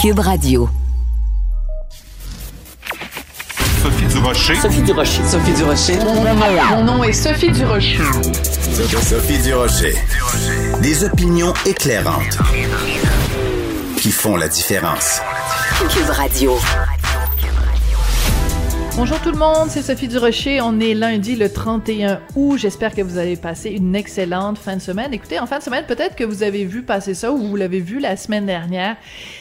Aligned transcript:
Cube 0.00 0.20
Radio. 0.20 0.66
Sophie 3.82 4.06
Durocher. 4.06 4.54
Sophie 4.54 4.80
Durocher. 4.80 5.22
Sophie 5.26 5.52
Durocher. 5.52 5.98
Mon 6.70 6.84
nom 6.84 7.04
est 7.04 7.12
Sophie 7.12 7.50
Durocher. 7.50 7.98
Sophie 9.02 9.38
Durocher. 9.42 9.94
Des 10.80 11.04
opinions 11.04 11.52
éclairantes 11.66 12.38
qui 13.98 14.10
font 14.10 14.36
la 14.38 14.48
différence. 14.48 15.20
Cube 15.90 16.08
Radio. 16.08 16.56
Bonjour 18.96 19.18
tout 19.20 19.30
le 19.30 19.38
monde, 19.38 19.70
c'est 19.70 19.80
Sophie 19.80 20.08
Durocher. 20.08 20.60
On 20.60 20.78
est 20.78 20.92
lundi 20.92 21.34
le 21.34 21.50
31 21.50 22.20
août. 22.34 22.58
J'espère 22.58 22.94
que 22.94 23.00
vous 23.00 23.16
avez 23.16 23.36
passé 23.36 23.70
une 23.70 23.96
excellente 23.96 24.58
fin 24.58 24.76
de 24.76 24.82
semaine. 24.82 25.14
Écoutez, 25.14 25.38
en 25.38 25.46
fin 25.46 25.58
de 25.58 25.62
semaine, 25.62 25.86
peut-être 25.86 26.16
que 26.16 26.24
vous 26.24 26.42
avez 26.42 26.66
vu 26.66 26.82
passer 26.82 27.14
ça 27.14 27.32
ou 27.32 27.38
vous 27.38 27.56
l'avez 27.56 27.80
vu 27.80 27.98
la 27.98 28.16
semaine 28.16 28.44
dernière. 28.44 28.96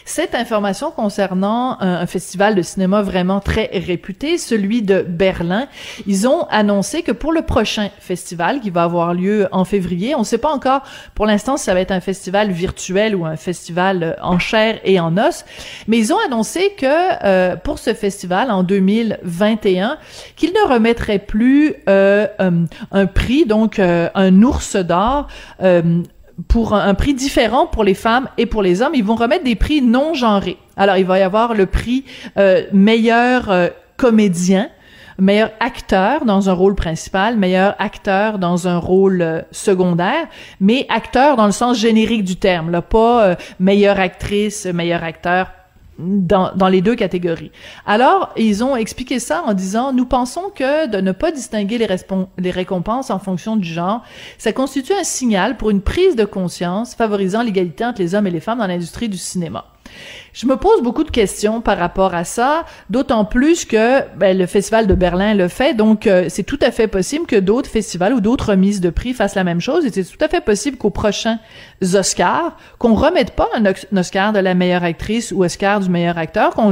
Cette 0.09 0.33
information 0.33 0.89
concernant 0.89 1.77
un, 1.81 2.07
festival 2.07 2.55
de 2.55 2.63
cinéma 2.63 3.03
vraiment 3.03 3.39
très 3.41 3.69
réputé, 3.71 4.39
celui 4.39 4.81
de 4.81 5.05
Berlin. 5.07 5.67
Ils 6.07 6.27
ont 6.27 6.47
annoncé 6.49 7.03
que 7.03 7.11
pour 7.11 7.31
le 7.31 7.43
prochain 7.43 7.89
festival 7.99 8.59
qui 8.59 8.71
va 8.71 8.81
avoir 8.81 9.13
lieu 9.13 9.47
en 9.51 9.65
février, 9.65 10.15
on 10.15 10.21
ne 10.21 10.23
sait 10.23 10.39
pas 10.39 10.49
encore 10.49 10.81
pour 11.13 11.27
l'instant 11.27 11.57
si 11.57 11.65
ça 11.65 11.75
va 11.75 11.79
être 11.81 11.91
un 11.91 11.99
festival 11.99 12.49
virtuel 12.49 13.15
ou 13.15 13.27
un 13.27 13.35
festival 13.35 14.17
en 14.23 14.39
chair 14.39 14.79
et 14.83 14.99
en 14.99 15.15
os, 15.15 15.45
mais 15.87 15.99
ils 15.99 16.11
ont 16.11 16.19
annoncé 16.25 16.73
que 16.75 16.87
euh, 16.87 17.55
pour 17.55 17.77
ce 17.77 17.93
festival 17.93 18.49
en 18.49 18.63
2020, 18.63 19.57
qu'il 20.35 20.53
ne 20.53 20.67
remettrait 20.67 21.19
plus 21.19 21.75
euh, 21.87 22.25
euh, 22.41 22.65
un 22.91 23.05
prix, 23.05 23.45
donc 23.45 23.77
euh, 23.77 24.09
un 24.15 24.41
ours 24.41 24.75
d'or 24.75 25.27
pour 26.47 26.73
un, 26.73 26.93
prix 26.93 27.13
différent 27.13 27.67
pour 27.67 27.83
les 27.83 27.93
femmes 27.93 28.29
et 28.37 28.45
pour 28.45 28.61
les 28.61 28.81
hommes. 28.81 28.93
Ils 28.95 29.03
vont 29.03 29.15
remettre 29.15 29.43
des 29.43 29.55
prix 29.55 29.81
non 29.81 30.13
genrés. 30.13 30.57
Alors, 30.77 30.97
il 30.97 31.05
va 31.05 31.19
y 31.19 31.21
avoir 31.21 31.53
le 31.53 31.65
prix 31.65 32.05
meilleur 32.71 33.51
comédien, 33.97 34.69
meilleur 35.17 35.51
acteur 35.59 36.23
dans 36.25 36.49
un 36.49 36.53
rôle 36.53 36.75
principal, 36.75 37.37
meilleur 37.37 37.75
acteur 37.79 38.39
dans 38.39 38.67
un 38.67 38.77
rôle 38.77 39.43
secondaire, 39.51 40.27
mais 40.61 40.85
acteur 40.89 41.35
dans 41.35 41.45
le 41.45 41.51
sens 41.51 41.77
générique 41.77 42.23
du 42.23 42.37
terme, 42.37 42.71
là, 42.71 42.81
pas 42.81 43.35
meilleure 43.59 43.99
actrice, 43.99 44.65
meilleur 44.65 45.03
acteur 45.03 45.47
dans, 45.99 46.51
dans, 46.55 46.69
les 46.69 46.81
deux 46.81 46.95
catégories. 46.95 47.51
Alors, 47.85 48.31
ils 48.37 48.63
ont 48.63 48.75
expliqué 48.75 49.19
ça 49.19 49.43
en 49.45 49.53
disant, 49.53 49.93
nous 49.93 50.05
pensons 50.05 50.51
que 50.53 50.87
de 50.87 51.01
ne 51.01 51.11
pas 51.11 51.31
distinguer 51.31 51.77
les, 51.77 51.87
les 52.37 52.51
récompenses 52.51 53.09
en 53.09 53.19
fonction 53.19 53.57
du 53.57 53.67
genre, 53.67 54.03
ça 54.37 54.53
constitue 54.53 54.93
un 54.93 55.03
signal 55.03 55.57
pour 55.57 55.69
une 55.69 55.81
prise 55.81 56.15
de 56.15 56.25
conscience 56.25 56.95
favorisant 56.95 57.43
l'égalité 57.43 57.85
entre 57.85 58.01
les 58.01 58.15
hommes 58.15 58.27
et 58.27 58.31
les 58.31 58.39
femmes 58.39 58.59
dans 58.59 58.67
l'industrie 58.67 59.09
du 59.09 59.17
cinéma. 59.17 59.65
Je 60.33 60.45
me 60.45 60.55
pose 60.55 60.81
beaucoup 60.81 61.03
de 61.03 61.11
questions 61.11 61.61
par 61.61 61.77
rapport 61.77 62.13
à 62.13 62.23
ça, 62.23 62.65
d'autant 62.89 63.25
plus 63.25 63.65
que 63.65 64.01
ben, 64.15 64.37
le 64.37 64.45
Festival 64.45 64.87
de 64.87 64.93
Berlin 64.93 65.33
le 65.33 65.47
fait, 65.47 65.73
donc 65.73 66.07
euh, 66.07 66.25
c'est 66.29 66.43
tout 66.43 66.59
à 66.61 66.71
fait 66.71 66.87
possible 66.87 67.25
que 67.25 67.35
d'autres 67.35 67.69
festivals 67.69 68.13
ou 68.13 68.21
d'autres 68.21 68.51
remises 68.51 68.81
de 68.81 68.89
prix 68.89 69.13
fassent 69.13 69.35
la 69.35 69.43
même 69.43 69.61
chose, 69.61 69.85
et 69.85 69.91
c'est 69.91 70.03
tout 70.03 70.23
à 70.23 70.27
fait 70.27 70.41
possible 70.41 70.77
qu'aux 70.77 70.89
prochains 70.91 71.39
Oscars, 71.81 72.55
qu'on 72.77 72.93
remette 72.93 73.31
pas 73.31 73.47
un, 73.55 73.63
Oscar 73.97 74.33
de 74.33 74.39
la 74.39 74.53
meilleure 74.53 74.83
actrice 74.83 75.31
ou 75.31 75.43
Oscar 75.43 75.79
du 75.79 75.89
meilleur 75.89 76.17
acteur, 76.17 76.51
qu'on 76.51 76.71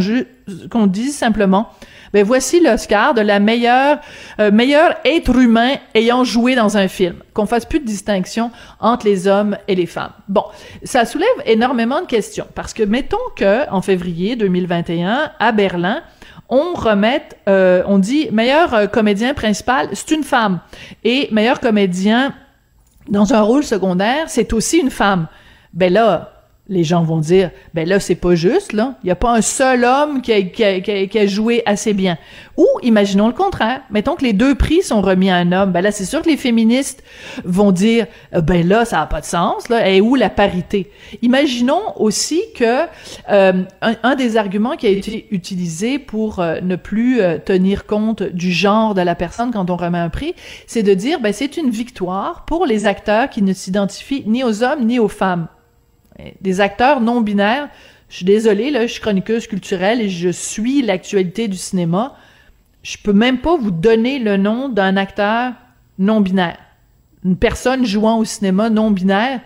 qu'on 0.70 0.88
dise 0.88 1.16
simplement 1.16 1.70
ben 2.14 2.24
voici 2.24 2.60
l'Oscar 2.62 3.14
de 3.14 3.22
la 3.22 3.40
meilleure 3.40 4.00
euh, 4.40 4.52
meilleur 4.52 4.96
être 5.06 5.36
humain 5.36 5.76
ayant 5.94 6.24
joué 6.24 6.56
dans 6.56 6.78
un 6.78 6.88
film. 6.88 7.16
Qu'on 7.34 7.46
fasse 7.46 7.66
plus 7.66 7.80
de 7.80 7.86
distinction 7.86 8.52
entre 8.80 9.06
les 9.06 9.28
hommes 9.28 9.58
et 9.68 9.76
les 9.76 9.86
femmes. 9.86 10.12
Bon, 10.28 10.44
ça 10.84 11.06
soulève 11.06 11.28
énormément 11.46 12.02
de 12.02 12.08
questions 12.08 12.48
parce 12.56 12.74
que 12.74 12.84
mettons 12.84 13.18
que 13.36 13.70
en 13.70 13.82
février 13.82 14.36
2021 14.36 15.32
à 15.40 15.52
Berlin, 15.52 16.02
on 16.50 16.74
remette, 16.74 17.38
euh, 17.50 17.84
on 17.88 18.00
dit 18.00 18.30
meilleur 18.32 18.74
euh, 18.74 18.88
comédien 18.88 19.34
principal, 19.34 19.90
c'est 19.92 20.12
une 20.12 20.24
femme, 20.24 20.62
et 21.04 21.28
meilleur 21.32 21.60
comédien 21.60 22.34
dans 23.10 23.34
un 23.34 23.42
rôle 23.42 23.64
secondaire, 23.64 24.30
c'est 24.30 24.54
aussi 24.54 24.78
une 24.78 24.90
femme. 24.90 25.28
Ben 25.74 25.92
là, 25.92 26.37
les 26.70 26.84
gens 26.84 27.04
vont 27.04 27.20
dire 27.20 27.52
ben 27.74 27.88
là 27.88 28.00
c'est 28.00 28.16
pas 28.16 28.36
juste 28.36 28.74
là. 28.74 28.96
Il 29.04 29.08
y 29.08 29.12
a 29.12 29.16
pas 29.16 29.34
un 29.34 29.42
seul 29.42 29.86
homme 29.86 30.22
qui 30.22 30.34
a, 30.34 31.26
joué 31.26 31.64
assez 31.66 31.94
bien. 31.94 32.18
Ou 32.58 32.66
imaginons 32.82 33.28
le 33.28 33.34
contraire. 33.34 33.82
Mettons 33.90 34.16
que 34.16 34.24
les 34.24 34.34
deux 34.34 34.56
prix 34.56 34.82
sont 34.82 35.02
remis 35.02 35.30
à 35.30 35.36
un 35.36 35.52
homme. 35.52 35.72
Ben 35.72 35.82
là 35.82 35.92
c'est 35.92 36.06
sûr 36.06 36.22
que 36.22 36.30
les 36.30 36.38
féministes 36.38 37.04
vont 37.46 37.72
dire 37.72 38.08
euh, 38.34 38.42
ben 38.42 38.68
là 38.68 38.86
ça 38.86 39.02
a 39.02 39.06
pas 39.06 39.22
de 39.22 39.26
sens 39.26 39.70
là. 39.70 39.90
Et 39.90 40.02
où 40.02 40.16
la 40.16 40.30
parité? 40.30 40.92
Imaginons 41.22 41.94
aussi 41.96 42.42
que 42.56 42.86
euh, 43.30 43.64
un, 43.82 44.16
des 44.16 44.38
arguments 44.38 44.76
qui 44.76 44.88
a 44.88 44.90
été 44.90 45.28
utilisé 45.32 46.00
pour 46.00 46.40
euh, 46.40 46.60
ne 46.62 46.76
plus 46.76 47.20
tenir 47.46 47.86
compte 47.86 48.24
du 48.24 48.52
genre 48.52 48.94
de 48.94 49.02
la 49.02 49.16
personne 49.16 49.52
quand 49.52 49.70
on 49.70 49.76
remet 49.76 49.98
un 49.98 50.10
prix 50.10 50.34
c'est 50.66 50.84
de 50.84 50.94
dire 50.94 51.20
ben 51.20 51.34
c'est 51.34 51.58
une 51.58 51.70
victoire 51.70 52.46
pour 52.46 52.66
les 52.66 52.86
acteurs 52.86 53.30
qui 53.30 53.42
ne 53.42 53.54
s'identifient 53.54 54.24
ni 54.26 54.44
aux 54.44 54.64
hommes 54.64 54.86
ni 54.86 55.00
aux 55.00 55.08
femmes 55.08 55.48
des 56.42 56.62
acteurs 56.62 57.02
non 57.02 57.22
binaires. 57.22 57.70
Je 58.10 58.18
suis 58.18 58.26
désolée, 58.26 58.72
là, 58.72 58.88
je 58.88 58.94
suis 58.94 59.02
chroniqueuse 59.02 59.48
culturelle 59.48 60.02
et 60.02 60.10
je 60.10 60.30
suis 60.30 60.82
l'actualité 60.82 61.48
du 61.48 61.58
cinéma. 61.58 62.16
Je 62.84 62.98
peux 63.04 63.14
même 63.14 63.40
pas 63.40 63.58
vous 63.58 63.72
donner 63.72 64.20
le 64.20 64.38
nom 64.38 64.70
d'un 64.70 64.96
acteur 64.96 65.54
non 66.00 66.22
binaire. 66.22 66.58
Une 67.26 67.36
personne 67.36 67.86
jouant 67.86 68.20
au 68.20 68.26
cinéma 68.26 68.70
non 68.70 68.92
binaire, 68.92 69.42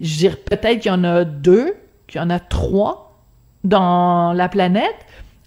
je 0.00 0.16
dirais 0.16 0.36
peut-être 0.36 0.80
qu'il 0.80 0.90
y 0.90 0.94
en 0.94 1.04
a 1.04 1.24
deux, 1.24 1.74
qu'il 2.06 2.20
y 2.20 2.24
en 2.24 2.30
a 2.30 2.38
trois 2.38 3.20
dans 3.64 4.32
la 4.32 4.48
planète. 4.48 4.96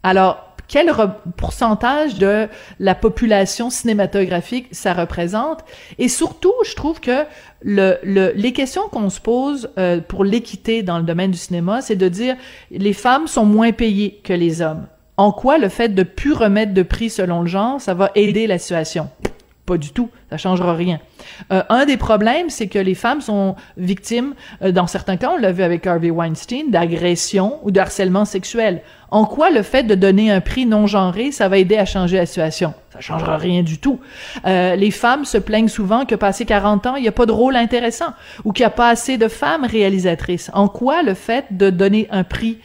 Alors, 0.03 0.50
quel 0.71 0.89
pourcentage 1.35 2.15
de 2.15 2.47
la 2.79 2.95
population 2.95 3.69
cinématographique 3.69 4.67
ça 4.71 4.93
représente. 4.93 5.65
Et 5.99 6.07
surtout, 6.07 6.53
je 6.65 6.75
trouve 6.75 7.01
que 7.01 7.25
le, 7.61 7.99
les 8.03 8.53
questions 8.53 8.83
qu'on 8.89 9.09
se 9.09 9.19
pose 9.19 9.69
euh, 9.77 9.99
pour 9.99 10.23
l'équité 10.23 10.81
dans 10.81 10.97
le 10.97 11.03
domaine 11.03 11.31
du 11.31 11.37
cinéma, 11.37 11.81
c'est 11.81 11.97
de 11.97 12.07
dire 12.07 12.37
les 12.71 12.93
femmes 12.93 13.27
sont 13.27 13.45
moins 13.45 13.73
payées 13.73 14.21
que 14.23 14.31
les 14.31 14.61
hommes. 14.61 14.87
En 15.17 15.33
quoi 15.33 15.57
le 15.57 15.67
fait 15.67 15.89
de 15.89 16.03
plus 16.03 16.33
remettre 16.33 16.73
de 16.73 16.83
prix 16.83 17.09
selon 17.09 17.41
le 17.41 17.47
genre, 17.47 17.81
ça 17.81 17.93
va 17.93 18.09
aider 18.15 18.47
la 18.47 18.57
situation? 18.57 19.09
Pas 19.71 19.77
du 19.77 19.91
tout, 19.91 20.09
ça 20.29 20.35
changera 20.35 20.73
rien. 20.73 20.99
Euh, 21.49 21.63
un 21.69 21.85
des 21.85 21.95
problèmes, 21.95 22.49
c'est 22.49 22.67
que 22.67 22.77
les 22.77 22.93
femmes 22.93 23.21
sont 23.21 23.55
victimes, 23.77 24.33
euh, 24.61 24.73
dans 24.73 24.85
certains 24.85 25.15
cas, 25.15 25.31
on 25.33 25.37
l'a 25.37 25.53
vu 25.53 25.63
avec 25.63 25.87
Harvey 25.87 26.09
Weinstein, 26.09 26.71
d'agression 26.71 27.57
ou 27.63 27.71
de 27.71 27.79
harcèlement 27.79 28.25
sexuel. 28.25 28.81
En 29.11 29.23
quoi 29.23 29.49
le 29.49 29.61
fait 29.61 29.83
de 29.83 29.95
donner 29.95 30.29
un 30.29 30.41
prix 30.41 30.65
non 30.65 30.87
genré, 30.87 31.31
ça 31.31 31.47
va 31.47 31.57
aider 31.57 31.77
à 31.77 31.85
changer 31.85 32.17
la 32.17 32.25
situation? 32.25 32.73
Ça 32.91 32.99
changera 32.99 33.37
rien 33.37 33.63
du 33.63 33.77
tout. 33.77 34.01
Euh, 34.45 34.75
les 34.75 34.91
femmes 34.91 35.23
se 35.23 35.37
plaignent 35.37 35.69
souvent 35.69 36.03
que 36.03 36.15
passé 36.15 36.43
40 36.43 36.88
ans, 36.88 36.95
il 36.97 37.03
n'y 37.03 37.07
a 37.07 37.13
pas 37.13 37.25
de 37.25 37.31
rôle 37.31 37.55
intéressant 37.55 38.13
ou 38.43 38.51
qu'il 38.51 38.63
n'y 38.63 38.67
a 38.67 38.71
pas 38.71 38.89
assez 38.89 39.17
de 39.17 39.29
femmes 39.29 39.63
réalisatrices. 39.63 40.51
En 40.53 40.67
quoi 40.67 41.01
le 41.01 41.13
fait 41.13 41.45
de 41.51 41.69
donner 41.69 42.09
un 42.11 42.25
prix 42.25 42.57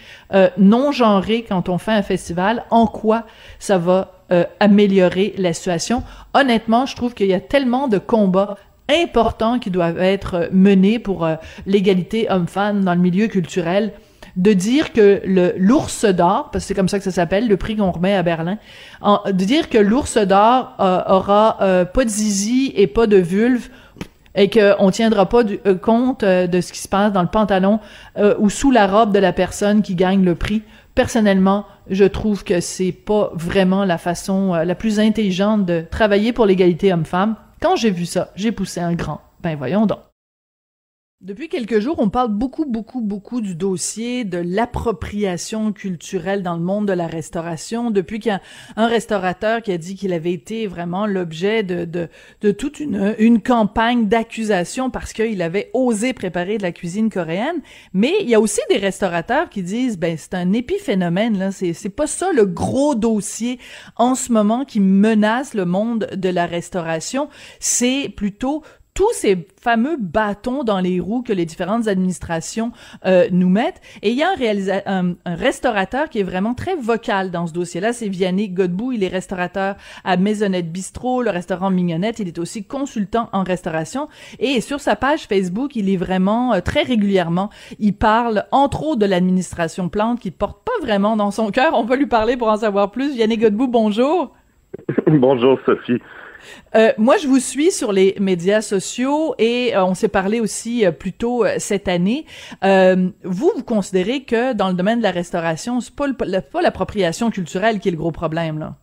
non 0.58 0.90
genré 0.90 1.46
quand 1.48 1.68
on 1.68 1.78
fait 1.78 1.92
un 1.92 2.02
festival, 2.02 2.64
en 2.70 2.88
quoi 2.88 3.26
ça 3.60 3.78
va 3.78 4.15
euh, 4.32 4.44
améliorer 4.60 5.34
la 5.38 5.52
situation? 5.52 6.02
Honnêtement, 6.34 6.86
je 6.86 6.96
trouve 6.96 7.14
qu'il 7.14 7.28
y 7.28 7.34
a 7.34 7.40
tellement 7.40 7.88
de 7.88 7.98
combats 7.98 8.56
importants 8.88 9.58
qui 9.58 9.70
doivent 9.70 10.00
être 10.00 10.48
menés 10.52 11.00
pour 11.00 11.28
l'égalité 11.66 12.30
homme-femme 12.30 12.84
dans 12.84 12.94
le 12.94 13.00
milieu 13.00 13.26
culturel 13.26 13.92
de 14.36 14.52
dire 14.52 14.92
que 14.92 15.22
l'ours 15.56 16.04
d'or, 16.04 16.50
parce 16.52 16.64
que 16.64 16.68
c'est 16.68 16.74
comme 16.74 16.88
ça 16.88 16.98
que 16.98 17.04
ça 17.04 17.10
s'appelle, 17.10 17.48
le 17.48 17.56
prix 17.56 17.76
qu'on 17.76 17.90
remet 17.90 18.14
à 18.14 18.22
Berlin, 18.22 18.58
de 19.02 19.44
dire 19.44 19.70
que 19.70 19.78
l'ours 19.78 20.18
d'or 20.18 20.74
euh, 20.78 21.02
aura 21.08 21.58
euh, 21.62 21.84
pas 21.84 22.04
de 22.04 22.10
zizi 22.10 22.72
et 22.76 22.86
pas 22.86 23.06
de 23.06 23.16
vulve 23.16 23.70
et 24.34 24.50
qu'on 24.50 24.90
tiendra 24.90 25.26
pas 25.26 25.42
euh, 25.66 25.74
compte 25.74 26.22
de 26.22 26.60
ce 26.60 26.72
qui 26.72 26.80
se 26.80 26.88
passe 26.88 27.12
dans 27.12 27.22
le 27.22 27.28
pantalon 27.28 27.80
ou 28.38 28.50
sous 28.50 28.70
la 28.70 28.86
robe 28.86 29.12
de 29.12 29.18
la 29.18 29.32
personne 29.32 29.82
qui 29.82 29.94
gagne 29.94 30.22
le 30.22 30.34
prix. 30.34 30.62
Personnellement, 30.96 31.66
je 31.90 32.04
trouve 32.04 32.42
que 32.42 32.60
c'est 32.60 32.90
pas 32.90 33.30
vraiment 33.34 33.84
la 33.84 33.98
façon 33.98 34.54
la 34.54 34.74
plus 34.74 34.98
intelligente 34.98 35.66
de 35.66 35.84
travailler 35.88 36.32
pour 36.32 36.46
l'égalité 36.46 36.92
homme-femme. 36.92 37.36
Quand 37.60 37.76
j'ai 37.76 37.90
vu 37.90 38.06
ça, 38.06 38.32
j'ai 38.34 38.50
poussé 38.50 38.80
un 38.80 38.94
grand. 38.94 39.20
Ben 39.42 39.56
voyons 39.56 39.84
donc. 39.84 40.00
Depuis 41.22 41.48
quelques 41.48 41.80
jours, 41.80 41.96
on 41.98 42.10
parle 42.10 42.28
beaucoup, 42.28 42.66
beaucoup, 42.66 43.00
beaucoup 43.00 43.40
du 43.40 43.54
dossier 43.54 44.24
de 44.24 44.36
l'appropriation 44.36 45.72
culturelle 45.72 46.42
dans 46.42 46.56
le 46.56 46.62
monde 46.62 46.86
de 46.86 46.92
la 46.92 47.06
restauration. 47.06 47.90
Depuis 47.90 48.18
qu'il 48.18 48.32
y 48.32 48.34
a 48.34 48.42
un 48.76 48.86
restaurateur 48.86 49.62
qui 49.62 49.72
a 49.72 49.78
dit 49.78 49.94
qu'il 49.94 50.12
avait 50.12 50.34
été 50.34 50.66
vraiment 50.66 51.06
l'objet 51.06 51.62
de, 51.62 52.10
toute 52.52 52.80
une, 52.80 53.14
une 53.18 53.40
campagne 53.40 54.08
d'accusation 54.08 54.90
parce 54.90 55.14
qu'il 55.14 55.40
avait 55.40 55.70
osé 55.72 56.12
préparer 56.12 56.58
de 56.58 56.62
la 56.62 56.72
cuisine 56.72 57.08
coréenne. 57.08 57.62
Mais 57.94 58.12
il 58.20 58.28
y 58.28 58.34
a 58.34 58.40
aussi 58.40 58.60
des 58.68 58.76
restaurateurs 58.76 59.48
qui 59.48 59.62
disent, 59.62 59.98
ben, 59.98 60.18
c'est 60.18 60.34
un 60.34 60.52
épiphénomène, 60.52 61.38
là. 61.38 61.50
C'est, 61.50 61.72
c'est 61.72 61.88
pas 61.88 62.06
ça 62.06 62.30
le 62.34 62.44
gros 62.44 62.94
dossier 62.94 63.58
en 63.96 64.16
ce 64.16 64.30
moment 64.32 64.66
qui 64.66 64.80
menace 64.80 65.54
le 65.54 65.64
monde 65.64 66.10
de 66.14 66.28
la 66.28 66.44
restauration. 66.44 67.30
C'est 67.58 68.12
plutôt 68.14 68.62
tous 68.96 69.12
ces 69.12 69.46
fameux 69.60 69.98
bâtons 70.00 70.64
dans 70.64 70.80
les 70.80 71.00
roues 71.00 71.22
que 71.22 71.34
les 71.34 71.44
différentes 71.44 71.86
administrations 71.86 72.72
euh, 73.04 73.26
nous 73.30 73.50
mettent. 73.50 73.82
Et 74.02 74.10
il 74.10 74.16
y 74.16 74.22
a 74.22 74.30
un, 74.86 75.12
un, 75.26 75.34
restaurateur 75.34 76.08
qui 76.08 76.20
est 76.20 76.22
vraiment 76.22 76.54
très 76.54 76.74
vocal 76.76 77.30
dans 77.30 77.46
ce 77.46 77.52
dossier-là, 77.52 77.92
c'est 77.92 78.08
Vianney 78.08 78.48
Godbout. 78.48 78.92
Il 78.92 79.04
est 79.04 79.08
restaurateur 79.08 79.76
à 80.02 80.16
Maisonnette 80.16 80.72
Bistrot, 80.72 81.22
le 81.22 81.30
restaurant 81.30 81.70
Mignonnette. 81.70 82.20
Il 82.20 82.28
est 82.28 82.38
aussi 82.38 82.64
consultant 82.64 83.28
en 83.34 83.44
restauration. 83.44 84.08
Et 84.38 84.62
sur 84.62 84.80
sa 84.80 84.96
page 84.96 85.26
Facebook, 85.26 85.76
il 85.76 85.90
est 85.90 85.98
vraiment 85.98 86.54
euh, 86.54 86.60
très 86.60 86.82
régulièrement, 86.82 87.50
il 87.78 87.92
parle 87.92 88.44
entre 88.50 88.82
autres 88.82 89.00
de 89.00 89.06
l'administration 89.06 89.90
Plante 89.90 90.20
qui 90.20 90.30
porte 90.30 90.64
pas 90.64 90.72
vraiment 90.80 91.18
dans 91.18 91.30
son 91.30 91.50
cœur. 91.50 91.74
On 91.74 91.84
va 91.84 91.96
lui 91.96 92.06
parler 92.06 92.38
pour 92.38 92.48
en 92.48 92.56
savoir 92.56 92.90
plus. 92.90 93.14
Vianney 93.14 93.36
Godbout, 93.36 93.68
bonjour. 93.68 94.32
bonjour 95.06 95.58
Sophie. 95.66 96.00
Euh, 96.74 96.92
moi, 96.98 97.16
je 97.16 97.26
vous 97.26 97.38
suis 97.38 97.70
sur 97.70 97.92
les 97.92 98.14
médias 98.20 98.60
sociaux 98.60 99.34
et 99.38 99.76
euh, 99.76 99.84
on 99.84 99.94
s'est 99.94 100.08
parlé 100.08 100.40
aussi 100.40 100.86
euh, 100.86 100.90
plus 100.90 101.12
tôt 101.12 101.44
cette 101.58 101.88
année. 101.88 102.26
vous, 102.62 103.52
vous 103.54 103.64
considérez 103.64 104.24
que 104.24 104.52
dans 104.52 104.68
le 104.68 104.74
domaine 104.74 104.98
de 104.98 105.02
la 105.02 105.10
restauration, 105.10 105.80
c'est 105.80 105.94
pas, 105.94 106.06
pas 106.14 106.62
l'appropriation 106.62 107.30
culturelle 107.30 107.80
qui 107.80 107.88
est 107.88 107.92
le 107.92 107.96
gros 107.96 108.12
problème, 108.12 108.58
là? 108.58 108.74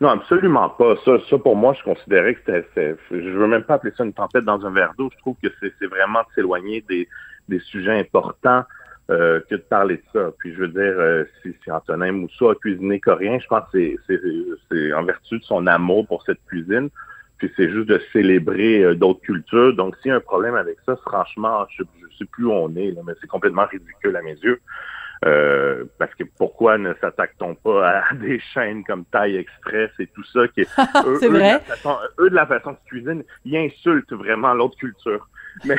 Non, 0.00 0.08
absolument 0.08 0.68
pas. 0.70 0.96
Ça, 1.04 1.12
ça 1.30 1.38
pour 1.38 1.54
moi, 1.54 1.76
je 1.78 1.84
considérais 1.84 2.34
que 2.34 2.40
c'était, 2.44 2.96
je 3.12 3.16
veux 3.16 3.46
même 3.46 3.62
pas 3.62 3.74
appeler 3.74 3.92
ça 3.96 4.04
une 4.04 4.12
tempête 4.12 4.44
dans 4.44 4.64
un 4.66 4.70
verre 4.72 4.94
d'eau. 4.98 5.08
Je 5.12 5.18
trouve 5.18 5.36
que 5.40 5.48
c'est 5.60 5.86
vraiment 5.86 6.20
de 6.20 6.34
s'éloigner 6.34 6.84
des, 6.88 7.08
des 7.48 7.60
sujets 7.60 7.98
importants. 7.98 8.64
Euh, 9.10 9.40
que 9.50 9.56
de 9.56 9.60
parler 9.60 9.96
de 9.96 10.02
ça. 10.12 10.30
Puis 10.38 10.54
je 10.54 10.60
veux 10.60 10.68
dire, 10.68 10.94
euh, 10.96 11.24
si, 11.42 11.52
si, 11.64 11.72
Antonin 11.72 12.12
Moussa 12.12 12.52
a 12.52 12.54
cuisiné 12.54 13.00
coréen, 13.00 13.40
je 13.40 13.46
pense 13.48 13.64
que 13.72 13.96
c'est 14.06 14.92
en 14.94 15.02
vertu 15.02 15.40
de 15.40 15.44
son 15.44 15.66
amour 15.66 16.06
pour 16.06 16.22
cette 16.22 16.42
cuisine. 16.46 16.88
Puis 17.38 17.52
c'est 17.56 17.68
juste 17.68 17.88
de 17.88 18.00
célébrer 18.12 18.84
euh, 18.84 18.94
d'autres 18.94 19.20
cultures. 19.20 19.74
Donc 19.74 19.96
s'il 19.96 20.10
y 20.10 20.12
a 20.12 20.16
un 20.16 20.20
problème 20.20 20.54
avec 20.54 20.76
ça, 20.86 20.94
franchement, 21.04 21.66
je 21.76 21.82
ne 21.82 22.12
sais 22.16 22.24
plus 22.26 22.44
où 22.44 22.52
on 22.52 22.68
est, 22.76 22.94
mais 23.04 23.12
c'est 23.20 23.26
complètement 23.26 23.66
ridicule 23.66 24.14
à 24.14 24.22
mes 24.22 24.36
yeux. 24.36 24.60
parce 25.98 26.14
que 26.14 26.22
pourquoi 26.38 26.78
ne 26.78 26.94
s'attaque-t-on 27.00 27.56
pas 27.56 27.88
à 27.88 28.14
des 28.22 28.38
chaînes 28.54 28.84
comme 28.84 29.04
Taille 29.06 29.36
Express 29.36 29.90
et 29.98 30.06
tout 30.06 30.24
ça 30.32 30.46
qui 30.46 30.60
est, 30.60 30.68
eux, 31.06 31.28
vrai. 31.28 31.28
De 31.28 31.38
la 31.38 31.58
façon, 31.58 31.98
eux 32.20 32.30
de 32.30 32.36
la 32.36 32.46
façon 32.46 32.76
qu'ils 32.76 33.02
cuisinent, 33.02 33.24
ils 33.44 33.56
insultent 33.56 34.12
vraiment 34.12 34.54
l'autre 34.54 34.76
culture. 34.76 35.28
Mais 35.64 35.76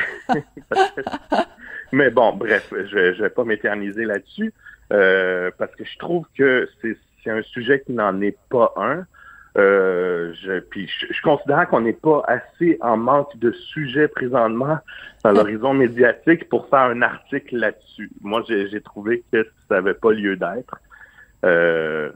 Mais 1.92 2.10
bon, 2.10 2.32
bref, 2.32 2.72
je 2.72 2.98
ne 2.98 3.22
vais 3.22 3.30
pas 3.30 3.44
m'éterniser 3.44 4.04
là-dessus 4.04 4.52
euh, 4.92 5.50
parce 5.58 5.74
que 5.76 5.84
je 5.84 5.98
trouve 5.98 6.26
que 6.36 6.68
c'est 6.82 7.30
un 7.30 7.42
sujet 7.42 7.82
qui 7.86 7.92
n'en 7.92 8.20
est 8.20 8.36
pas 8.50 8.72
un. 8.76 9.06
Euh, 9.56 10.32
je, 10.42 10.58
puis 10.58 10.88
je, 10.88 11.22
considère 11.22 11.68
qu'on 11.68 11.82
n'est 11.82 11.92
pas 11.92 12.24
assez 12.26 12.76
en 12.80 12.96
manque 12.96 13.38
de 13.38 13.52
sujets 13.52 14.08
présentement 14.08 14.78
dans 15.22 15.30
l'horizon 15.32 15.72
médiatique 15.72 16.48
pour 16.48 16.68
faire 16.68 16.80
un 16.80 17.02
article 17.02 17.58
là-dessus. 17.58 18.10
Moi, 18.20 18.42
j'ai 18.48 18.80
trouvé 18.80 19.22
que 19.32 19.46
ça 19.68 19.76
n'avait 19.76 19.94
pas 19.94 20.10
lieu 20.10 20.36
d'être. 20.36 20.80
Euh, 21.44 22.10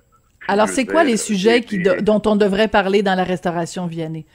Alors, 0.48 0.68
c'est 0.68 0.86
quoi 0.86 1.04
les 1.04 1.16
sujets 1.16 1.60
qui, 1.60 1.80
dont 2.02 2.22
on 2.26 2.34
devrait 2.34 2.68
parler 2.68 3.02
dans 3.02 3.14
la 3.14 3.24
restauration 3.24 3.86
Vianney? 3.86 4.26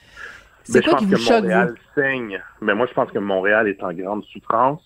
C'est 0.64 0.84
quoi 0.84 0.98
qui 0.98 1.06
vous 1.06 1.16
choque, 1.16 1.42
Montréal 1.42 1.74
saigne. 1.94 2.42
Mais 2.60 2.74
moi, 2.74 2.86
je 2.86 2.94
pense 2.94 3.10
que 3.10 3.18
Montréal 3.18 3.68
est 3.68 3.82
en 3.82 3.92
grande 3.92 4.24
souffrance. 4.24 4.82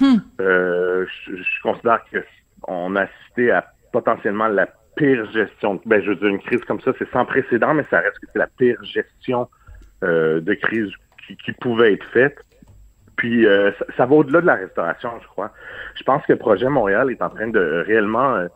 Hmm. 0.00 0.16
Euh, 0.40 1.06
je, 1.26 1.62
considère 1.62 2.00
qu'on 2.60 2.96
a 2.96 3.02
assisté 3.02 3.50
à 3.50 3.72
potentiellement 3.92 4.48
la 4.48 4.68
pire 4.96 5.30
gestion. 5.32 5.80
Ben, 5.86 6.02
je 6.02 6.10
veux 6.10 6.16
dire, 6.16 6.28
une 6.28 6.40
crise 6.40 6.62
comme 6.64 6.80
ça, 6.80 6.92
c'est 6.98 7.10
sans 7.10 7.24
précédent, 7.24 7.74
mais 7.74 7.84
ça 7.90 8.00
reste 8.00 8.18
que 8.18 8.26
c'est 8.32 8.38
la 8.38 8.48
pire 8.58 8.82
gestion 8.82 9.48
euh, 10.02 10.40
de 10.40 10.54
crise 10.54 10.90
qui, 11.44 11.52
pouvait 11.52 11.92
être 11.94 12.06
faite. 12.06 12.38
Puis 13.16 13.46
euh, 13.46 13.70
ça, 13.96 14.06
va 14.06 14.16
au-delà 14.16 14.40
de 14.40 14.46
la 14.46 14.54
restauration, 14.56 15.10
je 15.22 15.28
crois. 15.28 15.52
Je 15.94 16.02
pense 16.02 16.24
que 16.26 16.32
le 16.32 16.38
projet 16.38 16.68
Montréal 16.68 17.10
est 17.10 17.22
en 17.22 17.30
train 17.30 17.48
de 17.48 17.84
réellement 17.86 18.46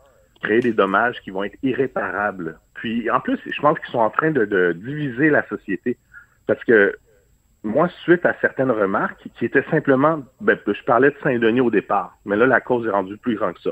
créer 0.43 0.59
des 0.59 0.73
dommages 0.73 1.21
qui 1.21 1.31
vont 1.31 1.43
être 1.43 1.57
irréparables. 1.63 2.59
Puis 2.73 3.09
en 3.09 3.19
plus, 3.19 3.39
je 3.45 3.61
pense 3.61 3.79
qu'ils 3.79 3.91
sont 3.91 3.99
en 3.99 4.09
train 4.09 4.31
de 4.31 4.73
diviser 4.73 5.29
la 5.29 5.47
société. 5.47 5.97
Parce 6.47 6.63
que 6.63 6.95
moi, 7.63 7.89
suite 8.03 8.25
à 8.25 8.33
certaines 8.41 8.71
remarques 8.71 9.27
qui 9.37 9.45
étaient 9.45 9.65
simplement, 9.69 10.23
ben, 10.41 10.57
je 10.65 10.83
parlais 10.83 11.11
de 11.11 11.15
Saint-Denis 11.21 11.61
au 11.61 11.69
départ, 11.69 12.17
mais 12.25 12.35
là, 12.35 12.45
la 12.45 12.61
cause 12.61 12.87
est 12.87 12.91
rendue 12.91 13.17
plus 13.17 13.35
grande 13.35 13.53
que 13.55 13.61
ça. 13.61 13.71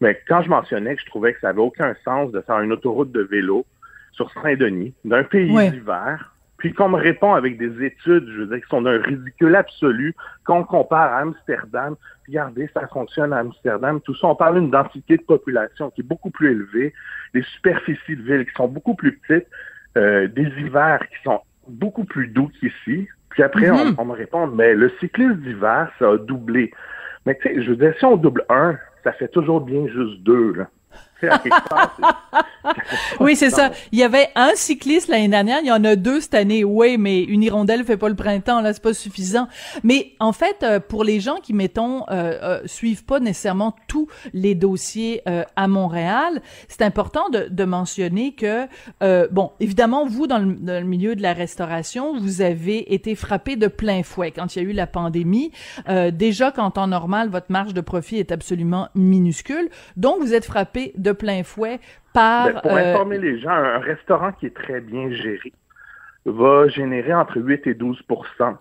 Mais 0.00 0.20
quand 0.26 0.42
je 0.42 0.48
mentionnais 0.48 0.96
que 0.96 1.02
je 1.02 1.06
trouvais 1.06 1.34
que 1.34 1.40
ça 1.40 1.48
n'avait 1.48 1.60
aucun 1.60 1.94
sens 2.04 2.32
de 2.32 2.40
faire 2.40 2.60
une 2.60 2.72
autoroute 2.72 3.12
de 3.12 3.22
vélo 3.22 3.64
sur 4.12 4.30
Saint-Denis, 4.42 4.94
d'un 5.04 5.24
pays 5.24 5.54
d'hiver, 5.70 6.32
puis 6.58 6.72
qu'on 6.72 6.88
me 6.88 6.96
répond 6.96 7.34
avec 7.34 7.58
des 7.58 7.84
études, 7.84 8.26
je 8.28 8.40
veux 8.40 8.46
dire, 8.46 8.62
qui 8.62 8.68
sont 8.68 8.82
d'un 8.82 9.00
ridicule 9.00 9.54
absolu, 9.54 10.14
qu'on 10.44 10.64
compare 10.64 11.12
à 11.12 11.18
Amsterdam, 11.18 11.96
regardez, 12.26 12.68
ça 12.72 12.86
fonctionne 12.88 13.32
à 13.32 13.38
Amsterdam, 13.38 14.00
tout 14.00 14.14
ça, 14.14 14.28
on 14.28 14.34
parle 14.34 14.60
d'une 14.60 14.70
densité 14.70 15.18
de 15.18 15.22
population 15.22 15.90
qui 15.90 16.00
est 16.00 16.04
beaucoup 16.04 16.30
plus 16.30 16.52
élevée, 16.52 16.94
des 17.34 17.42
superficies 17.42 18.16
de 18.16 18.22
ville 18.22 18.46
qui 18.46 18.54
sont 18.54 18.68
beaucoup 18.68 18.94
plus 18.94 19.12
petites, 19.18 19.46
euh, 19.98 20.28
des 20.28 20.50
hivers 20.58 21.00
qui 21.08 21.22
sont 21.24 21.40
beaucoup 21.68 22.04
plus 22.04 22.28
doux 22.28 22.50
qu'ici. 22.60 23.08
Puis 23.30 23.42
après, 23.42 23.70
on, 23.70 23.84
mhm. 23.86 23.94
on, 23.98 24.04
me 24.06 24.12
répond, 24.12 24.46
mais 24.46 24.74
le 24.74 24.90
cyclisme 25.00 25.36
d'hiver, 25.36 25.90
ça 25.98 26.10
a 26.10 26.16
doublé. 26.16 26.70
Mais 27.26 27.36
tu 27.36 27.48
sais, 27.48 27.62
je 27.62 27.70
veux 27.70 27.76
dire, 27.76 27.94
si 27.98 28.04
on 28.04 28.16
double 28.16 28.44
un, 28.48 28.76
ça 29.04 29.12
fait 29.12 29.28
toujours 29.28 29.60
bien 29.60 29.86
juste 29.88 30.22
deux. 30.22 30.54
Là. 30.54 30.68
oui, 33.20 33.36
c'est 33.36 33.50
ça. 33.50 33.70
Il 33.92 33.98
y 33.98 34.02
avait 34.02 34.28
un 34.34 34.50
cycliste 34.54 35.08
l'année 35.08 35.28
dernière, 35.28 35.60
il 35.62 35.68
y 35.68 35.72
en 35.72 35.84
a 35.84 35.96
deux 35.96 36.20
cette 36.20 36.34
année. 36.34 36.64
Oui, 36.64 36.98
mais 36.98 37.22
une 37.22 37.42
hirondelle 37.42 37.84
fait 37.84 37.96
pas 37.96 38.08
le 38.08 38.14
printemps, 38.14 38.60
là, 38.60 38.72
c'est 38.72 38.82
pas 38.82 38.94
suffisant. 38.94 39.48
Mais 39.82 40.12
en 40.20 40.32
fait, 40.32 40.56
euh, 40.62 40.80
pour 40.80 41.04
les 41.04 41.20
gens 41.20 41.36
qui, 41.36 41.54
mettons, 41.54 42.02
euh, 42.10 42.38
euh, 42.42 42.60
suivent 42.66 43.04
pas 43.04 43.20
nécessairement 43.20 43.74
tous 43.88 44.08
les 44.32 44.54
dossiers 44.54 45.22
euh, 45.28 45.44
à 45.56 45.68
Montréal, 45.68 46.42
c'est 46.68 46.82
important 46.82 47.28
de, 47.30 47.48
de, 47.50 47.64
mentionner 47.64 48.32
que, 48.32 48.66
bon, 49.30 49.50
évidemment, 49.58 50.06
vous, 50.06 50.26
dans 50.26 50.38
le, 50.38 50.54
dans 50.54 50.80
le, 50.80 50.86
milieu 50.86 51.16
de 51.16 51.22
la 51.22 51.32
restauration, 51.32 52.18
vous 52.18 52.42
avez 52.42 52.94
été 52.94 53.14
frappé 53.14 53.56
de 53.56 53.66
plein 53.66 54.02
fouet 54.02 54.30
quand 54.30 54.54
il 54.54 54.62
y 54.62 54.66
a 54.66 54.68
eu 54.68 54.72
la 54.72 54.86
pandémie. 54.86 55.50
déjà, 56.12 56.52
qu'en 56.52 56.70
temps 56.70 56.86
normal, 56.86 57.28
votre 57.28 57.50
marge 57.50 57.74
de 57.74 57.80
profit 57.80 58.18
est 58.18 58.30
absolument 58.30 58.88
minuscule. 58.94 59.68
Donc, 59.96 60.20
vous 60.20 60.32
êtes 60.32 60.44
frappé 60.44 60.92
de 60.96 61.05
plein 61.12 61.42
fouet 61.42 61.80
par... 62.12 62.46
Ben, 62.46 62.60
pour 62.60 62.72
euh, 62.72 62.92
informer 62.92 63.18
les 63.18 63.38
gens, 63.40 63.50
un 63.50 63.78
restaurant 63.78 64.32
qui 64.32 64.46
est 64.46 64.54
très 64.54 64.80
bien 64.80 65.10
géré 65.10 65.52
va 66.26 66.68
générer 66.68 67.14
entre 67.14 67.40
8 67.40 67.66
et 67.66 67.74
12% 67.74 68.56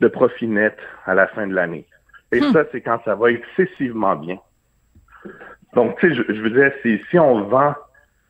de 0.00 0.08
profit 0.08 0.46
net 0.46 0.76
à 1.04 1.14
la 1.14 1.26
fin 1.28 1.46
de 1.46 1.54
l'année. 1.54 1.86
Et 2.32 2.40
hmm. 2.40 2.52
ça, 2.52 2.64
c'est 2.72 2.80
quand 2.80 3.00
ça 3.04 3.14
va 3.14 3.30
excessivement 3.30 4.16
bien. 4.16 4.38
Donc, 5.74 5.98
tu 5.98 6.08
sais, 6.08 6.14
je, 6.14 6.40
veux 6.40 6.50
dire, 6.50 6.72
si, 6.82 7.18
on 7.18 7.42
vend 7.42 7.74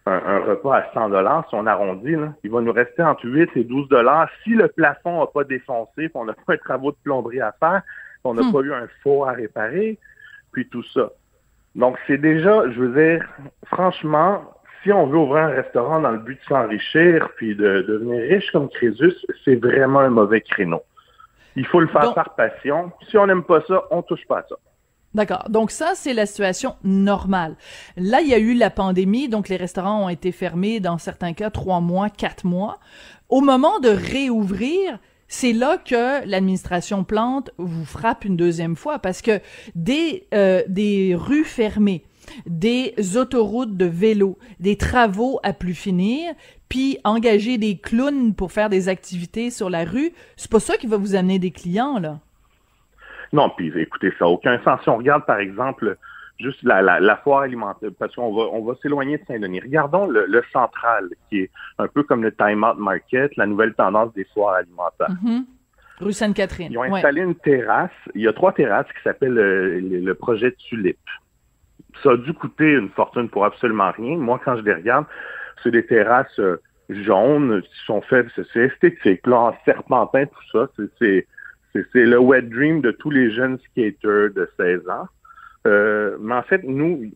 un, 0.07 0.39
repas 0.41 0.77
à 0.77 0.93
100 0.93 1.11
dollars, 1.11 1.47
si 1.49 1.55
on 1.55 1.67
arrondit, 1.67 2.15
il 2.45 2.51
va 2.51 2.61
nous 2.61 2.73
rester 2.73 3.03
entre 3.03 3.27
8 3.27 3.51
et 3.57 3.65
12 3.65 3.89
dollars 3.89 4.29
si 4.45 4.51
le 4.51 4.69
plafond 4.69 5.21
n'a 5.21 5.27
pas 5.27 5.45
défoncé, 5.45 6.09
qu'on 6.11 6.25
n'a 6.25 6.33
pas 6.33 6.55
un 6.55 6.57
travaux 6.59 6.93
de 6.93 6.97
plomberie 7.03 7.41
à 7.41 7.53
faire, 7.59 7.83
qu'on 8.23 8.35
n'a 8.35 8.43
hmm. 8.43 8.53
pas 8.53 8.61
eu 8.61 8.73
un 8.73 8.89
four 9.03 9.29
à 9.29 9.33
réparer, 9.33 9.99
puis 10.53 10.69
tout 10.69 10.85
ça. 10.95 11.11
Donc, 11.77 11.99
c'est 12.07 12.17
déjà, 12.17 12.71
je 12.71 12.81
veux 12.81 13.01
dire, 13.01 13.25
franchement, 13.67 14.41
si 14.83 14.91
on 14.93 15.07
veut 15.07 15.19
ouvrir 15.19 15.45
un 15.45 15.49
restaurant 15.49 16.01
dans 16.01 16.11
le 16.11 16.19
but 16.19 16.41
de 16.41 16.45
s'enrichir 16.49 17.29
puis 17.37 17.55
de, 17.55 17.85
devenir 17.87 18.21
riche 18.31 18.51
comme 18.51 18.71
Crésus, 18.71 19.15
c'est 19.45 19.57
vraiment 19.57 20.01
un 20.01 20.09
mauvais 20.09 20.41
créneau. 20.41 20.83
Il 21.55 21.67
faut 21.67 21.81
le 21.81 21.87
faire 21.89 22.15
par 22.15 22.35
passion. 22.35 22.93
Si 23.09 23.19
on 23.19 23.27
n'aime 23.27 23.45
pas 23.45 23.61
ça, 23.69 23.85
on 23.91 24.03
touche 24.03 24.27
pas 24.27 24.39
à 24.39 24.43
ça. 24.49 24.57
D'accord. 25.13 25.45
Donc 25.51 25.71
ça, 25.71 25.93
c'est 25.95 26.15
la 26.15 26.25
situation 26.25 26.77
normale. 26.83 27.57
Là, 27.97 28.21
il 28.23 28.29
y 28.29 28.35
a 28.35 28.39
eu 28.39 28.55
la 28.55 28.71
pandémie, 28.71 29.29
donc 29.29 29.49
les 29.49 29.57
restaurants 29.57 30.05
ont 30.05 30.09
été 30.09 30.33
fermés 30.33 30.81
dans 30.81 30.99
certains 30.99 31.35
cas 31.35 31.51
trois 31.51 31.81
mois, 31.81 32.09
quatre 32.09 32.47
mois. 32.47 32.79
Au 33.29 33.41
moment 33.41 33.81
de 33.81 33.89
réouvrir, 33.89 34.99
c'est 35.29 35.53
là 35.53 35.79
que 35.79 36.27
l'administration 36.29 37.05
Plante 37.05 37.51
vous 37.59 37.85
frappe 37.85 38.25
une 38.25 38.37
deuxième 38.37 38.77
fois 38.77 38.99
parce 38.99 39.23
que 39.23 39.41
des, 39.75 40.27
euh, 40.35 40.63
rues 41.17 41.45
fermées, 41.45 42.05
des 42.47 43.17
autoroutes 43.17 43.77
de 43.77 43.87
vélo, 43.87 44.39
des 44.61 44.77
travaux 44.77 45.41
à 45.43 45.53
plus 45.53 45.75
finir, 45.75 46.33
puis 46.69 46.99
engager 47.05 47.59
des 47.59 47.79
clowns 47.79 48.35
pour 48.35 48.53
faire 48.53 48.69
des 48.69 48.89
activités 48.89 49.51
sur 49.51 49.71
la 49.71 49.85
rue, 49.85 50.13
c'est 50.37 50.51
pas 50.51 50.61
ça 50.61 50.77
qui 50.77 50.87
va 50.87 50.97
vous 50.97 51.15
amener 51.15 51.39
des 51.39 51.51
clients, 51.51 51.99
là. 51.99 52.19
Non, 53.33 53.51
puis 53.57 53.73
écoutez, 53.77 54.13
ça 54.19 54.25
n'a 54.25 54.31
aucun 54.31 54.63
sens. 54.63 54.81
Si 54.83 54.89
on 54.89 54.97
regarde, 54.97 55.27
par 55.27 55.41
exemple, 55.41 55.99
juste 56.39 56.63
la, 56.63 56.83
la, 56.83 57.01
la 57.01 57.17
foire 57.17 57.43
alimentaire, 57.43 57.91
parce 57.99 58.15
qu'on 58.15 58.35
va, 58.35 58.43
on 58.53 58.63
va 58.65 58.75
s'éloigner 58.83 59.19
de 59.19 59.25
Saint-Denis. 59.27 59.61
Regardons 59.61 60.07
le, 60.07 60.43
central, 60.53 61.09
qui 61.29 61.41
est 61.41 61.51
un 61.79 61.89
peu 61.89 62.03
comme 62.03 62.23
le 62.23 62.33
Time 62.33 62.65
Out 62.65 62.79
Market, 62.79 63.37
la 63.37 63.47
nouvelle 63.47 63.75
tendance 63.75 64.13
des 64.15 64.25
foires 64.33 64.55
alimentaires. 64.55 65.09
Mm-hmm. 65.25 65.45
Rue 66.01 66.13
Sainte-Catherine. 66.13 66.73
Ils 66.73 66.79
ont 66.79 66.83
installé 66.83 67.23
une 67.23 67.35
terrasse. 67.35 67.91
Il 68.15 68.23
y 68.23 68.29
a 68.29 68.33
trois 68.33 68.53
terrasses 68.53 68.87
qui 68.87 69.03
s'appellent 69.03 69.35
le, 69.35 70.15
projet 70.15 70.53
Tulipe. 70.53 70.99
Ça 72.03 72.11
a 72.11 72.17
dû 72.17 72.35
coûter 72.35 72.73
une 72.73 72.91
fortune 72.91 73.31
pour 73.31 73.47
absolument 73.47 73.91
rien. 73.93 74.17
Moi, 74.17 74.39
quand 74.45 74.57
je 74.57 74.63
les 74.63 74.75
regarde, 74.75 75.07
c'est 75.63 75.71
des 75.71 75.87
terrasses 75.87 76.39
euh, 76.39 76.61
jaunes 76.91 77.63
qui 77.63 77.85
sont 77.87 78.03
faits, 78.03 78.27
c'est 78.53 78.61
esthétique, 78.61 79.27
là, 79.27 79.37
en 79.39 79.55
serpentin, 79.65 80.27
tout 80.27 80.51
ça. 80.53 80.69
C'est 81.03 81.27
le 81.95 82.19
wet 82.19 82.43
dream 82.43 82.83
de 82.83 82.91
tous 82.91 83.11
les 83.11 83.31
jeunes 83.31 83.59
skaters 83.71 84.31
de 84.35 84.49
16 84.59 84.89
ans. 84.89 85.09
Euh, 85.67 86.17
mais 86.21 86.35
en 86.35 86.43
fait, 86.43 86.63
nous, 86.65 87.11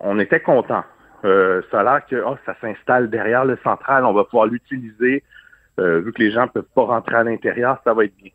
on, 0.00 0.18
était 0.18 0.40
contents. 0.40 0.84
Euh, 1.24 1.62
ça 1.70 1.80
a 1.80 1.82
l'air 1.82 2.06
que 2.06 2.22
oh, 2.24 2.36
ça 2.44 2.54
s'installe 2.60 3.08
derrière 3.08 3.44
le 3.44 3.56
central, 3.64 4.04
on 4.04 4.12
va 4.12 4.24
pouvoir 4.24 4.46
l'utiliser. 4.46 5.24
Euh, 5.80 6.00
vu 6.00 6.12
que 6.12 6.22
les 6.22 6.30
gens 6.30 6.42
ne 6.42 6.48
peuvent 6.48 6.68
pas 6.74 6.84
rentrer 6.84 7.16
à 7.16 7.24
l'intérieur, 7.24 7.78
ça 7.84 7.94
va 7.94 8.04
être 8.04 8.16
bien. 8.16 8.30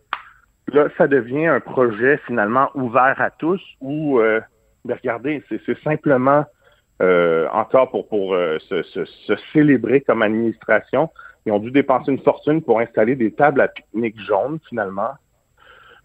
Là, 0.73 0.87
ça 0.97 1.07
devient 1.07 1.47
un 1.47 1.59
projet 1.59 2.19
finalement 2.25 2.69
ouvert 2.73 3.15
à 3.19 3.29
tous 3.29 3.61
où, 3.79 4.19
euh, 4.19 4.41
ben, 4.83 4.95
regardez, 4.95 5.43
c'est 5.49 5.79
simplement 5.83 6.45
euh, 7.01 7.47
encore 7.53 7.91
pour, 7.91 8.07
pour 8.07 8.35
se, 8.35 8.83
se, 8.83 9.35
célébrer 9.53 10.01
comme 10.01 10.21
administration. 10.21 11.09
Ils 11.45 11.51
ont 11.51 11.59
dû 11.59 11.71
dépenser 11.71 12.11
une 12.11 12.21
fortune 12.21 12.61
pour 12.61 12.79
installer 12.79 13.15
des 13.15 13.31
tables 13.31 13.61
à 13.61 13.67
pique-nique 13.67 14.19
jaunes 14.19 14.59
finalement, 14.67 15.11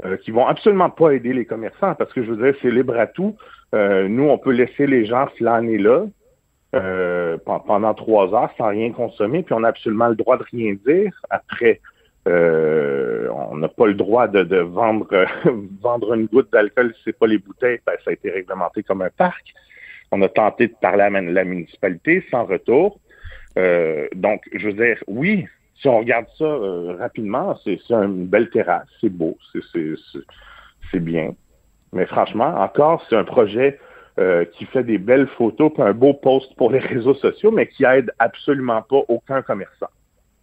euh, 0.05 0.17
qui 0.17 0.31
vont 0.31 0.47
absolument 0.47 0.91
pas 0.91 1.11
aider 1.11 1.33
les 1.33 1.45
commerçants 1.45 1.95
parce 1.95 2.13
que 2.13 2.25
je 2.25 2.33
veux 2.33 2.45
dire, 2.45 2.59
c'est 2.63 2.71
libre 2.71 2.99
à 2.99 3.07
tout. 3.07 3.37
nous, 3.73 4.29
on 4.29 4.39
peut 4.39 4.53
laisser 4.53 4.87
les 4.87 5.05
gens 5.05 5.27
flâner 5.37 5.79
là, 5.79 6.05
euh, 6.75 7.37
pendant 7.45 7.95
trois 7.95 8.35
heures 8.35 8.53
sans 8.59 8.71
rien 8.71 8.91
consommer, 8.91 9.45
puis 9.45 9.55
on 9.55 9.63
a 9.63 9.69
absolument 9.69 10.09
le 10.09 10.17
droit 10.17 10.37
de 10.39 10.45
rien 10.51 10.75
dire. 10.85 11.13
Après, 11.31 11.81
euh, 12.27 13.29
on 13.31 13.57
n'a 13.59 13.69
pas 13.69 13.87
le 13.87 13.95
droit 13.95 14.27
de, 14.27 14.57
vendre 14.57 15.07
vendre 15.83 16.15
une 16.15 16.27
goutte 16.27 16.51
d'alcool 16.53 16.93
si 16.97 17.03
c'est 17.05 17.19
pas 17.19 17.29
les 17.29 17.39
bouteilles, 17.39 17.79
ben, 17.87 17.93
ça 18.05 18.11
a 18.11 18.13
été 18.15 18.29
réglementé 18.29 18.83
comme 18.83 19.03
un 19.03 19.11
parc. 19.11 19.55
On 20.11 20.21
a 20.23 20.29
tenté 20.29 20.67
de 20.67 20.75
parler 20.81 21.03
à 21.03 21.11
la 21.11 21.45
municipalité 21.45 22.25
sans 22.29 22.45
retour. 22.45 22.99
Euh, 23.57 24.09
donc, 24.17 24.43
je 24.53 24.67
veux 24.67 24.73
dire, 24.73 24.97
oui, 25.07 25.47
si 25.85 25.89
on 25.89 25.99
regarde 25.99 26.25
ça 26.39 26.47
rapidement, 26.99 27.55
c'est 27.63 27.79
une 27.91 28.25
belle 28.25 28.49
terrasse, 28.49 28.89
c'est 29.03 29.11
beau, 29.11 29.37
c'est 29.53 30.99
bien. 30.99 31.35
Mais 31.93 32.07
franchement, 32.07 32.55
encore, 32.57 33.05
c'est 33.11 33.17
un 33.17 33.25
projet 33.25 33.79
euh, 34.19 34.47
qui 34.47 34.65
fait 34.65 34.83
des 34.83 34.97
belles 34.97 35.27
photos, 35.37 35.71
un 35.77 35.93
beau 35.93 36.15
post 36.15 36.57
pour 36.57 36.71
les 36.71 36.79
réseaux 36.93 37.13
sociaux, 37.13 37.51
mais 37.51 37.67
qui 37.67 37.85
aide 37.85 38.11
absolument 38.19 38.81
pas 38.81 39.03
aucun 39.09 39.43
commerçant. 39.43 39.91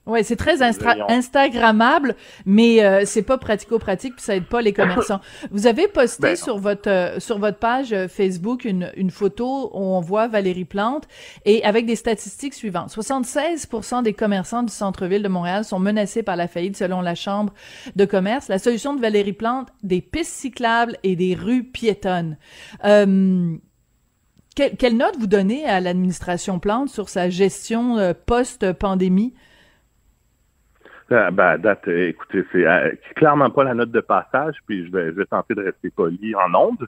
Oui, 0.08 0.24
c'est 0.24 0.36
très 0.36 0.64
instagrammable, 0.64 2.16
mais 2.48 2.84
euh, 2.84 3.04
c'est 3.06 3.22
pas 3.22 3.38
pratico-pratique 3.38 4.16
puis 4.16 4.24
ça 4.24 4.36
aide 4.36 4.48
pas 4.48 4.64
les 4.64 4.74
commerçants. 4.74 5.22
Vous 5.52 5.68
avez 5.68 5.88
posté 5.88 6.22
ben 6.30 6.36
sur 6.36 6.58
votre 6.58 6.90
euh, 6.90 7.20
sur 7.20 7.38
votre 7.38 7.60
page 7.60 7.94
euh, 7.94 8.08
Facebook 8.08 8.66
une, 8.66 8.92
une 8.96 9.12
photo 9.12 9.70
où 9.72 9.80
on 9.80 10.02
voit 10.02 10.28
Valérie 10.28 10.66
Plante 10.66 11.08
et 11.46 11.64
avec 11.64 11.86
des 11.86 11.96
statistiques 11.96 12.56
suivantes. 12.56 12.90
76% 12.90 14.02
des 14.02 14.14
commerçants 14.14 14.64
du 14.64 14.74
centre-ville 14.74 15.22
de 15.22 15.28
Montréal 15.28 15.64
sont 15.66 15.78
menacés 15.78 16.24
par 16.24 16.36
la 16.36 16.48
faillite 16.48 16.78
selon 16.78 17.02
la 17.02 17.14
Chambre 17.14 17.54
de 17.96 18.06
commerce. 18.06 18.48
La 18.48 18.58
solution 18.58 18.96
de 18.96 19.02
Valérie 19.02 19.34
Plante, 19.34 19.68
des 19.84 20.02
pistes 20.02 20.34
cyclables 20.34 20.98
et 21.04 21.16
des 21.16 21.36
rues 21.36 21.64
piétonnes. 21.64 22.38
Euh, 22.86 23.56
quelle, 24.56 24.98
note 24.98 25.16
vous 25.20 25.28
donnez 25.28 25.66
à 25.66 25.80
l'administration 25.80 26.58
Plante 26.58 26.90
sur 26.90 27.08
sa 27.08 27.30
gestion 27.30 28.16
post-pandémie? 28.26 29.34
Ah, 31.12 31.30
ben, 31.30 31.58
date, 31.58 31.90
écoutez, 31.90 32.46
c'est 32.54 32.66
euh, 32.66 32.92
clairement 33.16 33.50
pas 33.50 33.66
la 33.66 33.74
note 33.74 33.92
de 33.92 34.00
passage, 34.00 34.56
puis 34.66 34.86
je 34.86 34.92
vais, 34.92 35.26
tenter 35.26 35.56
de 35.56 35.64
rester 35.64 35.90
poli 35.90 36.34
en 36.36 36.54
ondes. 36.54 36.88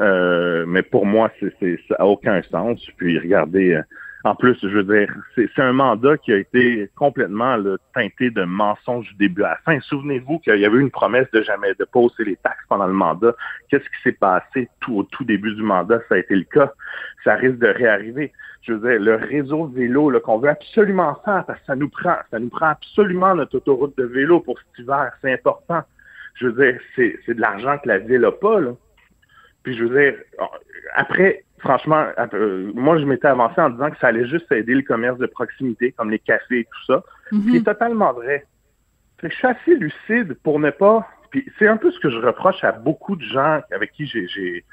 Euh, 0.00 0.64
mais 0.66 0.82
pour 0.82 1.06
moi, 1.06 1.30
c'est, 1.38 1.78
ça 1.88 1.96
n'a 1.98 2.06
aucun 2.06 2.42
sens. 2.42 2.84
Puis 2.96 3.18
regardez, 3.20 3.74
euh, 3.74 3.82
en 4.24 4.34
plus, 4.34 4.58
je 4.60 4.66
veux 4.66 4.82
dire, 4.82 5.14
c'est, 5.36 5.48
un 5.58 5.72
mandat 5.72 6.16
qui 6.18 6.32
a 6.32 6.38
été 6.38 6.90
complètement 6.96 7.56
teinté 7.94 8.30
de 8.30 8.42
mensonges 8.42 9.08
du 9.10 9.28
début 9.28 9.44
à 9.44 9.50
la 9.50 9.58
fin. 9.64 9.78
Souvenez-vous 9.80 10.40
qu'il 10.40 10.58
y 10.58 10.64
avait 10.64 10.78
eu 10.78 10.80
une 10.80 10.90
promesse 10.90 11.30
de 11.32 11.42
jamais 11.42 11.72
de 11.78 11.84
poser 11.84 12.24
les 12.24 12.36
taxes 12.36 12.64
pendant 12.68 12.88
le 12.88 12.94
mandat. 12.94 13.36
Qu'est-ce 13.68 13.84
qui 13.84 14.02
s'est 14.02 14.12
passé 14.18 14.68
tout 14.80 14.96
au 14.96 15.02
tout 15.04 15.24
début 15.24 15.54
du 15.54 15.62
mandat? 15.62 16.00
Ça 16.08 16.16
a 16.16 16.18
été 16.18 16.34
le 16.34 16.44
cas. 16.44 16.72
Ça 17.22 17.36
risque 17.36 17.58
de 17.58 17.68
réarriver 17.68 18.32
je 18.62 18.72
veux 18.72 18.90
dire, 18.90 19.00
le 19.00 19.14
réseau 19.16 19.68
de 19.68 19.76
vélo 19.76 20.12
qu'on 20.20 20.38
veut 20.38 20.48
absolument 20.48 21.14
faire 21.24 21.44
parce 21.46 21.60
que 21.60 21.66
ça 21.66 21.76
nous 21.76 21.88
prend, 21.88 22.16
ça 22.30 22.38
nous 22.38 22.48
prend 22.48 22.66
absolument 22.66 23.34
notre 23.34 23.56
autoroute 23.56 23.96
de 23.96 24.04
vélo 24.04 24.40
pour 24.40 24.58
cet 24.58 24.84
hiver, 24.84 25.12
c'est 25.22 25.32
important. 25.32 25.82
Je 26.34 26.48
veux 26.48 26.64
dire, 26.64 26.80
c'est, 26.94 27.34
de 27.34 27.40
l'argent 27.40 27.78
que 27.78 27.88
la 27.88 27.98
ville 27.98 28.20
n'a 28.20 28.32
pas, 28.32 28.60
là. 28.60 28.72
Puis 29.62 29.76
je 29.76 29.84
veux 29.84 30.00
dire, 30.00 30.14
après, 30.94 31.44
franchement, 31.58 32.06
euh, 32.34 32.70
moi 32.74 32.98
je 32.98 33.04
m'étais 33.04 33.28
avancé 33.28 33.60
en 33.60 33.70
disant 33.70 33.90
que 33.90 33.98
ça 33.98 34.08
allait 34.08 34.26
juste 34.26 34.50
aider 34.52 34.74
le 34.74 34.82
commerce 34.82 35.18
de 35.18 35.26
proximité, 35.26 35.92
comme 35.92 36.10
les 36.10 36.18
cafés 36.18 36.60
et 36.60 36.64
tout 36.64 36.84
ça. 36.86 37.02
C'est 37.52 37.64
totalement 37.64 38.12
vrai. 38.12 38.44
je 39.22 39.28
suis 39.28 39.46
assez 39.46 39.74
lucide 39.74 40.34
pour 40.42 40.60
ne 40.60 40.70
pas. 40.70 41.08
Puis 41.30 41.50
c'est 41.58 41.66
un 41.66 41.76
peu 41.76 41.90
ce 41.90 41.98
que 41.98 42.10
je 42.10 42.18
reproche 42.18 42.62
à 42.62 42.72
beaucoup 42.72 43.16
de 43.16 43.24
gens 43.24 43.60
avec 43.72 43.92
qui 43.92 44.06
j'ai, 44.06 44.64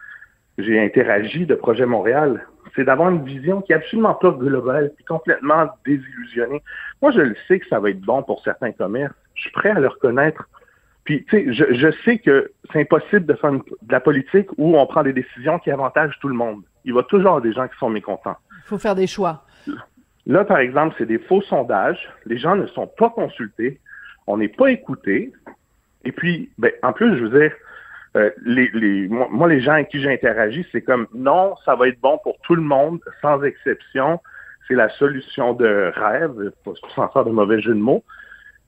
j'ai, 0.57 0.79
interagi 0.79 1.45
de 1.45 1.55
Projet 1.55 1.85
Montréal 1.85 2.45
c'est 2.75 2.85
d'avoir 2.85 3.09
une 3.09 3.23
vision 3.23 3.61
qui 3.61 3.71
est 3.71 3.75
absolument 3.75 4.15
pas 4.15 4.31
globale, 4.31 4.91
puis 4.95 5.05
complètement 5.05 5.67
désillusionnée. 5.85 6.61
Moi, 7.01 7.11
je 7.11 7.21
le 7.21 7.35
sais 7.47 7.59
que 7.59 7.67
ça 7.67 7.79
va 7.79 7.89
être 7.89 8.01
bon 8.01 8.23
pour 8.23 8.41
certains 8.43 8.71
commerces. 8.71 9.13
Je 9.35 9.41
suis 9.41 9.51
prêt 9.51 9.69
à 9.69 9.79
le 9.79 9.87
reconnaître. 9.87 10.47
Puis, 11.03 11.25
tu 11.25 11.37
sais, 11.37 11.53
je, 11.53 11.73
je, 11.73 11.91
sais 12.03 12.17
que 12.17 12.51
c'est 12.71 12.81
impossible 12.81 13.25
de 13.25 13.33
faire 13.33 13.51
de 13.51 13.61
la 13.89 13.99
politique 13.99 14.47
où 14.57 14.77
on 14.77 14.85
prend 14.87 15.03
des 15.03 15.13
décisions 15.13 15.59
qui 15.59 15.69
avantagent 15.69 16.17
tout 16.21 16.29
le 16.29 16.35
monde. 16.35 16.63
Il 16.85 16.93
va 16.93 17.03
toujours 17.03 17.25
y 17.25 17.27
avoir 17.27 17.41
des 17.41 17.53
gens 17.53 17.67
qui 17.67 17.77
sont 17.77 17.89
mécontents. 17.89 18.37
Il 18.65 18.67
faut 18.67 18.77
faire 18.77 18.95
des 18.95 19.07
choix. 19.07 19.43
Là, 20.25 20.45
par 20.45 20.59
exemple, 20.59 20.95
c'est 20.97 21.05
des 21.05 21.19
faux 21.19 21.41
sondages. 21.41 22.09
Les 22.25 22.37
gens 22.37 22.55
ne 22.55 22.65
sont 22.67 22.87
pas 22.87 23.09
consultés. 23.09 23.81
On 24.27 24.37
n'est 24.37 24.47
pas 24.47 24.71
écouté. 24.71 25.33
Et 26.05 26.13
puis, 26.13 26.49
ben, 26.57 26.71
en 26.81 26.93
plus, 26.93 27.17
je 27.17 27.25
veux 27.25 27.39
dire, 27.39 27.51
euh, 28.15 28.29
les, 28.45 28.69
les, 28.73 29.07
moi, 29.07 29.47
les 29.47 29.61
gens 29.61 29.73
avec 29.73 29.89
qui 29.89 30.01
j'interagis, 30.01 30.65
c'est 30.71 30.81
comme 30.81 31.07
non, 31.13 31.55
ça 31.65 31.75
va 31.75 31.87
être 31.87 31.99
bon 31.99 32.19
pour 32.23 32.37
tout 32.41 32.55
le 32.55 32.61
monde, 32.61 32.99
sans 33.21 33.41
exception. 33.43 34.19
C'est 34.67 34.75
la 34.75 34.89
solution 34.89 35.53
de 35.53 35.91
rêve, 35.95 36.51
sans 36.95 37.09
faire 37.09 37.25
de 37.25 37.31
mauvais 37.31 37.59
jeu 37.59 37.73
de 37.73 37.79
mots. 37.79 38.03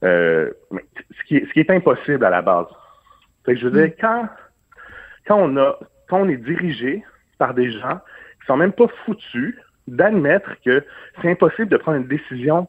Euh, 0.04 0.52
ce, 0.72 1.24
qui 1.28 1.38
est, 1.38 1.46
ce 1.48 1.54
qui 1.54 1.60
est 1.60 1.70
impossible 1.70 2.26
à 2.26 2.30
la 2.30 2.42
base. 2.42 2.68
Fait 3.46 3.54
que 3.54 3.60
je 3.60 3.68
veux 3.68 3.82
dire, 3.82 3.90
mm. 3.90 4.02
quand, 4.02 4.30
quand, 5.28 5.38
on 5.40 5.58
a, 5.58 5.80
quand 6.10 6.22
on 6.22 6.30
est 6.30 6.38
dirigé 6.38 7.04
par 7.38 7.54
des 7.54 7.72
gens 7.72 8.00
qui 8.42 8.48
sont 8.48 8.58
même 8.58 8.74
pas 8.74 8.88
foutus 9.06 9.56
d'admettre 9.88 10.50
que 10.66 10.84
c'est 11.22 11.30
impossible 11.30 11.70
de 11.70 11.78
prendre 11.78 11.98
une 11.98 12.08
décision 12.08 12.68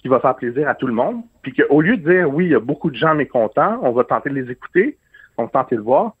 qui 0.00 0.08
va 0.08 0.20
faire 0.20 0.36
plaisir 0.36 0.68
à 0.68 0.74
tout 0.74 0.86
le 0.86 0.92
monde, 0.92 1.22
puis 1.42 1.52
qu'au 1.52 1.80
lieu 1.80 1.96
de 1.96 2.10
dire 2.10 2.32
oui, 2.32 2.46
il 2.46 2.52
y 2.52 2.54
a 2.54 2.60
beaucoup 2.60 2.90
de 2.90 2.96
gens 2.96 3.14
mécontents, 3.14 3.80
on 3.82 3.92
va 3.92 4.04
tenter 4.04 4.30
de 4.30 4.34
les 4.34 4.50
écouter, 4.50 4.96
on 5.38 5.44
va 5.44 5.48
tenter 5.48 5.76
de 5.76 5.80
voir, 5.80 6.14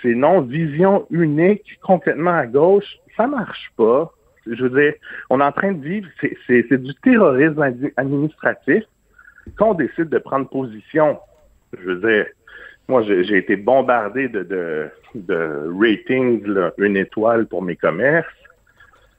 c'est 0.00 0.14
non 0.14 0.40
vision 0.40 1.06
unique, 1.10 1.78
complètement 1.82 2.36
à 2.36 2.46
gauche, 2.46 2.98
ça 3.16 3.26
marche 3.26 3.70
pas. 3.76 4.12
Je 4.46 4.64
veux 4.64 4.80
dire, 4.82 4.94
on 5.30 5.40
est 5.40 5.44
en 5.44 5.52
train 5.52 5.72
de 5.72 5.84
vivre, 5.84 6.08
c'est 6.46 6.82
du 6.82 6.94
terrorisme 6.96 7.62
administratif. 7.96 8.84
Quand 9.56 9.70
on 9.70 9.74
décide 9.74 10.08
de 10.08 10.18
prendre 10.18 10.48
position, 10.48 11.18
je 11.78 11.90
veux 11.90 12.00
dire, 12.00 12.26
moi, 12.88 13.02
j'ai 13.02 13.36
été 13.36 13.54
bombardé 13.56 14.28
de, 14.28 14.42
de, 14.42 14.88
de 15.14 15.70
ratings, 15.78 16.44
une 16.78 16.96
étoile 16.96 17.46
pour 17.46 17.62
mes 17.62 17.76
commerces. 17.76 18.26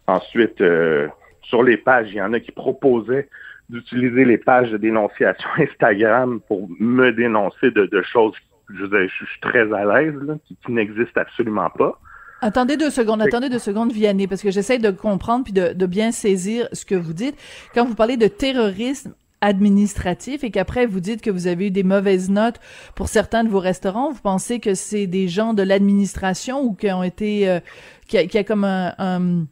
Ensuite, 0.08 0.60
euh, 0.60 1.08
sur 1.44 1.64
les 1.64 1.78
pages, 1.78 2.08
il 2.10 2.16
y 2.16 2.22
en 2.22 2.34
a 2.34 2.40
qui 2.42 2.52
proposaient 2.52 3.30
d'utiliser 3.70 4.26
les 4.26 4.38
pages 4.38 4.72
de 4.72 4.78
dénonciation 4.78 5.50
Instagram 5.58 6.42
pour 6.48 6.68
me 6.80 7.12
dénoncer 7.12 7.72
de, 7.72 7.86
de 7.86 8.02
choses 8.02 8.36
je, 8.74 8.86
je, 8.86 9.26
suis 9.26 9.40
très 9.42 9.72
à 9.74 9.86
l'aise, 9.86 10.16
qui, 10.46 10.58
n'existe 10.70 11.18
absolument 11.18 11.70
pas. 11.70 12.00
Attendez 12.42 12.76
deux 12.76 12.90
secondes, 12.90 13.22
attendez 13.22 13.50
deux 13.50 13.60
secondes, 13.60 13.92
Vianney, 13.92 14.28
parce 14.28 14.42
que 14.42 14.52
j'essaie 14.52 14.80
de 14.80 14.92
comprendre 14.92 15.46
puis 15.46 15.54
de, 15.54 15.86
bien 15.86 16.12
saisir 16.12 16.68
ce 16.74 16.86
que 16.86 16.96
vous 16.96 17.14
dites. 17.14 17.36
Quand 17.74 17.86
vous 17.86 17.96
parlez 17.96 18.18
de 18.18 18.28
terrorisme 18.28 19.14
administratif 19.40 20.44
et 20.44 20.52
qu'après 20.52 20.86
vous 20.86 21.00
dites 21.00 21.22
que 21.22 21.30
vous 21.30 21.48
avez 21.48 21.68
eu 21.68 21.72
des 21.72 21.84
mauvaises 21.84 22.30
notes 22.30 22.60
pour 22.96 23.08
certains 23.08 23.44
de 23.44 23.50
vos 23.50 23.60
restaurants, 23.60 24.12
vous 24.12 24.22
pensez 24.22 24.60
que 24.60 24.74
c'est 24.74 25.08
des 25.08 25.28
gens 25.28 25.54
de 25.54 25.64
l'administration 25.64 26.62
ou 26.64 26.74
qui 26.74 26.92
ont 26.92 27.04
été, 27.04 27.50
euh, 27.50 27.60
qui, 28.08 28.18
a, 28.18 28.40
a, 28.40 28.44
comme 28.44 28.66
un, 28.66 29.46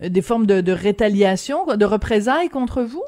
des 0.00 0.22
formes 0.22 0.46
de, 0.46 0.60
de 0.60 0.72
rétaliation, 0.72 1.66
de 1.76 1.84
représailles 1.84 2.48
contre 2.48 2.82
vous? 2.82 3.04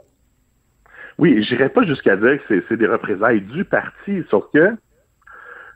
Oui, 1.18 1.42
j'irais 1.44 1.68
pas 1.68 1.85
jusqu'à 1.85 2.16
dire 2.16 2.38
que 2.49 2.62
c'est 2.68 2.76
des 2.76 2.87
représailles 2.87 3.40
du 3.40 3.64
parti, 3.64 4.23
sauf 4.30 4.44
que 4.52 4.76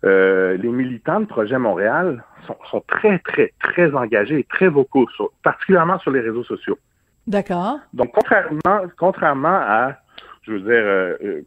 euh, 0.05 0.57
les 0.57 0.69
militants 0.69 1.21
de 1.21 1.27
Projet 1.27 1.59
Montréal 1.59 2.23
sont, 2.71 2.83
très, 2.87 3.19
très, 3.19 3.53
très 3.61 3.93
engagés 3.95 4.39
et 4.39 4.45
très 4.45 4.69
vocaux, 4.69 5.09
particulièrement 5.43 5.99
sur 5.99 6.11
les 6.11 6.21
réseaux 6.21 6.45
sociaux. 6.45 6.79
D'accord. 7.27 7.79
Donc, 7.93 8.13
contrairement, 8.15 8.89
contrairement 8.97 9.59
à, 9.61 9.97
je 10.43 10.53
veux 10.53 10.61
dire, 10.61 10.71
euh, 10.71 11.17
euh, 11.23 11.41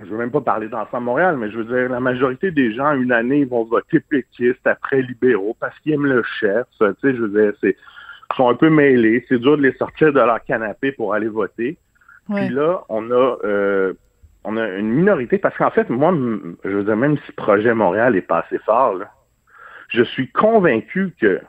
je 0.00 0.06
veux 0.06 0.16
même 0.16 0.30
pas 0.30 0.40
parler 0.40 0.68
d'Ensemble 0.68 1.04
Montréal, 1.04 1.36
mais 1.36 1.50
je 1.50 1.58
veux 1.58 1.64
dire, 1.64 1.88
la 1.90 2.00
majorité 2.00 2.50
des 2.50 2.74
gens, 2.74 2.92
une 2.92 3.12
année, 3.12 3.40
ils 3.40 3.48
vont 3.48 3.64
voter 3.64 4.00
péquistes 4.00 4.66
après 4.66 5.02
libéraux 5.02 5.56
parce 5.60 5.78
qu'ils 5.80 5.92
aiment 5.92 6.06
le 6.06 6.24
chef. 6.40 6.66
Tu 6.80 6.86
sais, 6.86 7.14
je 7.14 7.22
veux 7.22 7.42
dire, 7.42 7.52
c'est, 7.60 7.76
sont 8.36 8.48
un 8.48 8.54
peu 8.54 8.70
mêlés. 8.70 9.24
C'est 9.28 9.38
dur 9.38 9.56
de 9.56 9.62
les 9.62 9.74
sortir 9.74 10.12
de 10.12 10.18
leur 10.18 10.42
canapé 10.42 10.90
pour 10.90 11.14
aller 11.14 11.28
voter. 11.28 11.78
Puis 12.34 12.48
là, 12.48 12.82
on 12.88 13.10
a 13.12 13.36
on 14.44 14.56
a 14.56 14.68
une 14.68 14.90
minorité, 14.90 15.38
parce 15.38 15.56
qu'en 15.56 15.70
fait, 15.70 15.88
moi, 15.88 16.12
je 16.64 16.70
veux 16.70 16.84
dire, 16.84 16.96
même 16.96 17.16
si 17.26 17.32
Projet 17.32 17.74
Montréal 17.74 18.14
est 18.14 18.22
passé 18.22 18.58
fort, 18.58 18.98
je 19.88 20.02
suis 20.02 20.30
convaincu 20.30 21.14
que 21.20 21.40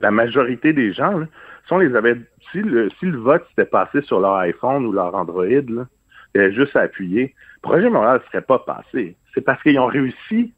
la 0.00 0.10
majorité 0.10 0.72
des 0.72 0.92
gens, 0.92 1.20
si 1.68 1.74
les 1.74 1.94
avait, 1.94 2.16
si 2.52 2.62
le, 2.62 2.88
si 2.98 3.06
le 3.06 3.18
vote 3.18 3.44
s'était 3.50 3.64
passé 3.64 4.02
sur 4.02 4.20
leur 4.20 4.36
iPhone 4.36 4.86
ou 4.86 4.92
leur 4.92 5.14
Android, 5.14 5.44
là, 5.44 5.86
il 6.34 6.52
juste 6.52 6.76
à 6.76 6.82
appuyer, 6.82 7.34
Projet 7.62 7.90
Montréal 7.90 8.20
ne 8.22 8.28
serait 8.28 8.42
pas 8.42 8.60
passé. 8.60 9.16
C'est 9.34 9.40
parce 9.40 9.62
qu'ils 9.62 9.78
ont 9.78 9.86
réussi 9.86 10.54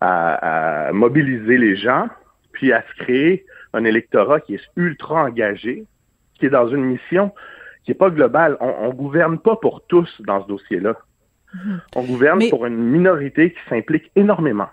à, 0.00 0.90
mobiliser 0.92 1.56
les 1.56 1.76
gens, 1.76 2.08
puis 2.52 2.72
à 2.72 2.82
se 2.82 3.02
créer 3.02 3.46
un 3.72 3.84
électorat 3.84 4.40
qui 4.40 4.54
est 4.54 4.70
ultra 4.76 5.24
engagé, 5.24 5.84
qui 6.34 6.46
est 6.46 6.50
dans 6.50 6.68
une 6.68 6.84
mission 6.84 7.32
qui 7.84 7.90
n'est 7.90 7.96
pas 7.96 8.10
globale. 8.10 8.56
On 8.60 8.88
ne 8.88 8.92
gouverne 8.92 9.38
pas 9.38 9.56
pour 9.56 9.86
tous 9.86 10.20
dans 10.22 10.42
ce 10.42 10.48
dossier-là. 10.48 10.94
On 11.96 12.02
gouverne 12.02 12.42
pour 12.50 12.66
une 12.66 12.76
minorité 12.76 13.52
qui 13.52 13.58
s'implique 13.68 14.10
énormément. 14.16 14.68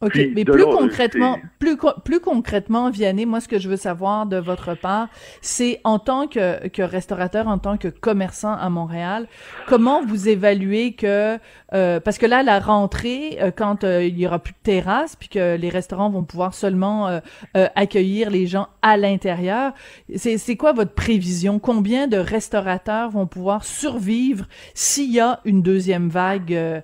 OK, 0.00 0.16
mais 0.34 0.44
plus 0.44 0.64
concrètement, 0.64 1.38
plus, 1.58 1.76
plus 2.04 2.20
concrètement, 2.20 2.88
Vianney, 2.90 3.26
moi, 3.26 3.40
ce 3.40 3.48
que 3.48 3.58
je 3.58 3.68
veux 3.68 3.76
savoir 3.76 4.26
de 4.26 4.36
votre 4.36 4.74
part, 4.74 5.08
c'est 5.42 5.80
en 5.82 5.98
tant 5.98 6.28
que, 6.28 6.68
que 6.68 6.82
restaurateur, 6.82 7.48
en 7.48 7.58
tant 7.58 7.76
que 7.76 7.88
commerçant 7.88 8.52
à 8.52 8.70
Montréal, 8.70 9.26
comment 9.66 10.04
vous 10.04 10.28
évaluez 10.28 10.92
que, 10.92 11.38
euh, 11.74 11.98
parce 11.98 12.18
que 12.18 12.26
là, 12.26 12.44
la 12.44 12.60
rentrée, 12.60 13.38
euh, 13.40 13.50
quand 13.54 13.82
euh, 13.82 14.04
il 14.04 14.18
y 14.18 14.26
aura 14.26 14.38
plus 14.38 14.52
de 14.52 14.58
terrasse, 14.62 15.16
puis 15.16 15.28
que 15.28 15.56
les 15.56 15.68
restaurants 15.68 16.10
vont 16.10 16.22
pouvoir 16.24 16.54
seulement 16.54 17.20
accueillir 17.54 18.30
les 18.30 18.46
gens 18.46 18.68
à 18.82 18.96
l'intérieur, 18.96 19.72
c'est 20.14 20.56
quoi 20.56 20.72
votre 20.72 20.92
prévision? 20.92 21.58
Combien 21.58 22.06
de 22.06 22.16
restaurateurs 22.16 23.10
vont 23.10 23.26
pouvoir 23.26 23.64
survivre 23.64 24.46
s'il 24.74 25.12
y 25.12 25.20
a 25.20 25.40
une 25.44 25.62
deuxième 25.62 26.08
vague 26.08 26.82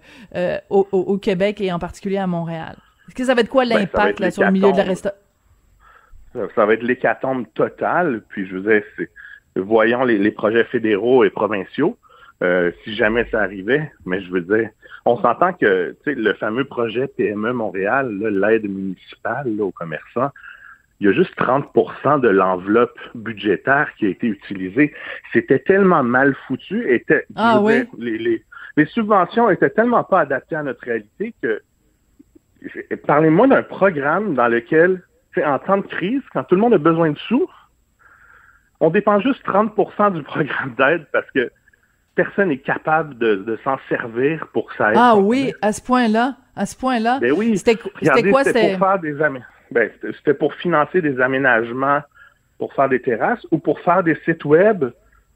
au, 0.71 0.89
au 0.91 1.19
Québec 1.19 1.61
et 1.61 1.73
en 1.73 1.79
particulier 1.79 2.19
à 2.19 2.27
Montréal? 2.27 2.77
Est-ce 3.09 3.15
que 3.15 3.25
ça 3.25 3.35
va 3.35 3.43
être 3.43 3.49
quoi 3.49 3.65
ben, 3.65 3.79
l'impact 3.79 4.31
sur 4.31 4.45
le 4.45 4.51
milieu 4.51 4.73
de 4.73 4.77
la 4.77 4.85
restauration? 4.85 5.21
Ça, 6.55 6.67
va 6.67 6.75
être 6.75 6.83
l'hécatombe 6.83 7.47
totale. 7.55 8.23
Puis 8.29 8.47
je 8.47 8.57
vous 8.57 8.63
disais, 8.63 8.85
voyons 9.57 10.05
les, 10.05 10.31
projets 10.31 10.65
fédéraux 10.65 11.25
et 11.25 11.31
provinciaux, 11.31 11.97
euh, 12.43 12.73
si 12.83 12.95
jamais 12.95 13.27
ça 13.31 13.43
arrivait, 13.43 13.93
mais 14.05 14.21
je 14.21 14.31
veux 14.31 14.41
dire, 14.41 14.69
on 15.05 15.17
s'entend 15.21 15.53
que 15.53 15.95
le 16.07 16.35
fameux 16.35 16.65
projet 16.65 17.07
PME 17.07 17.53
Montréal, 17.53 18.11
l'aide 18.19 18.69
municipale 18.69 19.61
aux 19.61 19.71
commerçants, 19.71 20.31
il 21.01 21.09
y 21.09 21.11
a 21.11 21.13
juste 21.13 21.37
30% 21.37 22.21
de 22.21 22.29
l'enveloppe 22.29 22.99
budgétaire 23.15 23.91
qui 23.99 24.07
a 24.07 24.09
été 24.09 24.27
utilisée. 24.27 24.95
C'était 25.33 25.59
tellement 25.59 26.03
mal 26.03 26.35
foutu. 26.47 26.91
Était, 26.93 27.27
ah, 27.37 27.61
oui? 27.61 27.85
les, 27.99 28.43
les 28.77 28.87
subventions 28.87 29.51
étaient 29.51 29.71
tellement 29.71 30.05
pas 30.05 30.21
adaptées 30.21 30.57
à 30.57 30.63
notre 30.63 30.85
réalité 30.85 31.35
que 31.43 31.61
Parlez-moi 33.07 33.47
d'un 33.47 33.63
programme 33.63 34.35
dans 34.35 34.49
lequel, 34.49 35.03
en 35.45 35.59
temps 35.59 35.79
de 35.79 35.87
crise, 35.87 36.23
quand 36.33 36.45
tout 36.45 36.55
le 36.55 36.61
monde 36.61 36.75
a 36.75 36.79
besoin 36.79 37.11
de 37.11 37.19
sous, 37.19 37.49
on 38.81 38.91
dépend 38.91 39.21
juste 39.21 39.45
30% 39.47 40.13
du 40.13 40.23
programme 40.25 40.75
d'aide 40.77 41.07
parce 41.13 41.31
que 41.31 41.51
personne 42.15 42.49
n'est 42.49 42.59
capable 42.59 43.19
de, 43.19 43.59
s'en 43.65 43.77
servir 43.89 44.47
pour 44.53 44.73
ça. 44.75 44.93
Ah 44.95 45.17
oui, 45.17 45.53
à 45.63 45.73
ce 45.73 45.83
point-là, 45.83 46.37
à 46.57 46.67
ce 46.67 46.77
point-là. 46.77 47.19
Ben 47.21 47.33
oui. 47.33 47.59
C'était 47.59 47.77
quoi 47.77 48.45
C'était 48.45 48.77
pour 48.77 48.89
faire 48.89 48.99
des 48.99 49.15
ben, 49.71 49.91
c'était 50.03 50.35
pour 50.35 50.55
financer 50.55 51.01
des 51.01 51.21
aménagements 51.21 52.01
pour 52.59 52.73
faire 52.75 52.89
des 52.89 53.01
terrasses 53.01 53.45
ou 53.51 53.59
pour 53.59 53.81
faire 53.81 54.03
des 54.03 54.17
sites 54.25 54.45
web 54.45 54.85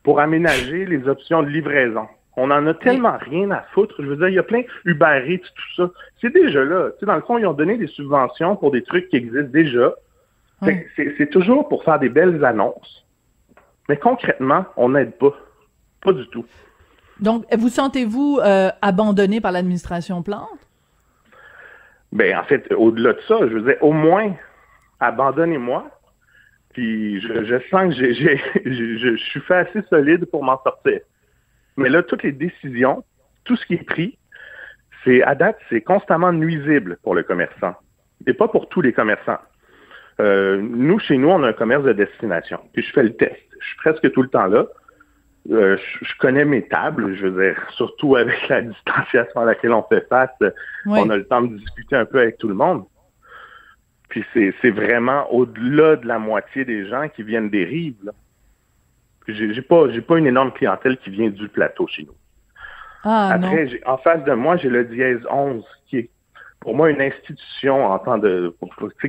pour 0.02 0.20
aménager 0.20 0.86
les 0.86 1.08
options 1.08 1.42
de 1.42 1.48
livraison. 1.48 2.06
On 2.38 2.52
en 2.52 2.66
a 2.68 2.74
tellement 2.74 3.18
rien 3.18 3.50
à 3.50 3.62
foutre. 3.74 3.96
Je 3.98 4.06
veux 4.06 4.16
dire, 4.16 4.28
il 4.28 4.34
y 4.34 4.38
a 4.38 4.44
plein 4.44 4.62
Uber 4.84 5.24
Eats, 5.26 5.40
tout 5.42 5.74
ça. 5.76 5.90
C'est 6.20 6.32
déjà 6.32 6.64
là. 6.64 6.90
Tu 6.92 7.00
sais, 7.00 7.06
dans 7.06 7.16
le 7.16 7.22
fond, 7.22 7.36
ils 7.36 7.46
ont 7.46 7.52
donné 7.52 7.76
des 7.76 7.88
subventions 7.88 8.54
pour 8.54 8.70
des 8.70 8.82
trucs 8.84 9.08
qui 9.08 9.16
existent 9.16 9.50
déjà. 9.50 9.92
C'est 10.96 11.30
toujours 11.30 11.68
pour 11.68 11.82
faire 11.82 11.98
des 11.98 12.08
belles 12.08 12.44
annonces. 12.44 13.04
Mais 13.88 13.96
concrètement, 13.96 14.66
on 14.76 14.90
n'aide 14.90 15.12
pas. 15.18 15.34
Pas 16.00 16.12
du 16.12 16.28
tout. 16.28 16.44
Donc, 17.18 17.44
vous 17.56 17.68
sentez-vous 17.68 18.38
euh, 18.44 18.70
abandonné 18.82 19.40
par 19.40 19.50
l'administration 19.50 20.22
Plante? 20.22 20.60
Ben, 22.12 22.38
en 22.38 22.44
fait, 22.44 22.72
au-delà 22.72 23.14
de 23.14 23.20
ça, 23.26 23.38
je 23.40 23.54
veux 23.54 23.62
dire, 23.62 23.76
au 23.80 23.92
moins, 23.92 24.32
abandonnez-moi. 25.00 25.90
Puis 26.72 27.20
je, 27.20 27.58
sens 27.68 27.92
que 27.96 28.12
j'ai, 28.12 28.40
je 28.64 29.16
suis 29.16 29.40
fait 29.40 29.56
assez 29.56 29.82
solide 29.90 30.26
pour 30.26 30.44
m'en 30.44 30.62
sortir. 30.62 31.00
Mais 31.78 31.88
là, 31.88 32.02
toutes 32.02 32.24
les 32.24 32.32
décisions, 32.32 33.04
tout 33.44 33.56
ce 33.56 33.64
qui 33.64 33.74
est 33.74 33.86
pris, 33.86 34.18
c'est 35.04 35.22
à 35.22 35.36
date, 35.36 35.58
c'est 35.70 35.80
constamment 35.80 36.32
nuisible 36.32 36.98
pour 37.04 37.14
le 37.14 37.22
commerçant. 37.22 37.76
Et 38.26 38.34
pas 38.34 38.48
pour 38.48 38.68
tous 38.68 38.80
les 38.80 38.92
commerçants. 38.92 39.38
Euh, 40.20 40.60
nous, 40.60 40.98
chez 40.98 41.16
nous, 41.16 41.28
on 41.28 41.40
a 41.44 41.48
un 41.48 41.52
commerce 41.52 41.84
de 41.84 41.92
destination. 41.92 42.58
Puis 42.72 42.82
je 42.82 42.92
fais 42.92 43.04
le 43.04 43.14
test. 43.14 43.40
Je 43.60 43.66
suis 43.66 43.76
presque 43.76 44.10
tout 44.10 44.22
le 44.22 44.28
temps 44.28 44.46
là. 44.46 44.66
Euh, 45.50 45.76
je, 46.02 46.18
connais 46.18 46.44
mes 46.44 46.66
tables, 46.66 47.14
je 47.14 47.28
veux 47.28 47.44
dire, 47.44 47.64
surtout 47.70 48.16
avec 48.16 48.48
la 48.48 48.60
distanciation 48.72 49.40
à 49.40 49.44
laquelle 49.44 49.72
on 49.72 49.84
fait 49.84 50.06
face, 50.08 50.30
on 50.84 51.08
a 51.08 51.16
le 51.16 51.24
temps 51.24 51.42
de 51.42 51.56
discuter 51.56 51.94
un 51.94 52.04
peu 52.04 52.18
avec 52.18 52.38
tout 52.38 52.48
le 52.48 52.54
monde. 52.54 52.84
Puis 54.08 54.24
c'est 54.34 54.70
vraiment 54.70 55.32
au-delà 55.32 55.94
de 55.94 56.06
la 56.06 56.18
moitié 56.18 56.64
des 56.64 56.88
gens 56.88 57.08
qui 57.08 57.22
viennent 57.22 57.50
des 57.50 57.64
rives. 57.64 57.98
Là 58.02 58.12
j'ai 59.28 59.62
pas 59.62 59.90
j'ai 59.90 60.00
pas 60.00 60.18
une 60.18 60.26
énorme 60.26 60.52
clientèle 60.52 60.96
qui 60.98 61.10
vient 61.10 61.28
du 61.28 61.48
plateau 61.48 61.86
chez 61.86 62.04
nous. 62.04 62.14
Ah, 63.04 63.30
Après, 63.34 63.68
en 63.86 63.96
face 63.98 64.24
de 64.24 64.32
moi, 64.32 64.56
j'ai 64.56 64.70
le 64.70 64.84
dièse 64.84 65.20
11 65.30 65.64
qui 65.86 65.98
est 65.98 66.10
pour 66.60 66.74
moi 66.74 66.90
une 66.90 67.00
institution 67.00 67.86
en 67.86 67.98
temps 67.98 68.18
de 68.18 68.54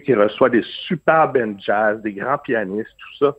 qui 0.06 0.14
reçoit 0.14 0.50
des 0.50 0.64
super 0.88 1.32
bands 1.32 1.58
jazz, 1.58 2.02
des 2.02 2.14
grands 2.14 2.38
pianistes, 2.38 2.96
tout 2.98 3.26
ça. 3.26 3.36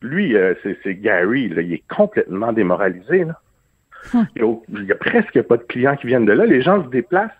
Lui, 0.00 0.36
euh, 0.36 0.54
c'est 0.82 0.94
Gary, 0.96 1.48
là, 1.48 1.62
il 1.62 1.72
est 1.74 1.84
complètement 1.88 2.52
démoralisé. 2.52 3.24
Là. 3.24 3.40
Hum. 4.14 4.26
Il, 4.36 4.84
y 4.84 4.92
a, 4.92 4.96
presque 4.96 5.40
pas 5.42 5.56
de 5.56 5.62
clients 5.62 5.96
qui 5.96 6.06
viennent 6.06 6.26
de 6.26 6.32
là. 6.32 6.46
Les 6.46 6.62
gens 6.62 6.82
se 6.82 6.88
déplacent. 6.88 7.30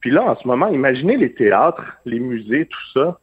Puis 0.00 0.10
là, 0.10 0.22
en 0.22 0.36
ce 0.36 0.46
moment, 0.46 0.68
imaginez 0.68 1.16
les 1.16 1.32
théâtres, 1.32 1.84
les 2.04 2.20
musées, 2.20 2.66
tout 2.66 2.92
ça. 2.94 3.18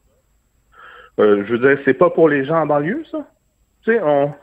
Euh, 1.20 1.44
je 1.46 1.56
veux 1.56 1.60
dire, 1.60 1.80
c'est 1.86 1.94
pas 1.94 2.10
pour 2.10 2.30
les 2.30 2.46
gens 2.46 2.62
en 2.62 2.66
banlieue, 2.66 3.04
ça? 3.12 3.28
Tu 3.84 3.92
sais, 3.92 4.02
on, 4.02 4.34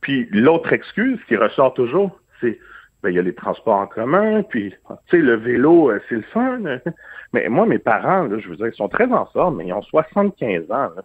puis 0.00 0.28
l'autre 0.32 0.72
excuse 0.72 1.18
qui 1.28 1.36
ressort 1.36 1.74
toujours, 1.74 2.20
c'est 2.40 2.58
ben, 3.02 3.10
il 3.10 3.16
y 3.16 3.18
a 3.18 3.22
les 3.22 3.34
transports 3.34 3.78
en 3.78 3.86
commun, 3.86 4.42
puis 4.42 4.74
tu 4.88 4.94
sais, 5.10 5.18
le 5.18 5.34
vélo, 5.34 5.90
euh, 5.90 6.02
c'est 6.08 6.16
le 6.16 6.24
fun. 6.32 6.60
Mais 7.32 7.48
moi, 7.48 7.64
mes 7.64 7.78
parents, 7.78 8.24
là, 8.24 8.38
je 8.38 8.48
veux 8.48 8.56
dire, 8.56 8.66
ils 8.66 8.74
sont 8.74 8.88
très 8.88 9.10
en 9.10 9.24
forme, 9.26 9.58
mais 9.58 9.66
ils 9.68 9.72
ont 9.72 9.82
75 9.82 10.64
ans. 10.70 10.90
Là. 10.96 11.02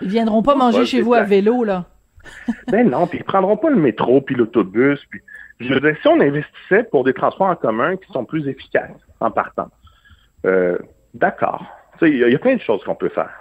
Ils 0.00 0.08
viendront 0.08 0.42
pas 0.42 0.56
manger 0.56 0.84
chez 0.84 1.00
vous 1.00 1.14
à 1.14 1.22
vélo, 1.22 1.62
là. 1.62 1.84
ben 2.68 2.90
non, 2.90 3.06
puis 3.06 3.18
ils 3.18 3.24
prendront 3.24 3.56
pas 3.56 3.70
le 3.70 3.76
métro, 3.76 4.20
puis 4.20 4.34
l'autobus, 4.34 4.98
puis 5.08 5.20
je 5.60 5.72
veux 5.72 5.80
dire, 5.80 5.96
si 6.02 6.08
on 6.08 6.20
investissait 6.20 6.82
pour 6.90 7.04
des 7.04 7.14
transports 7.14 7.46
en 7.46 7.56
commun 7.56 7.96
qui 7.96 8.10
sont 8.12 8.24
plus 8.24 8.48
efficaces 8.48 8.90
en 9.20 9.30
partant, 9.30 9.68
euh, 10.44 10.76
d'accord. 11.14 11.64
Tu 11.98 12.06
sais, 12.06 12.12
il 12.12 12.18
y, 12.18 12.34
a 12.34 12.38
plein 12.38 12.56
de 12.56 12.60
choses 12.60 12.82
qu'on 12.84 12.94
peut 12.94 13.10
faire. 13.10 13.32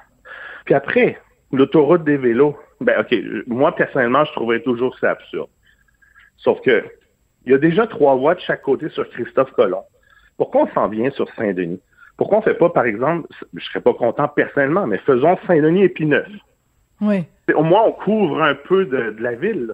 Puis 0.65 0.75
après, 0.75 1.19
l'autoroute 1.51 2.03
des 2.03 2.17
vélos, 2.17 2.57
ben, 2.81 2.99
OK, 2.99 3.15
moi, 3.47 3.75
personnellement, 3.75 4.25
je 4.25 4.31
trouverais 4.33 4.61
toujours 4.61 4.93
que 4.93 4.99
c'est 4.99 5.07
absurde. 5.07 5.49
Sauf 6.37 6.61
que, 6.61 6.83
il 7.45 7.51
y 7.51 7.55
a 7.55 7.57
déjà 7.57 7.87
trois 7.87 8.15
voies 8.15 8.35
de 8.35 8.39
chaque 8.41 8.61
côté 8.61 8.89
sur 8.89 9.09
Christophe 9.09 9.51
Colomb. 9.51 9.83
Pourquoi 10.37 10.63
on 10.63 10.73
s'en 10.73 10.87
vient 10.87 11.09
sur 11.11 11.27
Saint-Denis? 11.35 11.81
Pourquoi 12.17 12.39
on 12.39 12.41
fait 12.41 12.53
pas, 12.53 12.69
par 12.69 12.85
exemple, 12.85 13.27
je 13.53 13.63
serais 13.65 13.81
pas 13.81 13.93
content 13.93 14.27
personnellement, 14.27 14.85
mais 14.85 14.97
faisons 14.99 15.37
Saint-Denis 15.47 15.83
et 15.83 15.89
Pineuf. 15.89 16.27
Oui. 17.01 17.25
Au 17.53 17.63
moins, 17.63 17.83
on 17.85 17.91
couvre 17.91 18.41
un 18.41 18.55
peu 18.55 18.85
de, 18.85 19.15
la 19.19 19.35
ville. 19.35 19.73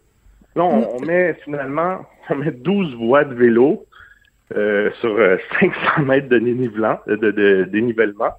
Là, 0.55 0.63
on, 0.63 0.99
met 1.01 1.33
finalement, 1.43 2.05
on 2.29 2.35
met 2.35 2.51
12 2.51 2.95
voies 2.95 3.25
de 3.25 3.33
vélo 3.33 3.85
euh, 4.55 4.91
sur 5.01 5.17
500 5.59 5.71
euh, 5.97 6.01
mètres 6.03 6.29
de, 6.29 6.37
dénivellement, 6.37 6.99
de, 7.07 7.15
de 7.15 7.63
dénivellement. 7.63 8.31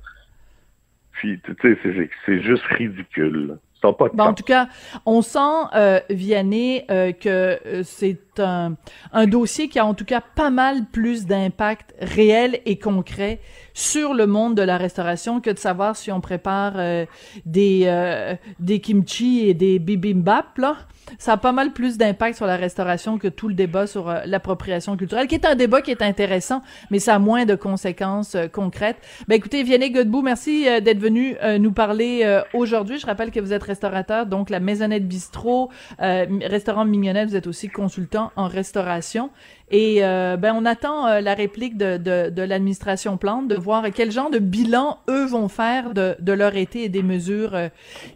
Puis, 1.16 1.40
tu 1.42 1.54
sais, 1.62 2.10
c'est 2.26 2.42
juste 2.42 2.64
ridicule. 2.64 3.58
en 3.82 4.34
tout 4.34 4.44
cas, 4.44 4.68
on 5.06 5.22
sent, 5.22 5.38
euh, 5.74 6.00
Vianney, 6.10 6.84
euh, 6.90 7.12
que 7.12 7.28
euh, 7.66 7.82
c'est 7.84 8.38
un, 8.38 8.74
un, 9.12 9.26
dossier 9.26 9.68
qui 9.68 9.78
a 9.78 9.86
en 9.86 9.94
tout 9.94 10.04
cas 10.04 10.20
pas 10.20 10.50
mal 10.50 10.86
plus 10.92 11.26
d'impact 11.26 11.94
réel 12.00 12.60
et 12.66 12.78
concret 12.78 13.40
sur 13.76 14.14
le 14.14 14.26
monde 14.26 14.54
de 14.54 14.62
la 14.62 14.78
restauration 14.78 15.42
que 15.42 15.50
de 15.50 15.58
savoir 15.58 15.96
si 15.96 16.10
on 16.10 16.22
prépare 16.22 16.72
euh, 16.76 17.04
des, 17.44 18.36
des 18.58 18.80
kimchi 18.80 19.46
et 19.46 19.52
des 19.52 19.78
bibimbap, 19.78 20.56
là 20.56 20.76
ça 21.18 21.32
a 21.32 21.36
pas 21.36 21.52
mal 21.52 21.72
plus 21.72 21.98
d'impact 21.98 22.36
sur 22.36 22.46
la 22.46 22.56
restauration 22.56 23.18
que 23.18 23.28
tout 23.28 23.48
le 23.48 23.54
débat 23.54 23.86
sur 23.86 24.08
euh, 24.08 24.20
l'appropriation 24.26 24.96
culturelle, 24.96 25.26
qui 25.26 25.34
est 25.34 25.46
un 25.46 25.54
débat 25.54 25.82
qui 25.82 25.90
est 25.90 26.02
intéressant, 26.02 26.62
mais 26.90 26.98
ça 26.98 27.14
a 27.14 27.18
moins 27.18 27.44
de 27.44 27.54
conséquences 27.54 28.34
euh, 28.34 28.48
concrètes. 28.48 28.96
Ben 29.28 29.36
écoutez, 29.36 29.62
Vianney 29.62 29.90
Godbout, 29.90 30.22
merci 30.22 30.68
euh, 30.68 30.80
d'être 30.80 30.98
venu 30.98 31.36
nous 31.58 31.72
parler 31.72 32.40
aujourd'hui. 32.54 32.98
Je 32.98 33.06
rappelle 33.06 33.30
que 33.30 33.40
vous 33.40 33.52
êtes 33.52 33.62
restaurateur, 33.62 34.26
donc 34.26 34.50
la 34.50 34.60
Maisonnette 34.60 35.06
Bistrot, 35.06 35.70
euh, 36.00 36.26
restaurant 36.42 36.84
Mignonnette, 36.84 37.28
vous 37.28 37.36
êtes 37.36 37.46
aussi 37.46 37.68
consultant 37.68 38.32
en 38.36 38.48
restauration. 38.48 39.30
Et 39.70 40.04
euh, 40.04 40.36
ben 40.36 40.54
on 40.54 40.64
attend 40.64 41.08
euh, 41.08 41.20
la 41.20 41.34
réplique 41.34 41.76
de, 41.76 41.96
de, 41.96 42.30
de 42.30 42.42
l'administration 42.42 43.16
Plante, 43.16 43.48
de 43.48 43.56
voir 43.56 43.84
quel 43.92 44.12
genre 44.12 44.30
de 44.30 44.38
bilan 44.38 44.98
eux 45.10 45.26
vont 45.26 45.48
faire 45.48 45.92
de, 45.92 46.14
de 46.20 46.32
leur 46.32 46.54
été 46.54 46.84
et 46.84 46.88
des 46.88 47.02
mesures 47.02 47.54
euh, 47.54 47.68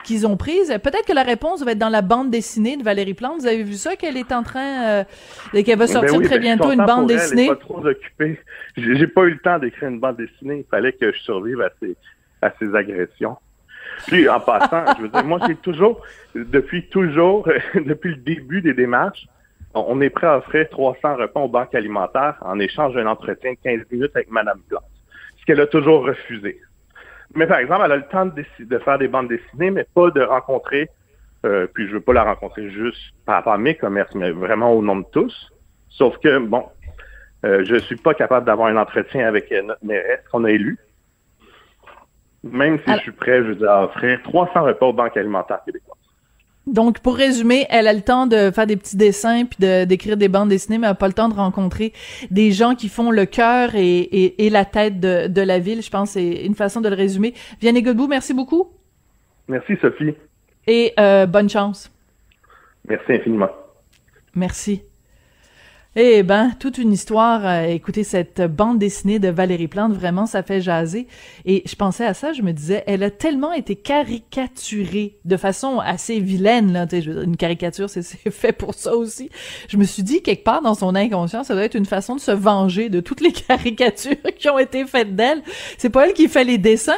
qu'ils 0.05 0.29
ont 0.29 0.37
prises. 0.37 0.69
Peut-être 0.83 1.07
que 1.07 1.13
la 1.13 1.25
réponse 1.25 1.65
va 1.65 1.73
être 1.73 1.79
dans 1.79 1.89
la 1.89 2.03
bande 2.03 2.31
dessinée 2.31 2.77
de 2.77 2.85
Valérie 2.85 3.15
Plante. 3.15 3.41
Vous 3.41 3.47
avez 3.49 3.65
vu 3.65 3.75
ça 3.75 3.97
qu'elle 3.97 4.17
est 4.17 4.31
en 4.31 4.45
train 4.45 5.05
et 5.53 5.65
qu'elle 5.65 5.79
va 5.79 5.87
ben 5.87 5.93
sortir 5.93 6.21
très 6.21 6.39
ben, 6.39 6.41
bientôt 6.41 6.71
une 6.71 6.85
bande 6.85 7.09
dessinée. 7.09 7.49
Elle, 7.51 7.57
pas 7.57 7.57
trop 7.57 7.85
occupée. 7.85 8.39
J'ai 8.77 9.09
pas 9.09 9.23
eu 9.23 9.31
le 9.31 9.39
temps 9.39 9.59
d'écrire 9.59 9.89
une 9.89 9.99
bande 9.99 10.19
dessinée. 10.19 10.59
Il 10.59 10.71
fallait 10.71 10.93
que 10.93 11.13
je 11.13 11.19
survive 11.19 11.61
à 11.63 11.71
ces 11.81 11.97
à 12.43 12.53
ces 12.59 12.75
agressions. 12.75 13.37
Puis 14.07 14.29
en 14.29 14.41
passant, 14.41 14.85
je 14.97 15.03
veux 15.03 15.09
dire, 15.09 15.25
moi 15.25 15.39
j'ai 15.47 15.57
toujours, 15.57 16.03
depuis 16.35 16.87
toujours, 16.87 17.49
depuis 17.75 18.11
le 18.11 18.17
début 18.17 18.63
des 18.63 18.73
démarches, 18.73 19.27
on 19.75 20.01
est 20.01 20.11
prêt 20.11 20.27
à 20.27 20.39
offrir 20.39 20.69
300 20.69 21.17
repas 21.17 21.41
aux 21.41 21.49
banques 21.49 21.75
alimentaires 21.75 22.37
en 22.41 22.59
échange 22.59 22.95
d'un 22.95 23.07
entretien 23.07 23.53
de 23.53 23.59
15 23.63 23.87
minutes 23.91 24.13
avec 24.15 24.31
Mme 24.31 24.61
Blanc, 24.69 24.81
ce 25.39 25.45
qu'elle 25.45 25.61
a 25.61 25.67
toujours 25.67 26.05
refusé. 26.05 26.61
Mais 27.35 27.47
par 27.47 27.59
exemple, 27.59 27.83
elle 27.85 27.93
a 27.93 27.97
le 27.97 28.09
temps 28.09 28.27
de, 28.27 28.45
de 28.59 28.79
faire 28.79 28.99
des 28.99 29.09
bandes 29.09 29.29
dessinées, 29.29 29.71
mais 29.71 29.87
pas 29.95 30.11
de 30.11 30.21
rencontrer, 30.21 30.89
euh, 31.47 31.67
puis 31.73 31.87
je 31.87 31.93
veux 31.93 32.01
pas 32.01 32.13
la 32.13 32.25
rencontrer 32.25 32.71
juste 32.71 33.01
par 33.25 33.37
rapport 33.37 33.53
à 33.53 33.59
mes 33.59 33.77
commerces, 33.77 34.15
mais 34.15 34.31
vraiment 34.33 34.73
au 34.73 34.83
nom 34.83 34.97
de 34.97 35.07
tous. 35.13 35.53
Sauf 35.89 36.19
que, 36.19 36.39
bon, 36.39 36.65
euh, 37.45 37.65
je 37.65 37.77
suis 37.77 37.97
pas 37.97 38.15
capable 38.15 38.47
d'avoir 38.47 38.69
un 38.69 38.77
entretien 38.77 39.27
avec 39.27 39.51
notre 39.51 39.85
mairesse 39.85 40.21
qu'on 40.31 40.45
a 40.45 40.51
élu. 40.51 40.79
Même 42.43 42.79
si 42.87 42.93
je 42.95 42.99
suis 43.01 43.13
prêt, 43.13 43.39
je 43.39 43.49
veux 43.49 43.55
dire, 43.55 43.71
à 43.71 43.85
offrir 43.85 44.21
300 44.23 44.63
repas 44.65 44.87
aux 44.87 44.93
banques 44.93 45.17
alimentaires 45.17 45.61
québécoises. 45.65 46.00
Donc, 46.67 47.01
pour 47.01 47.17
résumer, 47.17 47.67
elle 47.71 47.89
a 47.89 47.93
le 47.93 48.03
temps 48.03 48.27
de 48.27 48.51
faire 48.51 48.67
des 48.67 48.77
petits 48.77 48.97
dessins 48.97 49.45
puis 49.45 49.59
d'écrire 49.87 50.17
des 50.17 50.29
bandes 50.29 50.51
dessinées, 50.51 50.79
mais 50.79 50.87
elle 50.87 50.93
n'a 50.93 50.95
pas 50.95 51.09
le 51.09 51.15
temps 51.15 51.29
de 51.29 51.35
rencontrer 51.35 51.93
des 52.31 52.53
gens 52.53 52.75
qui 52.75 52.89
font 52.89 53.11
le 53.11 53.25
cœur 53.27 53.71
et, 53.75 54.51
la 54.51 54.65
tête 54.65 55.01
de, 55.01 55.41
la 55.41 55.59
ville. 55.59 55.83
Je 55.83 55.91
pense 55.91 56.11
c'est 56.11 56.45
une 56.45 56.55
façon 56.55 56.81
de 56.81 56.89
le 56.89 56.97
résumer. 56.97 57.35
Vianney 57.61 57.83
Godbout, 57.83 58.09
merci 58.09 58.35
beaucoup. 58.35 58.71
Merci, 59.49 59.77
Sophie. 59.81 60.15
Et 60.67 60.93
euh, 61.01 61.27
bonne 61.27 61.49
chance. 61.49 61.91
Merci 62.89 63.13
infiniment. 63.13 63.51
Merci. 64.35 64.83
Eh 65.97 66.23
ben, 66.23 66.53
toute 66.61 66.79
une 66.79 66.93
histoire. 66.93 67.45
Euh, 67.45 67.65
écoutez, 67.65 68.05
cette 68.05 68.41
bande 68.43 68.79
dessinée 68.79 69.19
de 69.19 69.27
Valérie 69.27 69.67
Plante, 69.67 69.93
vraiment, 69.93 70.25
ça 70.25 70.45
fait 70.45 70.61
jaser. 70.61 71.09
Et 71.47 71.65
je 71.67 71.75
pensais 71.75 72.07
à 72.07 72.15
ça, 72.15 72.33
je 72.33 72.43
me 72.43 72.53
disais, 72.53 72.85
elle 72.87 73.03
a 73.03 73.11
tellement 73.11 73.53
été 73.53 73.75
caricaturée 73.75 75.19
de 75.25 75.37
façon 75.37 75.81
assez 75.81 76.21
vilaine, 76.21 76.73
là. 76.73 76.87
Tu 76.87 77.03
sais, 77.03 77.11
une 77.11 77.37
caricature, 77.37 77.91
c'est 77.91 78.05
fait 78.31 78.53
pour 78.53 78.75
ça 78.75 78.95
aussi. 78.95 79.31
Je 79.67 79.77
me 79.79 79.83
suis 79.83 80.05
dit, 80.05 80.23
quelque 80.23 80.45
part 80.45 80.63
dans 80.63 80.77
son 80.77 80.95
inconscient, 80.95 81.43
ça 81.43 81.55
doit 81.55 81.65
être 81.65 81.75
une 81.75 81.87
façon 81.87 82.15
de 82.15 82.21
se 82.21 82.31
venger 82.31 82.89
de 82.89 83.01
toutes 83.01 83.21
les 83.21 83.33
caricatures 83.49 84.15
qui 84.39 84.49
ont 84.49 84.61
été 84.61 84.87
faites 84.87 85.17
d'elle. 85.17 85.43
C'est 85.77 85.91
pas 85.91 86.07
elle 86.07 86.15
qui 86.15 86.29
fait 86.29 86.45
les 86.45 86.59
dessins, 86.59 86.93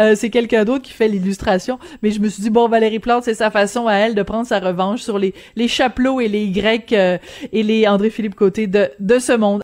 euh, 0.00 0.14
c'est 0.16 0.30
quelqu'un 0.30 0.64
d'autre 0.64 0.84
qui 0.84 0.94
fait 0.94 1.08
l'illustration. 1.08 1.78
Mais 2.02 2.12
je 2.12 2.20
me 2.20 2.30
suis 2.30 2.42
dit, 2.42 2.50
bon, 2.50 2.66
Valérie 2.66 2.98
Plante, 2.98 3.24
c'est 3.24 3.34
sa 3.34 3.50
façon 3.50 3.88
à 3.88 3.96
elle 3.96 4.14
de 4.14 4.22
prendre 4.22 4.46
sa 4.46 4.58
revanche 4.58 5.02
sur 5.02 5.18
les, 5.18 5.34
les 5.54 5.68
chapelots 5.68 6.22
et 6.22 6.28
les 6.28 6.44
Y 6.44 6.94
euh, 6.94 7.18
et 7.52 7.62
les 7.62 7.86
André-Philippe 7.86 8.37
côté 8.38 8.68
de, 8.68 9.18
ce 9.18 9.36
monde. 9.36 9.62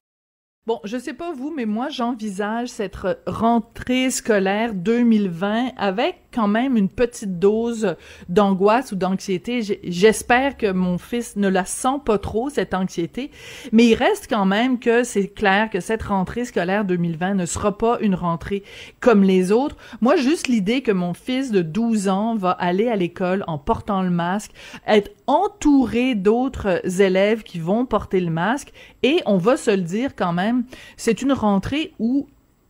Bon, 0.67 0.81
je 0.85 0.99
sais 0.99 1.13
pas 1.15 1.33
vous, 1.33 1.53
mais 1.55 1.65
moi, 1.65 1.91
j'envisage 1.91 2.69
cette 2.69 2.97
rentrée 3.27 4.11
scolaire 4.11 4.75
2020 4.75 5.73
avec 5.77 6.24
quand 6.35 6.49
même 6.49 6.77
une 6.77 6.89
petite 6.89 7.39
dose 7.39 7.97
d'angoisse 8.29 8.93
ou 8.93 8.97
d'anxiété. 8.97 9.63
J'espère 9.85 10.57
que 10.57 10.73
mon 10.73 10.99
fils 10.99 11.37
ne 11.37 11.49
la 11.49 11.65
sent 11.65 12.01
pas 12.05 12.19
trop, 12.19 12.51
cette 12.51 12.75
anxiété, 12.75 13.31
mais 13.73 13.87
il 13.87 13.95
reste 13.95 14.27
quand 14.29 14.47
même 14.47 14.79
que 14.79 15.05
c'est 15.05 15.29
clair 15.29 15.71
que 15.71 15.81
cette 15.81 16.03
rentrée 16.03 16.45
scolaire 16.45 16.85
2020 16.85 17.35
ne 17.35 17.47
sera 17.47 17.79
pas 17.79 17.99
une 18.01 18.15
rentrée 18.15 18.63
comme 19.01 19.23
les 19.23 19.53
autres. 19.53 19.77
Moi, 20.01 20.17
juste 20.17 20.49
l'idée 20.49 20.83
que 20.83 20.93
mon 20.93 21.15
fils 21.15 21.51
de 21.51 21.63
12 21.63 22.09
ans 22.09 22.37
va 22.37 22.51
aller 22.51 22.89
à 22.89 22.97
l'école 22.97 23.45
en 23.47 23.59
portant 23.59 24.03
le 24.03 24.11
masque, 24.11 24.53
être 24.87 25.11
entouré 25.27 26.15
d'autres 26.15 27.01
élèves 27.01 27.43
qui 27.43 27.59
vont 27.59 27.87
porter 27.87 28.21
le 28.21 28.31
masque, 28.31 28.73
et 29.03 29.21
on 29.27 29.39
va 29.39 29.57
se 29.57 29.71
le 29.71 29.83
dire 29.83 30.15
quand 30.17 30.33
même, 30.33 30.65
c'est 30.97 31.23
une 31.23 31.33
rentrée 31.33 31.93
où 31.99 32.27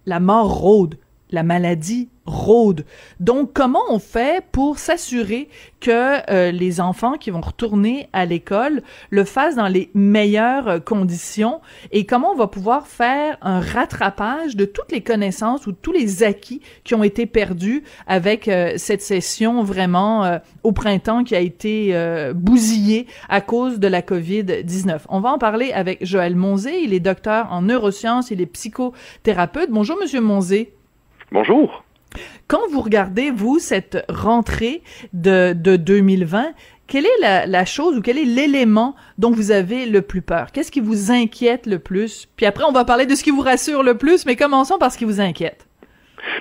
la 0.07 0.21
mort 0.21 0.55
rôde, 0.55 0.97
la 1.35 1.43
maladie 1.43 2.09
rôde. 2.27 2.85
Donc, 3.21 3.53
comment 3.53 3.83
on 3.91 3.99
fait 3.99 4.43
pour 4.51 4.79
s'assurer 4.79 5.49
que 5.81 6.31
euh, 6.31 6.51
les 6.51 6.81
enfants 6.81 7.15
qui 7.15 7.31
vont 7.31 7.43
retourner 7.43 8.09
à 8.15 8.25
l'école 8.25 8.83
le 9.11 9.25
fassent 9.25 9.57
dans 9.57 9.69
les 9.69 9.91
meilleures 9.93 10.69
euh, 10.69 10.79
conditions 10.79 11.61
et 11.93 12.07
comment 12.07 12.31
on 12.33 12.37
va 12.37 12.47
pouvoir 12.47 12.87
faire 12.87 13.37
un 13.43 13.61
rattrapage 13.61 14.57
de 14.57 14.65
toutes 14.65 14.91
les 14.93 15.03
connaissances 15.03 15.67
ou 15.67 15.73
tous 15.73 15.93
les 15.93 16.23
acquis 16.23 16.63
qui 16.85 16.95
ont 16.95 17.05
été 17.05 17.27
perdus 17.27 17.85
avec 18.07 18.49
euh, 18.49 18.73
cette 18.77 19.03
session 19.03 19.63
vraiment 19.63 20.39
au 20.63 20.73
printemps 20.73 21.25
qui 21.25 21.35
a 21.35 21.41
été 21.41 21.95
bousillée 22.35 23.07
à 23.29 23.41
cause 23.41 23.79
de 23.79 23.89
la 23.89 24.01
COVID-19. 24.01 25.01
On 25.09 25.21
va 25.21 25.31
en 25.31 25.39
parler 25.39 25.73
avec 25.73 26.05
Joël 26.05 26.37
Monzé. 26.37 26.81
Il 26.83 26.95
est 26.95 27.01
docteur 27.01 27.53
en 27.53 27.63
neurosciences, 27.63 28.31
il 28.31 28.41
est 28.41 28.47
psychothérapeute. 28.47 29.71
Bonjour, 29.71 29.99
Monsieur 30.01 30.21
Monzé. 30.21 30.73
Bonjour. 31.33 31.85
Quand 32.47 32.69
vous 32.71 32.81
regardez, 32.81 33.31
vous, 33.31 33.59
cette 33.59 34.05
rentrée 34.09 34.83
de, 35.13 35.53
de 35.53 35.77
2020, 35.77 36.53
quelle 36.87 37.07
est 37.07 37.21
la, 37.21 37.47
la, 37.47 37.65
chose 37.65 37.97
ou 37.97 38.03
quel 38.03 38.19
est 38.19 38.25
l'élément 38.25 38.95
dont 39.19 39.31
vous 39.31 39.51
avez 39.51 39.87
le 39.87 40.03
plus 40.03 40.23
peur? 40.23 40.53
Qu'est-ce 40.53 40.71
qui 40.71 40.81
vous 40.81 41.11
inquiète 41.11 41.67
le 41.67 41.79
plus? 41.79 42.29
Puis 42.37 42.47
après, 42.47 42.65
on 42.65 42.73
va 42.73 42.85
parler 42.85 43.07
de 43.07 43.15
ce 43.15 43.25
qui 43.25 43.31
vous 43.31 43.41
rassure 43.41 43.83
le 43.83 43.97
plus, 43.97 44.27
mais 44.27 44.37
commençons 44.37 44.79
par 44.79 44.93
ce 44.93 44.99
qui 44.99 45.05
vous 45.05 45.21
inquiète. 45.21 45.67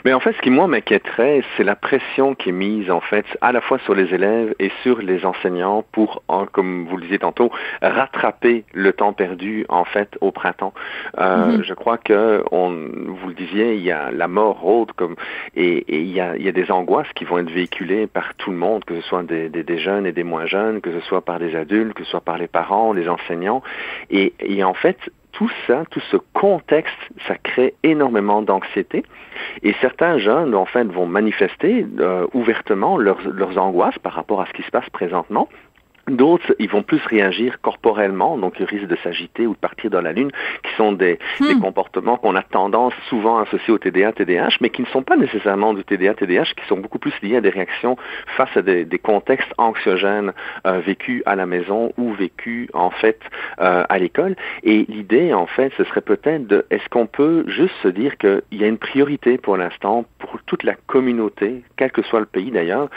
Mais 0.06 0.14
en 0.14 0.20
fait, 0.20 0.34
ce 0.34 0.42
qui 0.42 0.50
moi 0.50 0.68
m'inquiéterait, 0.68 1.42
c'est 1.56 1.64
la 1.64 1.76
pression 1.76 2.36
qui 2.36 2.50
est 2.50 2.54
mise 2.54 2.90
en 2.92 3.02
fait 3.02 3.26
à 3.42 3.52
la 3.52 3.62
fois 3.62 3.80
sur 3.80 3.96
les 3.96 4.14
élèves 4.14 4.54
et 4.60 4.72
sur 4.82 5.00
les 5.02 5.26
enseignants 5.26 5.84
pour, 5.92 6.24
comme 6.52 6.86
vous 6.86 6.98
le 6.98 7.04
disiez 7.04 7.20
tantôt, 7.20 7.52
rattraper 7.82 8.64
le 8.74 8.94
temps 8.94 9.14
perdu 9.14 9.66
en 9.70 9.86
fait 9.86 10.18
au 10.22 10.32
printemps. 10.32 10.74
Euh, 11.20 11.58
mhm. 11.58 11.64
Je 11.64 11.74
crois 11.74 11.98
que 11.98 12.44
on, 12.52 12.70
vous 12.70 13.28
le 13.28 13.34
disiez, 13.34 13.76
il 13.76 13.84
y 13.84 13.92
a 13.92 14.12
la 14.12 14.28
mort 14.28 14.60
rôde 14.60 14.92
comme 14.94 15.16
et, 15.56 15.78
et 15.78 16.00
il, 16.00 16.12
y 16.12 16.20
a, 16.20 16.36
il 16.36 16.44
y 16.44 16.50
a 16.50 16.52
des 16.52 16.72
angoisses 16.72 17.12
qui 17.16 17.26
vont 17.26 17.40
être 17.40 17.52
véhiculées 17.52 18.08
par 18.08 18.36
tout 18.36 18.52
le 18.52 18.58
monde, 18.58 18.84
que 18.86 18.96
ce 18.96 19.08
soit 19.08 19.24
des, 19.24 19.50
des, 19.50 19.64
des, 19.64 19.78
jeunes 19.78 20.06
et 20.06 20.12
des 20.12 20.24
moins 20.24 20.46
jeunes, 20.46 20.82
que 20.82 20.92
ce 20.92 21.00
soit 21.02 21.22
par 21.22 21.40
des 21.40 21.56
adultes, 21.56 21.94
que 21.94 22.04
ce 22.04 22.12
soit 22.12 22.22
par 22.22 22.38
les 22.38 22.48
parents, 22.48 22.94
les 22.94 23.10
enseignants, 23.10 23.62
et, 24.10 24.34
et 24.40 24.64
en 24.64 24.74
fait 24.74 24.98
tout 25.34 25.52
ça, 25.68 25.84
tout 25.90 26.00
ce 26.12 26.18
contexte, 26.34 26.98
ça 27.28 27.36
crée 27.36 27.74
énormément 27.84 28.42
d'anxiété. 28.42 29.04
Et 29.64 29.74
certains 29.82 30.18
jeunes, 30.18 30.56
en 30.56 30.66
vont 30.90 31.06
manifester 31.06 31.86
euh, 32.00 32.26
ouvertement 32.34 32.98
leurs, 32.98 33.22
leurs 33.28 33.58
angoisses 33.58 34.00
par 34.00 34.14
rapport 34.14 34.42
à 34.42 34.46
ce 34.46 34.54
qui 34.54 34.64
se 34.64 34.72
passe 34.72 34.90
présentement. 34.92 35.50
D'autres, 36.08 36.54
ils 36.60 36.70
vont 36.70 36.84
plus 36.84 37.02
réagir 37.06 37.62
corporellement, 37.62 38.38
donc 38.38 38.56
ils 38.60 38.66
risquent 38.66 38.88
de 38.88 38.98
s'agiter 38.98 39.48
ou 39.48 39.54
de 39.54 39.58
partir 39.58 39.90
dans 39.90 40.02
la 40.02 40.12
lune, 40.12 40.32
qui 40.64 40.76
sont 40.76 40.92
des, 40.92 41.18
hmm. 41.40 41.48
des 41.48 41.60
comportements 41.60 42.18
qu'on 42.18 42.36
a 42.36 42.44
tendance 42.44 42.94
souvent 43.08 43.38
à 43.38 43.44
associer 43.44 43.74
au 43.74 43.78
TDA, 43.78 44.12
TDAH, 44.12 44.58
mais 44.60 44.70
qui 44.70 44.82
ne 44.82 44.88
sont 44.88 45.04
pas 45.04 45.16
nécessairement 45.16 45.74
du 45.74 45.86
TDA, 45.86 46.14
TDAH, 46.14 46.56
qui 46.58 46.66
sont 46.68 46.78
beaucoup 46.78 47.00
plus 47.00 47.14
liés 47.22 47.38
à 47.38 47.42
des 47.42 47.50
réactions 47.50 47.96
face 48.36 48.56
à 48.58 48.62
des, 48.62 48.84
des 48.84 49.00
contextes 49.00 49.54
anxiogènes 49.58 50.34
euh, 50.68 50.80
vécus 50.80 51.24
à 51.26 51.36
la 51.36 51.46
maison 51.46 51.94
ou 51.98 52.12
vécus 52.14 52.70
en 52.74 52.90
fait 52.90 53.20
euh, 53.62 53.86
à 53.88 53.98
l'école. 53.98 54.36
Et 54.64 54.86
l'idée, 54.90 55.34
en 55.34 55.48
fait, 55.48 55.72
ce 55.78 55.86
serait 55.86 56.02
peut-être 56.02 56.48
de, 56.48 56.66
est-ce 56.70 56.88
qu'on 56.90 57.08
peut 57.08 57.46
juste 57.48 57.76
se 57.82 57.88
dire 57.88 58.18
qu'il 58.18 58.42
y 58.52 58.66
a 58.66 58.68
une 58.68 58.78
priorité 58.78 59.38
pour 59.38 59.56
l'instant 59.56 60.04
pour 60.20 60.38
toute 60.46 60.64
la 60.64 60.76
communauté, 60.88 61.64
quel 61.78 61.92
que 61.92 62.02
soit 62.02 62.20
le 62.20 62.26
pays 62.26 62.52
d'ailleurs, 62.52 62.90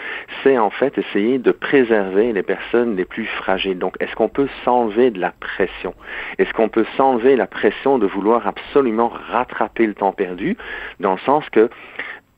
c'est 0.42 0.58
en 0.58 0.70
fait 0.70 0.98
essayer 0.98 1.38
de 1.38 1.52
préserver 1.52 2.32
les 2.32 2.42
personnes 2.42 2.95
les 2.96 3.04
plus 3.04 3.26
fragiles. 3.26 3.78
Donc, 3.78 3.96
est-ce 4.00 4.14
qu'on 4.14 4.28
peut 4.28 4.48
s'enlever 4.64 5.10
de 5.10 5.20
la 5.20 5.32
pression? 5.32 5.94
Est-ce 6.38 6.52
qu'on 6.52 6.68
peut 6.68 6.86
s'enlever 6.96 7.36
la 7.36 7.46
pression 7.46 7.98
de 7.98 8.06
vouloir 8.06 8.46
absolument 8.46 9.08
rattraper 9.08 9.86
le 9.86 9.94
temps 9.94 10.12
perdu, 10.12 10.56
dans 11.00 11.12
le 11.12 11.18
sens 11.18 11.48
que 11.50 11.70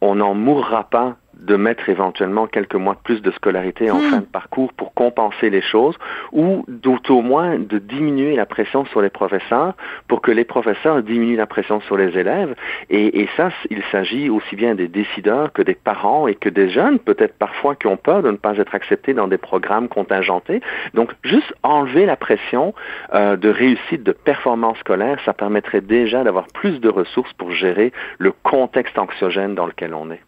on 0.01 0.17
n'en 0.17 0.35
mourra 0.35 0.85
pas 0.85 1.17
de 1.39 1.57
mettre 1.57 1.89
éventuellement 1.89 2.47
quelques 2.47 2.75
mois 2.75 2.95
de 2.95 3.01
plus 3.01 3.23
de 3.23 3.31
scolarité 3.31 3.91
en 3.91 3.99
hmm. 3.99 4.11
fin 4.11 4.19
de 4.19 4.27
parcours 4.27 4.73
pour 4.73 4.95
compenser 4.95 5.51
les 5.51 5.63
choses, 5.63 5.97
ou 6.33 6.65
au 7.09 7.23
moins 7.23 7.59
de 7.59 7.79
diminuer 7.79 8.37
la 8.37 8.47
pression 8.47 8.85
sur 8.87 9.01
les 9.01 9.11
professeurs 9.11 9.75
pour 10.09 10.21
que 10.21 10.31
les 10.31 10.45
professeurs 10.45 11.03
diminuent 11.03 11.37
la 11.37 11.47
pression 11.47 11.81
sur 11.83 11.97
les 11.97 12.19
élèves. 12.19 12.55
Et, 12.91 13.21
et 13.21 13.29
ça, 13.37 13.51
il 13.71 13.83
s'agit 13.91 14.31
aussi 14.31 14.57
bien 14.57 14.75
des 14.75 14.89
décideurs 14.89 15.53
que 15.53 15.63
des 15.63 15.75
parents 15.75 16.27
et 16.27 16.35
que 16.35 16.49
des 16.49 16.69
jeunes, 16.69 16.99
peut-être 16.99 17.37
parfois 17.39 17.75
qui 17.75 17.87
ont 17.87 17.97
peur 17.97 18.23
de 18.23 18.31
ne 18.31 18.37
pas 18.37 18.57
être 18.57 18.75
acceptés 18.75 19.15
dans 19.15 19.29
des 19.29 19.39
programmes 19.39 19.89
contingentés. 19.89 20.61
Donc, 20.95 21.13
juste 21.23 21.53
enlever 21.63 22.07
la 22.07 22.17
pression 22.17 22.75
euh, 23.15 23.37
de 23.37 23.49
réussite, 23.49 24.03
de 24.03 24.13
performance 24.13 24.79
scolaire, 24.79 25.19
ça 25.25 25.33
permettrait 25.33 25.81
déjà 25.81 26.25
d'avoir 26.25 26.47
plus 26.49 26.81
de 26.81 26.89
ressources 26.89 27.33
pour 27.35 27.53
gérer 27.53 27.93
le 28.19 28.33
contexte 28.33 28.99
anxiogène 28.99 29.55
dans 29.55 29.67
lequel 29.67 29.95
on 29.95 30.11
est. 30.11 30.21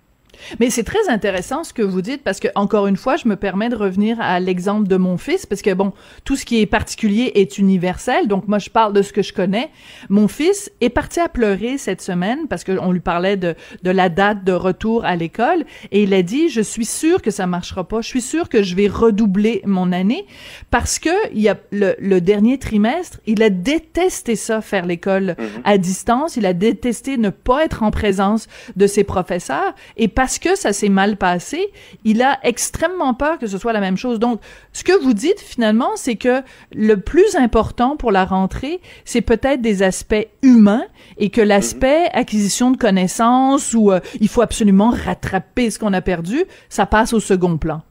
Mais 0.59 0.71
c'est 0.71 0.85
très 0.85 1.09
intéressant 1.09 1.65
ce 1.65 1.73
que 1.73 1.83
vous 1.83 2.03
dites 2.03 2.23
parce 2.23 2.41
que 2.41 2.49
encore 2.55 2.87
une 2.87 2.97
fois, 2.97 3.17
je 3.17 3.29
me 3.29 3.37
permets 3.37 3.69
de 3.69 3.77
revenir 3.77 4.21
à 4.21 4.41
l'exemple 4.41 4.89
de 4.89 4.97
mon 4.97 5.17
fils 5.17 5.47
parce 5.47 5.63
que 5.63 5.73
bon, 5.75 5.93
tout 6.25 6.37
ce 6.37 6.45
qui 6.45 6.61
est 6.61 6.67
particulier 6.67 7.33
est 7.35 7.59
universel. 7.59 8.29
Donc 8.29 8.49
moi, 8.49 8.59
je 8.59 8.71
parle 8.71 8.93
de 8.93 9.03
ce 9.03 9.13
que 9.13 9.23
je 9.23 9.33
connais. 9.33 9.71
Mon 10.09 10.29
fils 10.29 10.71
est 10.81 10.89
parti 10.89 11.21
à 11.21 11.29
pleurer 11.29 11.79
cette 11.79 12.01
semaine 12.01 12.49
parce 12.49 12.65
que 12.65 12.73
on 12.81 12.93
lui 12.93 13.01
parlait 13.01 13.37
de 13.37 13.55
de 13.83 13.91
la 13.91 14.09
date 14.09 14.45
de 14.45 14.53
retour 14.53 15.05
à 15.05 15.17
l'école 15.17 15.65
et 15.93 16.03
il 16.03 16.15
a 16.15 16.23
dit 16.23 16.49
je 16.49 16.61
suis 16.61 16.85
sûr 16.85 17.23
que 17.23 17.31
ça 17.31 17.47
marchera 17.47 17.87
pas. 17.87 18.01
Je 18.01 18.09
suis 18.09 18.21
sûr 18.21 18.49
que 18.49 18.63
je 18.63 18.75
vais 18.75 18.89
redoubler 18.89 19.63
mon 19.65 19.93
année 19.93 20.27
parce 20.71 20.99
que 20.99 21.11
il 21.33 21.41
y 21.41 21.49
a 21.49 21.57
le, 21.71 21.95
le 21.99 22.21
dernier 22.21 22.59
trimestre, 22.59 23.19
il 23.27 23.43
a 23.43 23.51
détesté 23.51 24.37
ça 24.37 24.61
faire 24.61 24.87
l'école 24.87 25.37
mhm. 25.39 25.63
à 25.65 25.79
distance. 25.79 26.37
Il 26.37 26.47
a 26.47 26.53
détesté 26.53 27.17
ne 27.17 27.31
pas 27.31 27.65
être 27.65 27.83
en 27.83 27.91
présence 27.91 28.49
de 28.77 28.87
ses 28.87 29.05
professeurs 29.05 29.75
et 29.97 30.09
parce 30.09 30.30
que 30.39 30.57
ça 30.57 30.73
s'est 30.73 30.89
mal 30.89 31.17
passé, 31.17 31.71
il 32.05 32.23
a 32.23 32.39
extrêmement 32.43 33.15
peur 33.15 33.39
que 33.39 33.47
ce 33.47 33.59
soit 33.59 33.73
la 33.73 33.81
même 33.81 33.97
chose. 33.97 34.19
Donc, 34.19 34.41
ce 34.73 34.85
que 34.85 34.99
vous 35.03 35.15
dites 35.15 35.41
finalement, 35.41 35.91
c'est 35.97 36.17
que 36.17 36.43
le 36.75 37.01
plus 37.01 37.37
important 37.37 37.97
pour 37.97 38.13
la 38.13 38.25
rentrée, 38.25 38.81
c'est 39.05 39.21
peut-être 39.21 39.61
des 39.61 39.83
aspects 39.83 40.27
humains 40.43 40.85
et 41.19 41.31
que 41.31 41.41
l'aspect 41.41 42.05
mhm. 42.05 42.11
acquisition 42.13 42.71
de 42.71 42.77
connaissances 42.77 43.75
ou 43.75 43.91
euh, 43.93 44.01
il 44.21 44.29
faut 44.29 44.43
absolument 44.43 44.91
rattraper 44.91 45.71
ce 45.71 45.79
qu'on 45.79 45.93
a 45.93 46.01
perdu, 46.01 46.45
ça 46.69 46.87
passe 46.87 47.13
au 47.13 47.21
second 47.21 47.59
plan. 47.59 47.83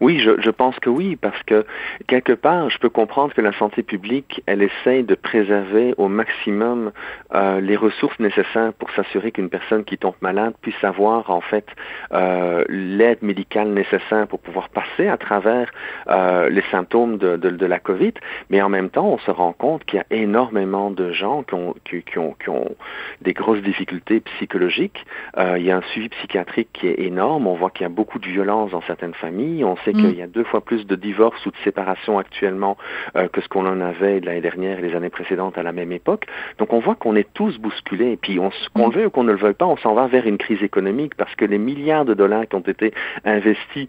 Oui, 0.00 0.18
je, 0.18 0.50
pense 0.50 0.78
que 0.80 0.90
oui, 0.90 1.16
parce 1.16 1.42
que 1.44 1.64
quelque 2.06 2.32
part, 2.32 2.70
je 2.70 2.78
peux 2.78 2.88
comprendre 2.88 3.34
que 3.34 3.40
la 3.40 3.52
santé 3.52 3.82
publique, 3.82 4.42
elle 4.46 4.62
essaye 4.62 5.04
de 5.04 5.14
préserver 5.14 5.94
au 5.96 6.08
maximum 6.08 6.92
euh, 7.34 7.60
les 7.60 7.76
ressources 7.76 8.18
nécessaires 8.18 8.72
pour 8.72 8.90
s'assurer 8.92 9.30
qu'une 9.30 9.50
personne 9.50 9.84
qui 9.84 9.98
tombe 9.98 10.14
malade 10.20 10.54
puisse 10.62 10.82
avoir 10.82 11.30
en 11.30 11.40
fait 11.40 11.66
euh, 12.12 12.64
l'aide 12.68 13.22
médicale 13.22 13.68
nécessaire 13.68 14.26
pour 14.26 14.40
pouvoir 14.40 14.68
passer 14.70 15.08
à 15.08 15.16
travers 15.16 15.70
euh, 16.08 16.48
les 16.48 16.64
symptômes 16.70 17.18
de, 17.18 17.66
la 17.66 17.78
COVID. 17.78 18.14
Mais 18.48 18.62
en 18.62 18.68
même 18.68 18.90
temps, 18.90 19.06
on 19.06 19.18
se 19.18 19.30
rend 19.30 19.52
compte 19.52 19.84
qu'il 19.84 19.98
y 19.98 20.00
a 20.00 20.06
énormément 20.22 20.90
de 20.90 21.12
gens 21.12 21.42
qui 21.42 21.54
ont, 21.54 21.74
qui, 21.84 22.18
ont, 22.18 22.34
qui 22.42 22.48
ont 22.48 22.74
des 23.20 23.34
grosses 23.34 23.62
difficultés 23.62 24.20
psychologiques. 24.20 25.04
Il 25.36 25.62
y 25.62 25.70
a 25.70 25.76
un 25.76 25.82
suivi 25.92 26.08
psychiatrique 26.08 26.70
qui 26.72 26.88
est 26.88 27.00
énorme. 27.00 27.46
On 27.46 27.54
voit 27.54 27.70
qu'il 27.70 27.82
y 27.82 27.86
a 27.86 27.90
beaucoup 27.90 28.18
de 28.18 28.26
violence 28.26 28.70
dans 28.70 28.82
certaines 28.82 29.14
familles. 29.14 29.59
On 29.64 29.76
sait 29.78 29.92
qu'il 29.92 30.08
mm. 30.08 30.14
y 30.14 30.22
a 30.22 30.26
deux 30.26 30.44
fois 30.44 30.60
plus 30.60 30.86
de 30.86 30.96
divorces 30.96 31.44
ou 31.46 31.50
de 31.50 31.56
séparations 31.64 32.18
actuellement 32.18 32.76
euh, 33.16 33.28
que 33.28 33.40
ce 33.40 33.48
qu'on 33.48 33.66
en 33.66 33.80
avait 33.80 34.20
l'année 34.20 34.40
dernière 34.40 34.78
et 34.78 34.82
les 34.82 34.94
années 34.94 35.10
précédentes 35.10 35.58
à 35.58 35.62
la 35.62 35.72
même 35.72 35.92
époque. 35.92 36.26
Donc 36.58 36.72
on 36.72 36.80
voit 36.80 36.94
qu'on 36.94 37.16
est 37.16 37.28
tous 37.34 37.58
bousculés. 37.58 38.12
Et 38.12 38.16
puis 38.16 38.38
on, 38.38 38.50
qu'on 38.74 38.86
le 38.86 38.90
mm. 38.90 38.94
veuille 38.94 39.06
ou 39.06 39.10
qu'on 39.10 39.24
ne 39.24 39.32
le 39.32 39.38
veuille 39.38 39.54
pas, 39.54 39.66
on 39.66 39.76
s'en 39.76 39.94
va 39.94 40.06
vers 40.06 40.26
une 40.26 40.38
crise 40.38 40.62
économique 40.62 41.14
parce 41.16 41.34
que 41.34 41.44
les 41.44 41.58
milliards 41.58 42.04
de 42.04 42.14
dollars 42.14 42.46
qui 42.48 42.56
ont 42.56 42.60
été 42.60 42.92
investis 43.24 43.88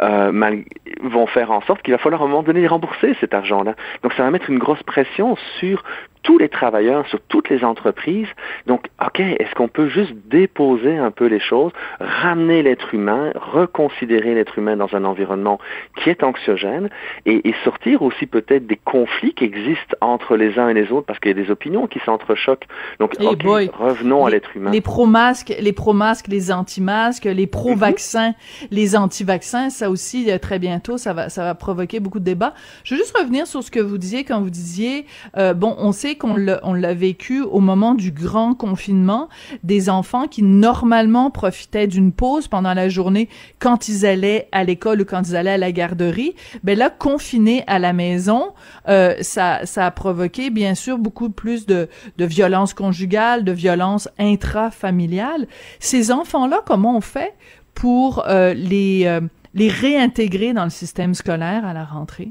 euh, 0.00 0.32
mal, 0.32 0.64
vont 1.02 1.26
faire 1.26 1.50
en 1.50 1.60
sorte 1.62 1.82
qu'il 1.82 1.92
va 1.92 1.98
falloir 1.98 2.22
à 2.22 2.24
un 2.24 2.28
moment 2.28 2.42
donné 2.42 2.66
rembourser 2.66 3.14
cet 3.20 3.34
argent-là. 3.34 3.74
Donc 4.02 4.12
ça 4.14 4.22
va 4.22 4.30
mettre 4.30 4.50
une 4.50 4.58
grosse 4.58 4.82
pression 4.82 5.36
sur 5.58 5.84
tous 6.22 6.38
les 6.38 6.48
travailleurs, 6.48 7.06
sur 7.08 7.20
toutes 7.28 7.48
les 7.48 7.64
entreprises. 7.64 8.28
Donc, 8.66 8.86
OK, 9.04 9.20
est-ce 9.20 9.54
qu'on 9.54 9.68
peut 9.68 9.88
juste 9.88 10.12
déposer 10.26 10.96
un 10.96 11.10
peu 11.10 11.26
les 11.26 11.40
choses, 11.40 11.72
ramener 11.98 12.62
l'être 12.62 12.94
humain, 12.94 13.32
reconsidérer 13.34 14.34
l'être 14.34 14.58
humain 14.58 14.76
dans 14.76 14.94
un 14.94 15.04
environnement 15.04 15.58
qui 15.96 16.10
est 16.10 16.22
anxiogène 16.22 16.90
et, 17.26 17.48
et 17.48 17.54
sortir 17.64 18.02
aussi 18.02 18.26
peut-être 18.26 18.66
des 18.66 18.76
conflits 18.76 19.34
qui 19.34 19.44
existent 19.44 19.96
entre 20.00 20.36
les 20.36 20.58
uns 20.58 20.68
et 20.68 20.74
les 20.74 20.92
autres 20.92 21.06
parce 21.06 21.18
qu'il 21.18 21.36
y 21.36 21.40
a 21.40 21.42
des 21.42 21.50
opinions 21.50 21.86
qui 21.86 22.00
s'entrechoquent. 22.00 22.66
Donc, 22.98 23.18
hey 23.20 23.26
OK, 23.26 23.42
revenons 23.78 24.26
à 24.26 24.30
l'être 24.30 24.56
humain. 24.56 24.70
Les 24.70 24.80
pro-masques, 24.80 25.54
les 25.58 25.72
pro-masques, 25.72 26.28
les 26.28 26.52
anti-masques, 26.52 27.24
les 27.24 27.46
pro-vaccins, 27.46 28.30
mm-hmm. 28.30 28.68
les 28.70 28.96
anti-vaccins, 28.96 29.70
ça 29.70 29.90
aussi, 29.90 30.30
euh, 30.30 30.38
très 30.38 30.58
bientôt, 30.58 30.98
ça 30.98 31.12
va, 31.12 31.28
ça 31.28 31.44
va 31.44 31.54
provoquer 31.54 32.00
beaucoup 32.00 32.18
de 32.20 32.24
débats. 32.24 32.54
Je 32.84 32.94
veux 32.94 33.00
juste 33.00 33.16
revenir 33.16 33.46
sur 33.46 33.62
ce 33.62 33.70
que 33.70 33.80
vous 33.80 33.98
disiez 33.98 34.24
quand 34.24 34.40
vous 34.40 34.50
disiez, 34.50 35.06
euh, 35.36 35.54
bon, 35.54 35.74
on 35.78 35.92
qu'on 36.16 36.34
l'a 36.34 36.94
vécu 36.94 37.42
au 37.42 37.60
moment 37.60 37.94
du 37.94 38.10
grand 38.10 38.54
confinement, 38.54 39.28
des 39.62 39.88
enfants 39.88 40.26
qui 40.26 40.42
normalement 40.42 41.30
profitaient 41.30 41.86
d'une 41.86 42.12
pause 42.12 42.48
pendant 42.48 42.74
la 42.74 42.88
journée 42.88 43.28
quand 43.58 43.88
ils 43.88 44.06
allaient 44.06 44.48
à 44.52 44.64
l'école 44.64 45.02
ou 45.02 45.04
quand 45.04 45.22
ils 45.28 45.36
allaient 45.36 45.50
à 45.50 45.58
la 45.58 45.72
garderie, 45.72 46.34
ben 46.62 46.78
là, 46.78 46.90
confinés 46.90 47.64
à 47.66 47.78
la 47.78 47.92
maison, 47.92 48.52
euh, 48.88 49.14
ça, 49.20 49.60
a 49.76 49.90
provoqué 49.90 50.50
bien 50.50 50.74
sûr 50.74 50.98
beaucoup 50.98 51.30
plus 51.30 51.66
de, 51.66 51.88
de 52.18 52.24
violence 52.24 52.74
conjugale, 52.74 53.44
de 53.44 53.52
violence 53.52 54.08
intrafamiliale. 54.18 55.46
Ces 55.78 56.12
enfants-là, 56.12 56.60
comment 56.66 56.96
on 56.96 57.00
fait 57.00 57.34
pour 57.74 58.24
euh, 58.26 58.54
euh, 58.54 59.20
les 59.54 59.68
réintégrer 59.68 60.52
dans 60.52 60.64
le 60.64 60.70
système 60.70 61.14
scolaire 61.14 61.64
à 61.64 61.72
la 61.72 61.84
rentrée? 61.84 62.30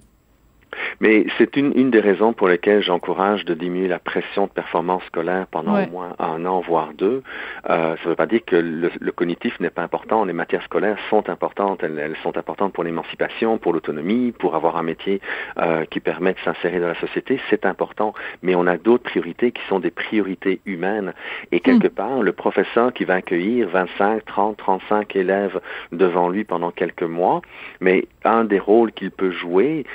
Mais 1.00 1.26
c'est 1.38 1.56
une, 1.58 1.72
une 1.76 1.92
des 1.92 2.00
raisons 2.00 2.34
pour 2.34 2.48
lesquelles 2.48 2.82
j'encourage 2.82 3.46
de 3.46 3.54
diminuer 3.54 3.88
la 3.88 4.00
pression 4.00 4.46
de 4.46 4.52
performance 4.52 5.04
scolaire 5.06 5.48
pendant 5.48 5.82
au 5.82 5.90
moins 5.90 6.16
un 6.20 6.46
an, 6.46 6.62
voire 6.62 6.94
deux. 6.94 7.24
Euh, 7.70 7.96
ça 7.96 8.04
ne 8.04 8.10
veut 8.10 8.16
pas 8.16 8.26
dire 8.26 8.42
que 8.46 8.56
le, 8.56 8.92
le 9.00 9.12
cognitif 9.12 9.60
n'est 9.60 9.70
pas 9.70 9.84
important. 9.84 10.26
Les 10.26 10.34
matières 10.34 10.64
scolaires 10.64 10.98
sont 11.10 11.30
importantes. 11.30 11.84
Elles, 11.84 12.00
elles 12.00 12.18
sont 12.24 12.38
importantes 12.38 12.74
pour 12.74 12.84
l'émancipation, 12.84 13.58
pour 13.58 13.74
l'autonomie, 13.74 14.32
pour 14.32 14.56
avoir 14.56 14.78
un 14.78 14.84
métier 14.84 15.22
euh, 15.58 15.86
qui 15.86 16.00
permet 16.00 16.34
de 16.34 16.40
s'insérer 16.40 16.80
dans 16.80 16.88
la 16.88 17.00
société. 17.00 17.40
C'est 17.50 17.66
important. 17.66 18.14
Mais 18.44 18.56
on 18.56 18.68
a 18.68 18.78
d'autres 18.78 19.04
priorités 19.04 19.52
qui 19.52 19.62
sont 19.68 19.80
des 19.80 19.92
priorités 19.92 20.62
humaines. 20.66 21.14
Et 21.52 21.60
quelque 21.60 21.88
hmm. 21.88 21.92
part, 21.92 22.22
le 22.22 22.32
professeur 22.32 22.94
qui 22.94 23.06
va 23.06 23.16
accueillir 23.16 23.70
25, 23.70 24.26
30, 24.26 24.58
35 24.58 25.16
élèves 25.16 25.60
devant 25.92 26.30
lui 26.30 26.44
pendant 26.44 26.72
quelques 26.72 27.04
mois, 27.04 27.42
mais 27.80 28.08
un 28.24 28.44
des 28.44 28.60
rôles 28.60 28.92
qu'il 28.92 29.12
peut 29.12 29.32
jouer, 29.32 29.86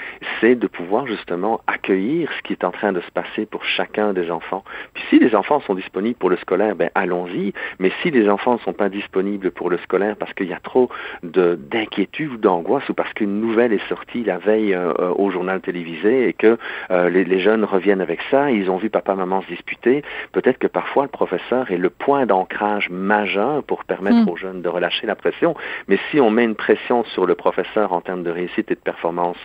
c'est 0.40 0.54
de 0.54 0.63
pouvoir 0.66 1.06
justement 1.06 1.60
accueillir 1.66 2.30
ce 2.36 2.42
qui 2.42 2.52
est 2.52 2.64
en 2.64 2.70
train 2.70 2.92
de 2.92 3.00
se 3.00 3.10
passer 3.10 3.46
pour 3.46 3.64
chacun 3.64 4.12
des 4.12 4.30
enfants. 4.30 4.64
Puis 4.94 5.04
si 5.10 5.18
les 5.18 5.34
enfants 5.34 5.60
sont 5.60 5.74
disponibles 5.74 6.18
pour 6.18 6.30
le 6.30 6.36
scolaire, 6.36 6.76
ben 6.76 6.90
allons-y. 6.94 7.52
Mais 7.78 7.90
si 8.02 8.10
les 8.10 8.28
enfants 8.28 8.54
ne 8.54 8.58
sont 8.58 8.72
pas 8.72 8.88
disponibles 8.88 9.50
pour 9.50 9.70
le 9.70 9.78
scolaire 9.78 10.16
parce 10.16 10.32
qu'il 10.34 10.48
y 10.48 10.52
a 10.52 10.60
trop 10.60 10.88
d'inquiétude 11.22 12.32
ou 12.32 12.36
d'angoisse 12.36 12.88
ou 12.88 12.94
parce 12.94 13.12
qu'une 13.12 13.40
nouvelle 13.40 13.72
est 13.72 13.88
sortie 13.88 14.24
la 14.24 14.38
veille 14.38 14.74
euh, 14.74 14.92
euh, 14.98 15.12
au 15.16 15.30
journal 15.30 15.60
télévisé 15.60 16.28
et 16.28 16.32
que 16.32 16.58
euh, 16.90 17.08
les, 17.08 17.24
les, 17.24 17.40
jeunes 17.40 17.64
reviennent 17.64 18.00
avec 18.00 18.20
ça, 18.30 18.50
ils 18.50 18.70
ont 18.70 18.76
vu 18.76 18.90
papa 18.90 19.14
maman 19.14 19.42
se 19.42 19.48
disputer, 19.48 20.02
peut-être 20.32 20.58
que 20.58 20.66
parfois 20.66 21.04
le 21.04 21.08
professeur 21.08 21.70
est 21.70 21.78
le 21.78 21.90
point 21.90 22.26
d'ancrage 22.26 22.90
majeur 22.90 23.62
pour 23.64 23.84
permettre 23.84 24.24
mm. 24.24 24.28
aux 24.28 24.36
jeunes 24.36 24.62
de 24.62 24.68
relâcher 24.68 25.06
la 25.06 25.14
pression. 25.14 25.54
Mais 25.88 25.98
si 26.10 26.20
on 26.20 26.30
met 26.30 26.44
une 26.44 26.54
pression 26.54 27.04
sur 27.04 27.26
le 27.26 27.34
professeur 27.34 27.92
en 27.92 28.00
termes 28.00 28.22
de 28.22 28.30
réussite 28.30 28.70
et 28.70 28.74
de 28.74 28.80
performance, 28.80 29.36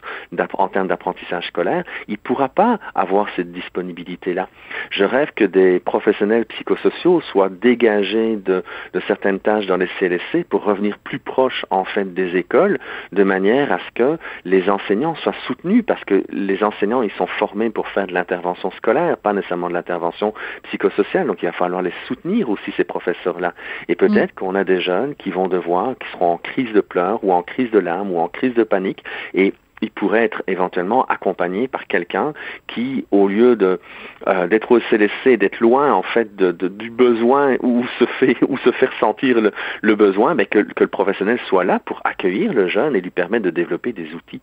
en 0.54 0.68
termes 0.68 0.88
d'apprentissage 0.88 1.09
scolaire, 1.42 1.84
il 2.08 2.14
ne 2.14 2.18
pourra 2.18 2.50
pas 2.50 2.80
avoir 2.96 3.28
cette 3.36 3.52
disponibilité-là. 3.52 4.48
Je 4.92 5.04
rêve 5.04 5.32
que 5.36 5.46
des 5.46 5.80
professionnels 5.80 6.46
psychosociaux 6.46 7.22
soient 7.22 7.50
dégagés 7.50 8.36
de, 8.38 8.64
de 8.94 9.00
certaines 9.08 9.40
tâches 9.40 9.68
dans 9.68 9.78
les 9.78 9.90
CLSC 10.00 10.46
pour 10.50 10.64
revenir 10.64 10.98
plus 11.00 11.20
proches 11.20 11.66
en 11.70 11.86
fait 11.86 12.14
des 12.14 12.36
écoles, 12.36 12.80
de 13.12 13.24
manière 13.24 13.72
à 13.72 13.80
ce 13.80 13.92
que 13.96 14.18
les 14.46 14.70
enseignants 14.70 15.16
soient 15.16 15.36
soutenus, 15.46 15.84
parce 15.86 16.04
que 16.06 16.24
les 16.32 16.64
enseignants, 16.64 17.02
ils 17.02 17.12
sont 17.12 17.28
formés 17.28 17.70
pour 17.70 17.88
faire 17.88 18.08
de 18.08 18.14
l'intervention 18.14 18.72
scolaire, 18.72 19.18
pas 19.18 19.34
nécessairement 19.34 19.70
de 19.70 19.74
l'intervention 19.74 20.34
psychosociale, 20.64 21.28
donc 21.28 21.42
il 21.42 21.46
va 21.46 21.52
falloir 21.52 21.82
les 21.82 21.94
soutenir 22.08 22.50
aussi, 22.50 22.72
ces 22.78 22.84
professeurs-là. 22.84 23.54
Et 23.88 23.96
peut-être 23.96 24.32
mm. 24.34 24.40
qu'on 24.40 24.56
a 24.56 24.64
des 24.64 24.82
jeunes 24.82 25.16
qui 25.16 25.32
vont 25.32 25.48
devoir, 25.48 25.98
qui 25.98 26.08
seront 26.12 26.34
en 26.34 26.38
crise 26.38 26.72
de 26.74 26.82
pleurs 26.82 27.24
ou 27.24 27.34
en 27.34 27.44
crise 27.44 27.72
de 27.72 27.80
larmes 27.80 28.12
ou 28.12 28.20
en 28.20 28.28
crise 28.28 28.54
de 28.54 28.64
panique, 28.64 29.04
et 29.34 29.54
il 29.82 29.92
pourrait 29.92 30.24
être 30.24 30.44
éventuellement 30.48 31.06
accompagné 31.06 31.68
par 31.68 31.88
quelqu'un 31.88 32.34
qui, 32.68 33.06
au 33.12 33.28
lieu 33.28 33.56
de 33.56 33.80
euh, 34.28 34.48
d'être 34.48 34.72
au 34.72 34.80
CLSC, 34.80 35.38
d'être 35.38 35.60
loin 35.60 35.94
en 35.94 36.04
fait 36.04 36.36
du 36.36 36.90
besoin 36.90 37.56
ou 37.62 37.86
se 38.00 38.72
faire 38.72 38.94
sentir 39.00 39.38
le, 39.82 39.96
besoin, 39.96 40.34
mais 40.34 40.46
que, 40.46 40.60
le 40.60 40.88
professionnel 40.88 41.40
soit 41.48 41.64
là 41.64 41.80
pour 41.80 42.02
accueillir 42.04 42.54
le 42.54 42.68
jeune 42.68 42.96
et 42.96 43.02
lui 43.02 43.10
permettre 43.10 43.46
de 43.46 43.50
développer 43.50 43.94
des 43.94 44.14
outils. 44.14 44.42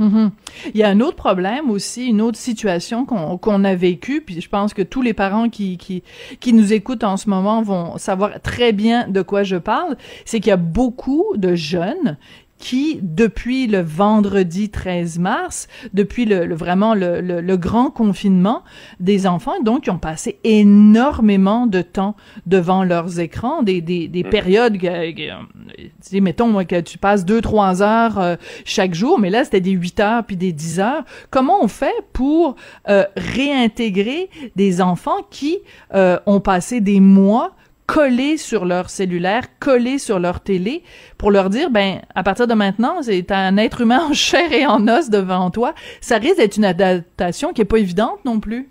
Mm-hmm. 0.00 0.30
Il 0.74 0.80
y 0.80 0.82
a 0.82 0.88
un 0.88 1.00
autre 1.00 1.16
problème 1.16 1.70
aussi, 1.70 2.06
une 2.06 2.22
autre 2.22 2.38
situation 2.38 3.04
qu'on 3.04 3.64
a 3.64 3.74
vécue, 3.74 4.22
puis 4.22 4.40
je 4.40 4.48
pense 4.48 4.74
que 4.74 4.82
tous 4.82 5.02
les 5.02 5.12
parents 5.12 5.48
qui, 5.48 5.76
qui 5.76 6.52
nous 6.52 6.72
écoutent 6.72 7.04
en 7.04 7.16
ce 7.16 7.28
moment 7.28 7.62
vont 7.62 7.98
savoir 7.98 8.40
très 8.40 8.72
bien 8.72 9.06
de 9.08 9.22
quoi 9.22 9.42
je 9.42 9.56
parle, 9.56 9.96
c'est 10.24 10.40
qu'il 10.40 10.48
y 10.48 10.52
a 10.52 10.56
beaucoup 10.56 11.26
de 11.36 11.54
jeunes 11.54 12.16
qui, 12.62 13.00
depuis 13.02 13.66
le 13.66 13.80
vendredi 13.80 14.70
13 14.70 15.18
mars, 15.18 15.66
depuis 15.94 16.26
le, 16.26 16.54
vraiment 16.54 16.94
le, 16.94 17.20
le, 17.20 17.56
grand 17.56 17.90
confinement 17.90 18.62
des 19.00 19.26
enfants, 19.26 19.60
donc, 19.64 19.88
ils 19.88 19.90
ont 19.90 19.98
passé 19.98 20.38
énormément 20.44 21.66
de 21.66 21.82
temps 21.82 22.14
devant 22.46 22.84
leurs 22.84 23.18
écrans, 23.18 23.64
des, 23.64 23.80
des, 23.80 24.06
des 24.06 24.22
mm. 24.22 24.28
périodes, 24.28 24.78
que, 24.78 26.20
mettons 26.20 26.64
que 26.64 26.80
tu 26.80 26.98
passes 26.98 27.24
deux, 27.24 27.40
trois 27.40 27.82
heures 27.82 28.20
euh, 28.20 28.36
chaque 28.64 28.94
jour, 28.94 29.18
mais 29.18 29.30
là, 29.30 29.42
c'était 29.42 29.60
des 29.60 29.72
huit 29.72 29.98
heures 29.98 30.22
puis 30.22 30.36
des 30.36 30.52
dix 30.52 30.78
heures. 30.78 31.02
Comment 31.30 31.64
on 31.64 31.68
fait 31.68 32.04
pour 32.12 32.54
euh, 32.88 33.04
réintégrer 33.16 34.30
des 34.54 34.80
enfants 34.80 35.26
qui 35.30 35.58
euh, 35.94 36.16
ont 36.26 36.40
passé 36.40 36.80
des 36.80 37.00
mois 37.00 37.56
collés 37.86 38.36
sur 38.36 38.64
leur 38.64 38.90
cellulaire, 38.90 39.42
collés 39.58 39.98
sur 39.98 40.18
leur 40.18 40.40
télé, 40.40 40.82
pour 41.18 41.30
leur 41.30 41.50
dire, 41.50 41.70
ben, 41.70 42.00
à 42.14 42.22
partir 42.22 42.46
de 42.46 42.54
maintenant, 42.54 43.02
c'est 43.02 43.30
un 43.30 43.56
être 43.56 43.80
humain 43.80 44.00
en 44.10 44.12
chair 44.12 44.52
et 44.52 44.66
en 44.66 44.86
os 44.88 45.10
devant 45.10 45.50
toi. 45.50 45.74
Ça 46.00 46.18
risque 46.18 46.38
d'être 46.38 46.56
une 46.56 46.64
adaptation 46.64 47.52
qui 47.52 47.62
est 47.62 47.66
pas 47.66 47.78
évidente 47.78 48.24
non 48.24 48.40
plus. 48.40 48.68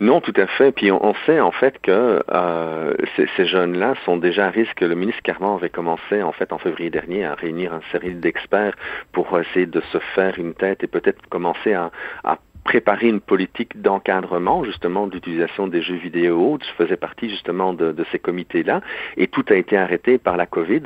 Non, 0.00 0.20
tout 0.20 0.32
à 0.36 0.46
fait. 0.46 0.72
Puis 0.72 0.90
on, 0.90 1.14
sait 1.26 1.40
en 1.40 1.52
fait 1.52 1.78
que 1.80 2.22
euh, 2.30 2.94
ces, 3.16 3.46
jeunes-là 3.46 3.94
sont 4.04 4.16
déjà 4.16 4.46
à 4.46 4.50
risque. 4.50 4.80
Le 4.80 4.94
ministre 4.94 5.22
Carman 5.22 5.54
avait 5.54 5.70
commencé 5.70 6.22
en 6.22 6.32
fait 6.32 6.52
en 6.52 6.58
février 6.58 6.90
dernier 6.90 7.24
à 7.24 7.34
réunir 7.34 7.72
un 7.72 7.80
série 7.92 8.14
d'experts 8.14 8.74
pour 9.12 9.38
essayer 9.38 9.66
de 9.66 9.80
se 9.92 9.98
faire 10.14 10.38
une 10.38 10.54
tête 10.54 10.82
et 10.82 10.86
peut-être 10.86 11.20
commencer 11.28 11.72
à 11.72 11.90
préparer 12.66 13.06
une 13.06 13.20
politique 13.20 13.80
d'encadrement 13.80 14.64
justement 14.64 15.06
de 15.06 15.12
l'utilisation 15.14 15.68
des 15.68 15.82
jeux 15.82 15.94
vidéo. 15.94 16.58
Je 16.60 16.84
faisais 16.84 16.96
partie 16.96 17.30
justement 17.30 17.72
de, 17.72 17.94
ces 18.10 18.18
comités-là 18.18 18.80
et 19.16 19.28
tout 19.28 19.44
a 19.50 19.54
été 19.54 19.76
arrêté 19.76 20.18
par 20.18 20.36
la 20.36 20.46
COVID 20.46 20.82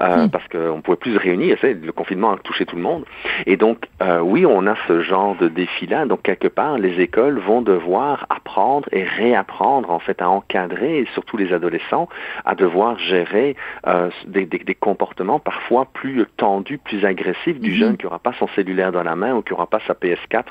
euh, 0.00 0.26
hmm. 0.26 0.30
parce 0.30 0.46
qu'on 0.46 0.76
ne 0.76 0.80
pouvait 0.80 0.96
plus 0.96 1.14
se 1.14 1.18
réunir. 1.18 1.58
Le 1.62 1.90
confinement 1.90 2.30
a 2.30 2.36
touché 2.38 2.66
tout 2.66 2.76
le 2.76 2.82
monde. 2.82 3.04
Et 3.46 3.56
donc, 3.56 3.78
euh, 4.00 4.20
oui, 4.20 4.46
on 4.46 4.64
a 4.68 4.76
ce 4.86 5.02
genre 5.02 5.34
de 5.36 5.48
défi-là. 5.48 6.06
Donc, 6.06 6.22
quelque 6.22 6.46
part, 6.46 6.78
les 6.78 7.00
écoles 7.00 7.38
vont 7.40 7.62
devoir 7.62 8.26
apprendre 8.30 8.88
et 8.92 9.02
réapprendre 9.02 9.90
en 9.90 9.98
fait 9.98 10.22
à 10.22 10.28
encadrer, 10.30 11.00
et 11.00 11.06
surtout 11.14 11.36
les 11.36 11.52
adolescents, 11.52 12.08
à 12.44 12.54
devoir 12.54 12.96
gérer 12.98 13.56
euh, 13.88 14.08
des, 14.26 14.48
comportements 14.78 15.40
parfois 15.40 15.86
plus 15.86 16.26
tendus, 16.36 16.78
plus 16.78 17.04
agressifs 17.04 17.58
du 17.58 17.72
hmm. 17.72 17.74
jeune 17.74 17.96
qui 17.96 18.04
n'aura 18.04 18.20
pas 18.20 18.34
son 18.38 18.46
cellulaire 18.48 18.92
dans 18.92 19.02
la 19.02 19.16
main 19.16 19.34
ou 19.34 19.42
qui 19.42 19.52
n'aura 19.52 19.66
pas 19.66 19.80
sa 19.88 19.94
PS4 19.94 20.44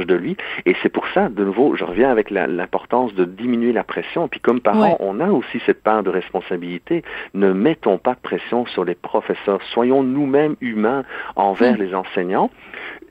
de 0.00 0.14
lui. 0.14 0.36
Et 0.66 0.74
c'est 0.82 0.88
pour 0.88 1.06
ça, 1.08 1.28
de 1.28 1.44
nouveau, 1.44 1.76
je 1.76 1.84
reviens 1.84 2.10
avec 2.10 2.30
l'importance 2.30 3.14
de 3.14 3.24
diminuer 3.24 3.72
la 3.72 3.84
pression. 3.84 4.28
Puis 4.28 4.40
comme 4.40 4.60
parents, 4.60 4.96
on 5.00 5.20
a 5.20 5.30
aussi 5.30 5.60
cette 5.66 5.82
part 5.82 6.02
de 6.02 6.10
responsabilité. 6.10 7.02
Ne 7.34 7.52
mettons 7.52 7.98
pas 7.98 8.14
de 8.14 8.20
pression 8.20 8.66
sur 8.66 8.84
les 8.84 8.94
professeurs. 8.94 9.60
Soyons 9.72 10.02
nous-mêmes 10.02 10.56
humains 10.60 11.04
envers 11.36 11.76
les 11.76 11.94
enseignants. 11.94 12.50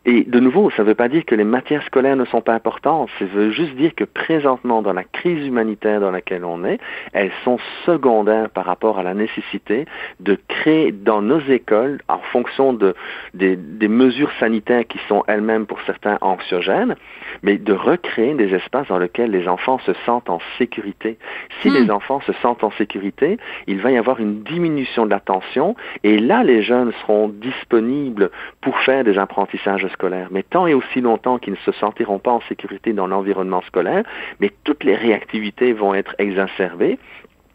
Et 0.04 0.24
de 0.24 0.40
nouveau, 0.40 0.72
ça 0.72 0.82
ne 0.82 0.88
veut 0.88 0.96
pas 0.96 1.10
dire 1.10 1.24
que 1.26 1.36
les 1.36 1.44
matières 1.44 1.84
scolaires 1.84 2.16
ne 2.16 2.26
sont 2.26 2.42
pas 2.42 2.56
importantes, 2.56 3.10
ça 3.20 3.26
veut 3.26 3.52
juste 3.52 3.76
dire 3.76 3.94
que 3.94 4.04
présentement, 4.04 4.82
dans 4.82 4.94
la 4.94 5.04
crise 5.04 5.46
humanitaire 5.46 6.00
dans 6.00 6.10
laquelle 6.10 6.44
on 6.44 6.66
est, 6.66 6.80
elles 7.14 7.32
sont 7.44 7.60
secondaires 7.86 8.50
par 8.50 8.66
rapport 8.66 8.98
à 8.98 9.04
la 9.04 9.14
nécessité 9.14 9.86
de 10.20 10.40
créer 10.48 10.92
dans 10.92 11.22
nos 11.22 11.40
écoles, 11.42 12.02
en 12.08 12.18
fonction 12.18 12.74
de, 12.74 12.96
des, 13.36 13.56
des 13.56 13.88
mesures 13.88 14.32
sanitaires 14.40 14.88
qui 14.88 15.00
sont 15.08 15.24
elles-mêmes 15.28 15.68
pour 15.68 15.80
certains 15.86 16.18
anxiogènes, 16.22 16.96
mais 17.44 17.58
de 17.58 17.74
recréer 17.74 18.34
des 18.34 18.56
espaces 18.56 18.88
dans 18.88 18.98
lesquels 18.98 19.30
les 19.30 19.48
enfants 19.48 19.78
se 19.86 19.94
sentent 20.06 20.32
en 20.32 20.40
sécurité. 20.58 21.20
Si 21.62 21.70
hmm. 21.70 21.74
les 21.76 21.92
enfants 21.92 22.22
se 22.22 22.34
sentent 22.42 22.64
en 22.64 22.72
sécurité, 22.72 23.38
il 23.68 23.80
va 23.80 23.92
y 23.92 23.98
avoir 23.98 24.20
une 24.20 24.42
diminution 24.42 25.06
de 25.06 25.12
la 25.12 25.20
tension, 25.20 25.76
et 26.04 26.18
là, 26.18 26.44
les 26.44 26.64
jeunes 26.64 26.92
seront 27.02 27.28
disponibles 27.28 28.32
pour 28.62 28.80
faire 28.80 29.04
des 29.04 29.20
apprentissages 29.20 29.86
scolaire. 29.92 30.28
Mais 30.32 30.44
tant 30.44 30.68
et 30.68 30.74
aussi 30.74 31.02
longtemps 31.02 31.38
qu'ils 31.38 31.54
ne 31.54 31.58
se 31.58 31.72
sentiront 31.74 32.20
pas 32.20 32.32
en 32.32 32.42
sécurité 32.42 32.94
dans 32.94 33.08
l'environnement 33.08 33.62
scolaire, 33.62 34.04
mais 34.40 34.52
toutes 34.64 34.84
les 34.84 34.96
réactivités 34.96 35.74
vont 35.74 35.94
être 35.94 36.16
exacerbées. 36.18 37.00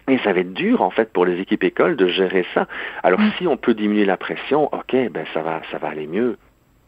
Et 0.09 0.18
ça 0.18 0.33
va 0.33 0.40
être 0.40 0.53
dur, 0.53 0.83
en 0.83 0.90
fait, 0.90 1.12
pour 1.12 1.25
les 1.25 1.40
équipes 1.40 1.64
écoles 1.64 1.96
de 1.96 2.07
gérer 2.07 2.46
ça. 2.55 2.68
Alors, 3.03 3.18
mm. 3.18 3.33
si 3.38 3.46
on 3.49 3.57
peut 3.57 3.75
diminuer 3.75 4.05
la 4.05 4.16
pression, 4.16 4.72
OK, 4.72 4.94
ben, 5.11 5.25
ça 5.35 5.42
va, 5.42 5.62
ça 5.72 5.79
va 5.79 5.88
aller 5.88 6.07
mieux. 6.07 6.37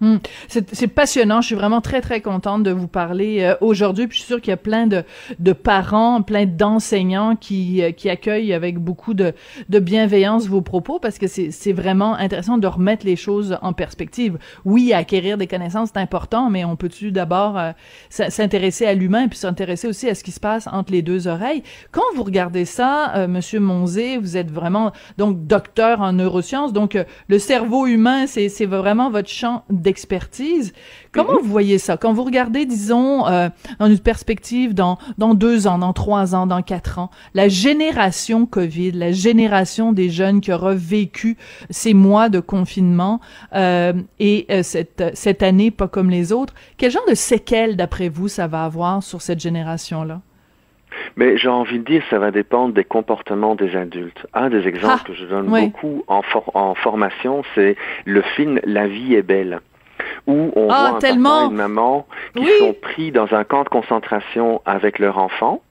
Hmm. 0.00 0.18
C'est 0.46 0.86
passionnant. 0.86 1.40
Je 1.40 1.46
suis 1.46 1.54
vraiment 1.56 1.80
très, 1.80 2.00
très 2.00 2.20
contente 2.20 2.62
de 2.62 2.70
vous 2.70 2.86
parler 2.86 3.40
euh, 3.40 3.54
aujourd'hui. 3.60 4.06
Puis 4.06 4.18
je 4.18 4.22
suis 4.22 4.28
sûre 4.28 4.40
qu'il 4.40 4.50
y 4.50 4.54
a 4.54 4.58
plein 4.58 4.86
de, 4.86 5.02
de 5.40 5.52
parents, 5.52 6.22
plein 6.22 6.46
d'enseignants 6.46 7.34
qui, 7.34 7.82
euh, 7.82 7.90
qui 7.90 8.08
accueillent 8.08 8.52
avec 8.52 8.78
beaucoup 8.78 9.12
de, 9.12 9.32
de 9.68 9.78
bienveillance 9.80 10.46
vos 10.46 10.60
propos 10.60 11.00
parce 11.00 11.18
que 11.18 11.26
c'est 11.26 11.72
vraiment 11.72 12.14
intéressant 12.14 12.58
de 12.58 12.66
remettre 12.68 13.04
les 13.04 13.16
choses 13.16 13.58
en 13.60 13.72
perspective. 13.72 14.38
Oui, 14.64 14.92
acquérir 14.92 15.36
des 15.36 15.48
connaissances, 15.48 15.90
c'est 15.92 16.00
important, 16.00 16.48
mais 16.48 16.64
on 16.64 16.76
peut-tu 16.76 17.10
d'abord 17.10 17.58
euh, 17.58 17.72
s'intéresser 18.08 18.86
à 18.86 18.94
l'humain 18.94 19.26
puis 19.26 19.38
s'intéresser 19.38 19.88
aussi 19.88 20.08
à 20.08 20.14
ce 20.14 20.22
qui 20.22 20.30
se 20.30 20.40
passe 20.40 20.68
entre 20.70 20.92
les 20.92 21.02
deux 21.02 21.26
oreilles? 21.26 21.64
Quand 21.90 22.02
vous 22.14 22.22
regardez 22.22 22.64
ça, 22.66 23.26
Monsieur 23.26 23.58
Monzé, 23.58 24.16
vous 24.16 24.36
êtes 24.36 24.50
vraiment 24.50 24.92
donc 25.16 25.46
docteur 25.46 26.00
en 26.00 26.12
neurosciences, 26.12 26.72
donc 26.72 26.96
le 27.28 27.38
cerveau 27.38 27.86
humain, 27.86 28.26
c'est 28.26 28.66
vraiment 28.66 29.10
votre 29.10 29.28
champ 29.28 29.64
expertise. 29.88 30.72
Comment 31.12 31.34
mhm. 31.34 31.38
vous 31.42 31.50
voyez 31.50 31.78
ça? 31.78 31.96
Quand 31.96 32.12
vous 32.12 32.24
regardez, 32.24 32.66
disons, 32.66 33.26
euh, 33.26 33.48
dans 33.78 33.86
une 33.86 33.98
perspective 33.98 34.74
dans, 34.74 34.98
dans 35.16 35.34
deux 35.34 35.66
ans, 35.66 35.78
dans 35.78 35.92
trois 35.92 36.34
ans, 36.34 36.46
dans 36.46 36.62
quatre 36.62 36.98
ans, 36.98 37.10
la 37.34 37.48
génération 37.48 38.46
COVID, 38.46 38.92
la 38.92 39.12
génération 39.12 39.92
des 39.92 40.10
jeunes 40.10 40.40
qui 40.40 40.52
aura 40.52 40.74
vécu 40.74 41.36
ces 41.70 41.94
mois 41.94 42.28
de 42.28 42.40
confinement 42.40 43.20
euh, 43.54 43.92
et 44.20 44.46
euh, 44.50 44.62
cette, 44.62 45.02
cette 45.14 45.42
année 45.42 45.70
pas 45.70 45.88
comme 45.88 46.10
les 46.10 46.32
autres, 46.32 46.54
quel 46.76 46.90
genre 46.90 47.06
de 47.08 47.14
séquelles, 47.14 47.76
d'après 47.76 48.08
vous, 48.08 48.28
ça 48.28 48.46
va 48.46 48.64
avoir 48.64 49.02
sur 49.02 49.22
cette 49.22 49.40
génération-là? 49.40 50.20
Mais 51.16 51.36
j'ai 51.36 51.48
envie 51.48 51.78
de 51.78 51.84
dire, 51.84 52.02
ça 52.10 52.18
va 52.18 52.30
dépendre 52.30 52.74
des 52.74 52.84
comportements 52.84 53.54
des 53.54 53.76
adultes. 53.76 54.26
Un 54.34 54.50
des 54.50 54.66
exemples 54.66 55.02
ah, 55.04 55.06
que 55.06 55.14
je 55.14 55.24
donne 55.24 55.46
beaucoup 55.46 56.04
en, 56.06 56.22
en 56.54 56.74
formation, 56.74 57.42
c'est 57.54 57.76
le 58.04 58.22
film 58.22 58.60
La 58.64 58.86
vie 58.86 59.14
est 59.14 59.22
belle 59.22 59.60
où 60.28 60.52
on 60.54 60.68
ah, 60.70 60.74
voit 60.74 60.88
un 60.88 60.92
papa 60.92 61.42
et 61.42 61.46
une 61.46 61.54
maman 61.54 62.06
qui 62.36 62.46
sont 62.58 62.74
pris 62.80 63.10
dans 63.10 63.34
un 63.34 63.42
camp 63.44 63.64
de 63.64 63.68
concentration 63.70 64.62
avec 64.66 65.00
leur 65.00 65.18
enfant 65.18 65.62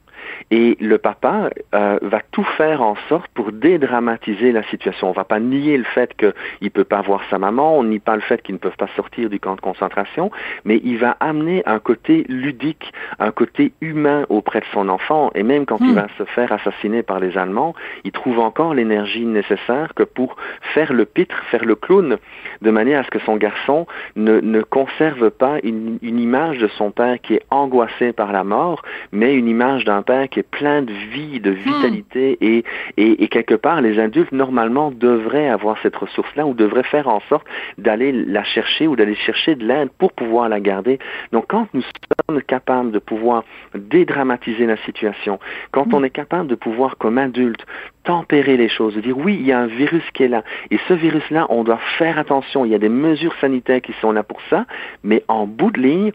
et 0.52 0.78
le 0.80 0.98
papa 0.98 1.50
euh, 1.74 2.00
va 2.02 2.22
tout 2.32 2.44
faire 2.58 2.82
en 2.82 2.96
sorte 3.10 3.28
pour 3.34 3.52
dédramatiser 3.52 4.52
la 4.52 4.64
situation. 4.64 5.10
On 5.10 5.14
va 5.14 5.24
pas 5.24 5.40
nier 5.40 5.78
le 5.78 5.84
fait 5.84 6.16
qu'il 6.16 6.34
ne 6.62 6.70
peut 6.70 6.84
pas 6.84 7.02
voir 7.02 7.22
sa 7.30 7.38
maman, 7.38 7.78
on 7.78 7.84
nie 7.84 8.00
pas 8.00 8.16
le 8.16 8.22
fait 8.22 8.42
qu'ils 8.42 8.56
ne 8.56 8.60
peuvent 8.60 8.78
pas 8.78 8.90
sortir 8.96 9.30
du 9.30 9.40
camp 9.40 9.56
de 9.56 9.62
concentration, 9.62 10.32
mais 10.66 10.80
il 10.84 10.98
va 10.98 11.18
amener 11.20 11.64
un 11.66 11.80
côté 11.80 12.26
ludique, 12.30 12.94
un 13.20 13.32
côté 13.32 13.74
humain 13.82 14.26
auprès 14.30 14.60
de 14.60 14.66
son 14.74 14.90
enfant. 14.90 15.32
Et 15.36 15.44
même 15.44 15.66
quand 15.66 15.78
il 15.80 15.92
hmm. 15.92 15.96
va 15.96 16.08
se 16.18 16.24
faire 16.24 16.52
assassiner 16.52 17.04
par 17.04 17.20
les 17.20 17.38
Allemands, 17.38 17.74
il 18.04 18.12
trouve 18.12 18.40
encore 18.40 18.74
l'énergie 18.74 19.26
nécessaire 19.26 19.94
que 19.96 20.04
pour 20.04 20.36
faire 20.74 20.94
le 20.94 21.06
pitre, 21.06 21.44
faire 21.52 21.66
le 21.66 21.76
clown, 21.76 22.18
de 22.62 22.72
manière 22.72 23.02
à 23.02 23.04
ce 23.04 23.12
que 23.12 23.20
son 23.20 23.36
garçon 23.36 23.86
ne, 24.16 24.40
ne 24.40 24.62
conserve 24.62 25.30
pas 25.30 25.58
une, 25.64 26.00
une 26.02 26.20
image 26.20 26.58
de 26.58 26.68
son 26.70 26.92
père 26.92 27.20
qui 27.22 27.36
est 27.36 27.46
angoissé 27.52 28.14
par 28.14 28.32
la 28.32 28.44
mort, 28.44 28.82
mais 29.12 29.36
une 29.36 29.48
image 29.48 29.86
d'un 29.86 30.02
père 30.02 30.17
qui 30.26 30.38
qui 30.38 30.42
est 30.42 30.52
plein 30.52 30.84
de 30.84 30.94
vie, 30.94 31.40
de 31.40 31.50
hmm. 31.50 31.56
vitalité, 31.56 32.38
et, 32.42 32.64
et, 32.98 33.28
quelque 33.28 33.56
part, 33.56 33.82
les 33.82 33.98
adultes, 33.98 34.32
normalement, 34.32 34.92
devraient 34.92 35.50
avoir 35.50 35.78
cette 35.82 35.96
ressource-là 35.96 36.46
ou 36.46 36.54
devraient 36.54 36.84
faire 36.84 37.08
en 37.08 37.22
sorte 37.22 37.48
d'aller 37.80 38.12
la 38.12 38.44
chercher 38.44 38.86
ou 38.86 38.96
d'aller 38.96 39.16
chercher 39.16 39.56
de 39.56 39.66
l'aide 39.66 39.90
pour 39.98 40.12
pouvoir 40.12 40.48
la 40.48 40.60
garder. 40.60 41.00
Donc, 41.32 41.46
quand 41.48 41.68
nous 41.74 41.82
sommes 42.30 42.42
capables 42.44 42.92
de 42.92 43.00
pouvoir 43.00 43.46
dédramatiser 43.74 44.68
la 44.68 44.78
situation, 44.86 45.40
quand 45.72 45.92
on 45.92 46.02
hmm. 46.02 46.06
est 46.06 46.12
capable 46.12 46.48
de 46.48 46.56
pouvoir, 46.56 46.98
comme 47.00 47.18
adulte, 47.18 47.66
tempérer 48.04 48.56
les 48.56 48.70
choses, 48.70 48.94
de 48.94 49.02
dire 49.02 49.18
oui, 49.18 49.38
il 49.40 49.46
y 49.48 49.52
a 49.52 49.60
un 49.60 49.66
virus 49.66 50.04
qui 50.14 50.22
est 50.22 50.28
là, 50.28 50.44
et 50.70 50.78
ce 50.88 50.94
virus-là, 50.94 51.48
on 51.50 51.64
doit 51.64 51.80
faire 51.98 52.20
attention, 52.20 52.64
il 52.64 52.72
y 52.72 52.76
a 52.76 52.80
des 52.80 52.90
mesures 52.90 53.36
sanitaires 53.42 53.82
qui 53.82 53.94
sont 54.02 54.12
là 54.12 54.22
pour 54.22 54.40
ça, 54.52 54.68
mais 55.04 55.24
en 55.28 55.48
bout 55.48 55.72
de 55.72 55.82
ligne, 55.82 56.12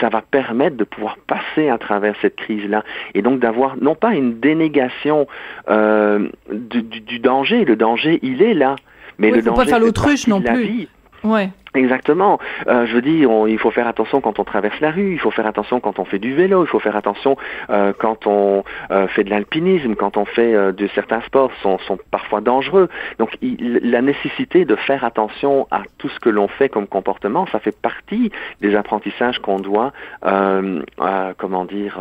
ça 0.00 0.08
va 0.08 0.22
permettre 0.22 0.76
de 0.76 0.84
pouvoir 0.84 1.16
passer 1.26 1.68
à 1.68 1.78
travers 1.78 2.14
cette 2.20 2.36
crise-là 2.36 2.84
et 3.14 3.22
donc 3.22 3.40
d'avoir 3.40 3.76
non 3.76 3.94
pas 3.94 4.14
une 4.14 4.38
dénégation 4.40 5.26
euh, 5.68 6.28
du, 6.50 7.18
danger, 7.18 7.64
le 7.64 7.76
danger 7.76 8.18
il 8.22 8.42
est 8.42 8.54
là, 8.54 8.76
mais 9.18 9.30
le 9.30 9.42
danger 9.42 9.64
pas 9.64 9.66
faire 9.66 9.80
l'autruche 9.80 10.26
non 10.26 10.40
plus. 10.40 10.88
Ouais. 11.24 11.50
Exactement. 11.74 12.38
Euh, 12.66 12.84
je 12.84 12.94
veux 12.94 13.00
dire, 13.00 13.30
il 13.48 13.58
faut 13.58 13.70
faire 13.70 13.86
attention 13.86 14.20
quand 14.20 14.38
on 14.38 14.44
traverse 14.44 14.78
la 14.80 14.90
rue, 14.90 15.12
il 15.12 15.18
faut 15.18 15.30
faire 15.30 15.46
attention 15.46 15.80
quand 15.80 15.98
on 15.98 16.04
fait 16.04 16.18
du 16.18 16.34
vélo, 16.34 16.64
il 16.64 16.68
faut 16.68 16.80
faire 16.80 16.96
attention 16.96 17.38
euh, 17.70 17.94
quand 17.98 18.26
on 18.26 18.62
euh, 18.90 19.08
fait 19.08 19.24
de 19.24 19.30
l'alpinisme, 19.30 19.94
quand 19.94 20.18
on 20.18 20.26
fait 20.26 20.54
euh, 20.54 20.72
de 20.72 20.86
certains 20.88 21.22
sports 21.22 21.50
sont, 21.62 21.78
sont 21.78 21.98
parfois 22.10 22.42
dangereux. 22.42 22.90
Donc 23.18 23.38
la 23.40 24.02
nécessité 24.02 24.66
de 24.66 24.76
faire 24.76 25.02
attention 25.02 25.66
à 25.70 25.82
tout 25.96 26.10
ce 26.10 26.20
que 26.20 26.28
l'on 26.28 26.46
fait 26.46 26.68
comme 26.68 26.86
comportement, 26.86 27.46
ça 27.46 27.58
fait 27.58 27.74
partie 27.76 28.30
des 28.60 28.74
apprentissages 28.74 29.38
qu'on 29.38 29.58
doit, 29.58 29.92
comment 31.38 31.64
dire, 31.64 31.98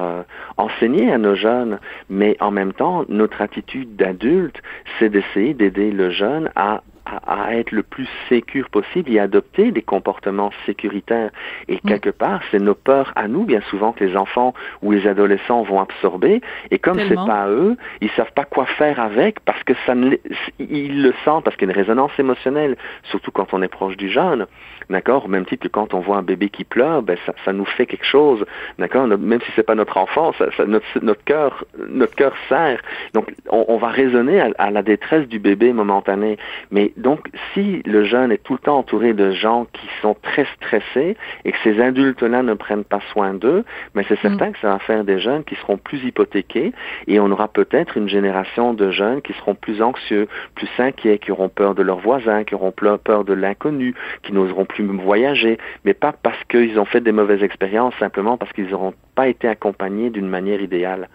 enseigner 0.58 1.12
à 1.12 1.18
nos 1.18 1.36
jeunes. 1.36 1.80
Mais 2.10 2.36
en 2.40 2.52
même 2.52 2.74
temps, 2.74 3.06
notre 3.08 3.42
attitude 3.42 3.96
d'adulte, 3.96 4.62
c'est 5.00 5.10
d'essayer 5.10 5.54
d'aider 5.54 5.92
le 5.92 6.10
jeune 6.10 6.50
à 6.56 6.82
à, 7.28 7.56
être 7.56 7.72
le 7.72 7.84
plus 7.84 8.08
sécure 8.30 8.70
possible 8.70 9.12
et 9.12 9.20
adopter 9.20 9.72
des 9.72 9.82
comportements 9.82 10.52
sécuritaires. 10.66 11.32
Et 11.68 11.76
mm. 11.76 11.88
quelque 11.88 12.10
part, 12.10 12.42
c'est 12.52 12.60
nos 12.60 12.76
peurs 12.76 13.12
à 13.16 13.28
nous, 13.28 13.44
bien 13.44 13.62
souvent, 13.70 13.92
que 13.92 14.04
les 14.04 14.16
enfants 14.16 14.54
ou 14.82 14.92
les 14.92 15.08
adolescents 15.08 15.64
vont 15.64 15.82
absorber. 15.82 16.42
Et 16.72 16.80
comme 16.80 17.00
c'est 17.08 17.16
pas 17.16 17.48
eux, 17.48 17.78
ils 18.02 18.10
savent 18.12 18.32
pas 18.34 18.46
quoi 18.46 18.66
faire 18.66 19.00
avec 19.00 19.40
parce 19.42 19.64
que 19.64 19.74
ça 19.86 19.96
ne, 19.96 20.16
ils 20.60 21.02
le 21.02 21.14
sentent 21.26 21.44
parce 21.44 21.56
qu'il 21.56 21.68
y 21.68 21.72
a 21.72 21.74
une 21.74 21.80
résonance 21.80 22.12
émotionnelle, 22.18 22.76
surtout 23.04 23.32
quand 23.32 23.54
on 23.54 23.62
est 23.62 23.68
proche 23.68 23.98
du 23.98 24.10
jeune. 24.10 24.48
D'accord? 24.90 25.26
Au 25.26 25.28
même 25.28 25.46
titre 25.46 25.64
que 25.64 25.72
quand 25.72 25.94
on 25.94 26.00
voit 26.00 26.18
un 26.18 26.24
bébé 26.24 26.50
qui 26.50 26.64
pleure, 26.64 27.02
ben, 27.02 27.18
ça, 27.26 27.34
ça 27.46 27.54
nous 27.54 27.66
fait 27.66 27.86
quelque 27.86 28.06
chose. 28.06 28.46
D'accord? 28.78 29.08
Même 29.08 29.40
si 29.42 29.52
c'est 29.56 29.64
pas 29.64 29.76
notre 29.76 29.98
enfant, 29.98 30.34
ça, 30.38 30.46
ça, 30.58 30.66
notre, 30.66 30.86
notre 31.02 31.24
cœur, 31.24 31.64
notre 31.88 32.16
cœur 32.16 32.34
serre. 32.50 32.82
Donc, 33.14 33.34
on, 33.50 33.66
on 33.68 33.78
va 33.78 33.88
raisonner 33.88 34.42
à, 34.42 34.50
à, 34.58 34.70
la 34.70 34.84
détresse 34.84 35.28
du 35.28 35.40
bébé 35.40 35.72
momentané. 35.72 36.38
Mais 36.72 36.92
donc, 37.02 37.30
si 37.54 37.82
le 37.86 38.04
jeune 38.04 38.32
est 38.32 38.44
tout 38.44 38.54
le 38.54 38.60
temps 38.60 38.78
entouré 38.78 39.14
de 39.14 39.32
gens 39.32 39.66
qui 39.74 39.88
sont 40.02 40.16
très 40.22 40.46
stressés 40.56 41.18
et 41.46 41.52
que 41.52 41.58
ces 41.64 41.82
adultes-là 41.82 42.44
ne 42.44 42.54
prennent 42.54 42.84
pas 42.84 43.02
soin 43.12 43.34
d'eux, 43.34 43.64
mais 43.96 44.06
c'est 44.08 44.20
certain 44.20 44.50
mm. 44.50 44.52
que 44.54 44.60
ça 44.60 44.70
va 44.70 44.80
faire 44.80 45.04
des 45.04 45.20
jeunes 45.20 45.44
qui 45.44 45.56
seront 45.56 45.78
plus 45.78 46.04
hypothéqués 46.04 46.72
et 47.08 47.20
on 47.20 47.32
aura 47.32 47.48
peut-être 47.48 47.98
une 47.98 48.08
génération 48.08 48.74
de 48.74 48.92
jeunes 48.92 49.22
qui 49.22 49.34
seront 49.34 49.56
plus 49.56 49.82
anxieux, 49.82 50.28
plus 50.56 50.70
inquiets, 50.78 51.18
qui 51.18 51.32
auront 51.32 51.50
peur 51.50 51.76
de 51.76 51.84
leurs 51.84 52.00
voisins, 52.00 52.44
qui 52.44 52.56
auront 52.56 52.72
peur 52.72 53.24
de 53.24 53.34
l'inconnu, 53.34 53.96
qui 54.24 54.34
n'oseront 54.34 54.66
plus 54.66 54.84
voyager, 54.86 55.58
mais 55.86 55.94
pas 55.94 56.12
parce 56.12 56.42
qu'ils 56.46 56.80
ont 56.80 56.86
fait 56.86 57.02
des 57.02 57.12
mauvaises 57.12 57.44
expériences, 57.44 57.94
simplement 58.00 58.38
parce 58.38 58.52
qu'ils 58.54 58.70
n'auront 58.70 58.94
pas 59.16 59.28
été 59.28 59.48
accompagnés 59.48 60.10
d'une 60.10 60.28
manière 60.28 60.62
idéale. 60.62 61.08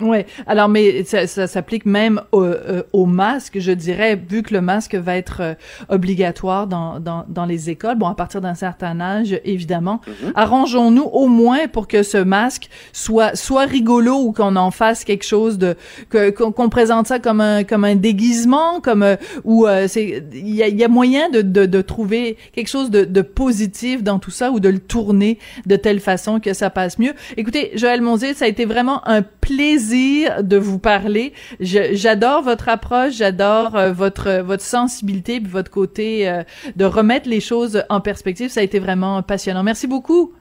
Oui, 0.00 0.18
alors 0.46 0.68
mais 0.68 1.04
ça, 1.04 1.26
ça 1.26 1.46
s'applique 1.46 1.86
même 1.86 2.20
au, 2.32 2.42
euh, 2.42 2.82
au, 2.92 3.06
masque, 3.06 3.58
je 3.58 3.72
dirais, 3.72 4.16
vu 4.16 4.42
que 4.42 4.54
le 4.54 4.60
masque 4.60 4.94
va 4.94 5.16
être 5.16 5.38
euh, 5.40 5.54
obligatoire 5.88 6.66
dans, 6.66 7.00
dans, 7.00 7.24
dans, 7.28 7.44
les 7.44 7.70
écoles, 7.70 7.96
bon, 7.96 8.06
à 8.06 8.14
partir 8.14 8.40
d'un 8.40 8.54
certain 8.54 9.00
âge, 9.00 9.38
évidemment. 9.44 10.00
Mhm. 10.06 10.32
Arrangeons-nous 10.34 11.02
au 11.02 11.26
moins 11.26 11.68
pour 11.68 11.88
que 11.88 12.02
ce 12.02 12.18
masque 12.18 12.68
soit 12.92 13.36
soit 13.36 13.64
rigolo 13.64 14.16
ou 14.16 14.32
qu'on 14.32 14.56
en 14.56 14.70
fasse 14.70 15.04
quelque 15.04 15.24
chose 15.24 15.58
de 15.58 15.76
que 16.08 16.30
qu'on 16.30 16.68
présente 16.68 17.06
ça 17.06 17.18
comme 17.18 17.40
un 17.40 17.64
comme 17.64 17.84
un 17.84 17.96
déguisement, 17.96 18.80
comme 18.80 19.02
euh, 19.02 19.16
ou 19.44 19.66
c'est 19.88 20.24
il 20.32 20.54
y 20.54 20.62
a, 20.62 20.68
y 20.68 20.84
a, 20.84 20.88
moyen 20.88 21.28
de, 21.30 21.42
de, 21.42 21.66
de, 21.66 21.82
trouver 21.82 22.36
quelque 22.52 22.68
chose 22.68 22.90
de, 22.90 23.04
de 23.04 23.22
positif 23.22 24.02
dans 24.02 24.18
tout 24.18 24.30
ça 24.30 24.50
ou 24.50 24.60
de 24.60 24.68
le 24.68 24.78
tourner 24.78 25.38
de 25.66 25.76
telle 25.76 26.00
façon 26.00 26.40
que 26.40 26.52
ça 26.52 26.70
passe 26.70 26.98
mieux. 26.98 27.12
Écoutez, 27.36 27.72
Joël 27.74 28.00
Monzé, 28.00 28.34
ça 28.34 28.44
a 28.44 28.48
été 28.48 28.64
vraiment 28.64 29.06
un 29.08 29.22
plaisir 29.22 29.89
de 29.90 30.56
vous 30.56 30.78
parler. 30.78 31.32
J'adore 31.60 32.42
votre 32.42 32.68
approche, 32.68 33.14
j'adore 33.14 33.76
euh, 33.76 33.92
votre 33.92 34.40
votre 34.42 34.62
sensibilité, 34.62 35.40
puis 35.40 35.50
votre 35.50 35.70
côté 35.70 36.28
euh, 36.28 36.42
de 36.76 36.84
remettre 36.84 37.28
les 37.28 37.40
choses 37.40 37.84
en 37.88 38.00
perspective. 38.00 38.50
Ça 38.50 38.60
a 38.60 38.62
été 38.62 38.78
vraiment 38.78 39.22
passionnant. 39.22 39.62
Merci 39.62 39.86
beaucoup. 39.86 40.32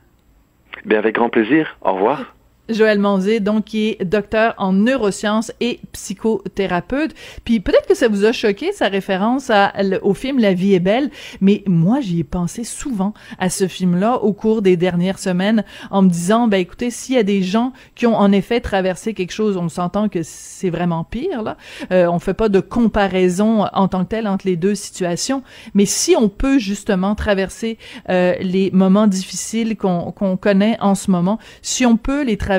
Bien, 0.86 1.00
avec 1.00 1.16
grand 1.16 1.30
plaisir. 1.30 1.78
Au 1.82 1.94
revoir. 1.94 2.36
Joël 2.70 3.00
Manzé, 3.00 3.40
donc 3.40 3.66
qui 3.66 3.90
est 3.90 4.06
docteur 4.06 4.54
en 4.58 4.74
neurosciences 4.74 5.52
et 5.60 5.80
psychothérapeute. 5.92 7.14
Puis 7.44 7.60
peut-être 7.60 7.88
que 7.88 7.96
ça 7.96 8.08
vous 8.08 8.26
a 8.26 8.32
choqué 8.32 8.72
sa 8.72 8.88
référence 8.88 9.52
au 10.02 10.14
film 10.14 10.40
La 10.40 10.54
vie 10.54 10.74
est 10.74 10.80
belle, 10.80 11.10
mais 11.42 11.64
moi 11.66 12.00
j'y 12.02 12.20
ai 12.20 12.24
pensé 12.24 12.64
souvent 12.64 13.14
à 13.40 13.50
ce 13.50 13.68
film-là 13.68 14.18
au 14.18 14.34
cours 14.34 14.62
des 14.62 14.78
dernières 14.78 15.20
semaines 15.20 15.64
en 15.90 16.02
me 16.02 16.10
disant 16.10 16.48
ben 16.48 16.60
écoutez 16.60 16.92
s'il 16.92 17.16
y 17.16 17.18
a 17.18 17.24
des 17.24 17.42
gens 17.42 17.74
qui 17.96 18.06
ont 18.06 18.16
en 18.16 18.32
effet 18.32 18.60
traversé 18.60 19.14
quelque 19.14 19.32
chose, 19.32 19.58
on 19.58 19.70
s'entend 19.70 20.10
que 20.10 20.20
c'est 20.24 20.70
vraiment 20.70 21.04
pire 21.04 21.42
là. 21.42 21.58
Euh, 21.92 22.08
on 22.08 22.20
fait 22.20 22.34
pas 22.34 22.50
de 22.50 22.60
comparaison 22.60 23.66
en 23.74 23.88
tant 23.88 24.04
que 24.04 24.10
telle 24.10 24.28
entre 24.28 24.46
les 24.46 24.56
deux 24.56 24.76
situations, 24.76 25.44
mais 25.74 25.86
si 25.86 26.16
on 26.16 26.30
peut 26.30 26.60
justement 26.60 27.16
traverser 27.16 27.78
euh, 28.10 28.36
les 28.42 28.70
moments 28.72 29.08
difficiles 29.08 29.76
qu'on 29.76 30.12
qu'on 30.12 30.38
connaît 30.38 30.78
en 30.82 30.96
ce 30.96 31.10
moment, 31.12 31.40
si 31.62 31.86
on 31.86 31.98
peut 31.98 32.24
les 32.24 32.38
traverser 32.38 32.59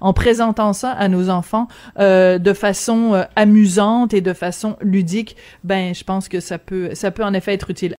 en 0.00 0.12
présentant 0.12 0.72
ça 0.72 0.92
à 0.92 1.08
nos 1.08 1.28
enfants 1.28 1.68
euh, 1.98 2.38
de 2.38 2.52
façon 2.52 3.14
euh, 3.14 3.24
amusante 3.36 4.14
et 4.14 4.20
de 4.20 4.32
façon 4.32 4.76
ludique, 4.80 5.36
ben 5.64 5.94
je 5.94 6.04
pense 6.04 6.28
que 6.28 6.40
ça 6.40 6.58
peut 6.58 6.94
ça 6.94 7.10
peut 7.10 7.24
en 7.24 7.34
effet 7.34 7.54
être 7.54 7.70
utile. 7.70 7.94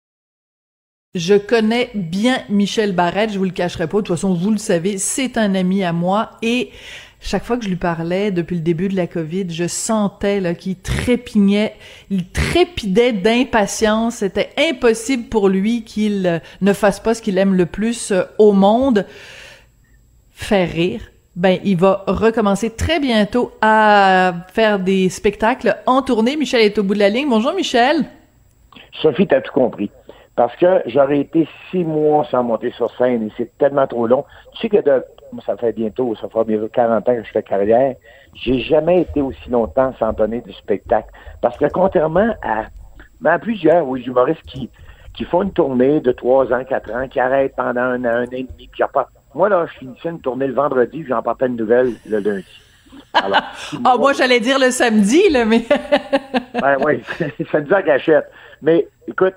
Je 1.14 1.34
connais 1.34 1.90
bien 1.94 2.38
Michel 2.48 2.92
Barrette, 2.92 3.32
je 3.32 3.38
vous 3.38 3.44
le 3.44 3.50
cacherai 3.50 3.86
pas. 3.86 3.98
De 3.98 4.02
toute 4.02 4.16
façon, 4.16 4.32
vous 4.32 4.50
le 4.50 4.56
savez, 4.56 4.96
c'est 4.96 5.36
un 5.36 5.54
ami 5.54 5.84
à 5.84 5.92
moi 5.92 6.30
et 6.40 6.70
chaque 7.24 7.44
fois 7.44 7.56
que 7.56 7.64
je 7.64 7.68
lui 7.68 7.76
parlais 7.76 8.32
depuis 8.32 8.56
le 8.56 8.62
début 8.62 8.88
de 8.88 8.96
la 8.96 9.06
COVID, 9.06 9.46
je 9.48 9.68
sentais 9.68 10.56
qu'il 10.56 10.76
trépignait, 10.76 11.76
il 12.10 12.28
trépidait 12.28 13.12
d'impatience. 13.12 14.16
C'était 14.16 14.50
impossible 14.58 15.28
pour 15.28 15.48
lui 15.48 15.84
qu'il 15.84 16.26
euh, 16.26 16.38
ne 16.62 16.72
fasse 16.72 16.98
pas 16.98 17.14
ce 17.14 17.22
qu'il 17.22 17.38
aime 17.38 17.54
le 17.54 17.66
plus 17.66 18.12
au 18.38 18.52
monde, 18.52 19.06
faire 20.32 20.68
rire, 20.72 21.11
ben 21.34 21.58
il 21.64 21.76
va 21.78 22.04
recommencer 22.06 22.70
très 22.70 23.00
bientôt 23.00 23.52
à 23.62 24.32
faire 24.52 24.78
des 24.78 25.08
spectacles 25.08 25.76
en 25.86 26.02
tournée. 26.02 26.36
Michel 26.36 26.60
est 26.60 26.78
au 26.78 26.82
bout 26.82 26.94
de 26.94 26.98
la 26.98 27.08
ligne. 27.08 27.28
Bonjour 27.28 27.54
Michel. 27.54 28.04
Sophie, 29.00 29.26
t'as 29.26 29.40
tout 29.40 29.52
compris. 29.52 29.90
Parce 30.36 30.54
que 30.56 30.82
j'aurais 30.86 31.20
été 31.20 31.46
six 31.70 31.84
mois 31.84 32.26
sans 32.30 32.42
monter 32.42 32.70
sur 32.72 32.90
scène 32.96 33.26
et 33.26 33.32
c'est 33.36 33.56
tellement 33.58 33.86
trop 33.86 34.06
long. 34.06 34.24
Tu 34.54 34.62
sais 34.62 34.68
que 34.68 34.82
de, 34.82 35.04
ça 35.44 35.56
fait 35.56 35.72
bientôt, 35.72 36.14
ça 36.16 36.28
fera 36.28 36.44
bientôt 36.44 36.68
40 36.68 37.08
ans 37.08 37.14
que 37.14 37.24
je 37.24 37.30
fais 37.30 37.42
carrière. 37.42 37.96
J'ai 38.34 38.60
jamais 38.60 39.02
été 39.02 39.20
aussi 39.20 39.50
longtemps 39.50 39.94
sans 39.98 40.12
donner 40.12 40.40
du 40.40 40.52
spectacle. 40.52 41.08
Parce 41.40 41.56
que 41.58 41.66
contrairement 41.66 42.34
à, 42.42 43.38
plusieurs 43.38 43.86
oui, 43.86 44.02
humoristes 44.02 44.42
qui, 44.46 44.70
qui 45.14 45.24
font 45.24 45.42
une 45.42 45.52
tournée 45.52 46.00
de 46.00 46.12
trois 46.12 46.50
ans, 46.52 46.64
quatre 46.64 46.90
ans, 46.92 47.08
qui 47.08 47.20
arrêtent 47.20 47.56
pendant 47.56 47.80
un 47.80 48.04
an, 48.04 48.08
un 48.08 48.24
an 48.24 48.32
et 48.32 48.44
demi, 48.44 48.68
puis 48.72 48.82
pas 48.92 49.08
moi, 49.34 49.48
là, 49.48 49.66
je 49.72 49.78
finissais 49.78 50.08
une 50.08 50.20
tournée 50.20 50.46
le 50.46 50.54
vendredi, 50.54 51.04
j'en 51.08 51.22
partais 51.22 51.46
une 51.46 51.56
nouvelle 51.56 51.92
le 52.06 52.18
lundi. 52.18 52.44
ah, 53.14 53.96
moi, 53.98 54.12
j'allais 54.12 54.40
dire 54.40 54.58
le 54.58 54.70
samedi, 54.70 55.30
là, 55.30 55.44
mais. 55.44 55.64
ben 56.60 56.76
oui, 56.84 57.02
samedi 57.50 57.74
en 57.74 57.80
gâchette. 57.80 58.30
Mais 58.60 58.86
écoute, 59.08 59.34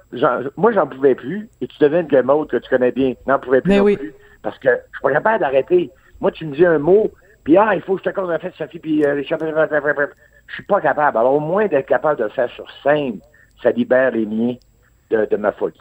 moi, 0.58 0.72
j'en 0.74 0.88
pouvais 0.88 1.16
plus. 1.16 1.50
Et 1.62 1.68
tu 1.68 1.78
devines 1.80 2.08
quel 2.10 2.26
mot 2.26 2.46
que 2.46 2.58
tu 2.58 2.70
connais 2.70 2.92
bien. 2.92 3.14
N'en 3.26 3.40
pouvais 3.40 3.62
plus. 3.62 3.78
non 3.78 3.86
plus 3.86 4.14
parce 4.46 4.60
que 4.60 4.70
je 4.70 4.98
suis 4.98 5.02
pas 5.02 5.12
capable 5.12 5.40
d'arrêter. 5.40 5.92
Moi, 6.22 6.32
tu 6.32 6.46
me 6.46 6.56
dis 6.56 6.66
un 6.66 6.78
mot, 6.78 7.12
puis 7.44 7.58
ah, 7.58 7.72
il 7.74 7.82
faut 7.82 7.96
que 7.96 8.04
je 8.06 8.10
te 8.10 8.16
compte 8.16 8.30
un 8.30 8.38
fait, 8.38 8.54
Sophie, 8.56 8.80
puis 8.80 9.04
euh, 9.04 9.22
je 9.22 10.54
suis 10.54 10.64
pas 10.64 10.80
capable. 10.80 11.18
Alors, 11.18 11.34
au 11.34 11.40
moins 11.40 11.66
d'être 11.66 11.88
capable 11.88 12.20
de 12.20 12.26
le 12.26 12.30
faire 12.30 12.50
sur 12.52 12.66
scène, 12.84 13.20
ça 13.62 13.72
libère 13.72 14.12
les 14.12 14.26
miens 14.26 14.56
de, 15.10 15.26
de 15.26 15.36
ma 15.36 15.52
folie. 15.52 15.74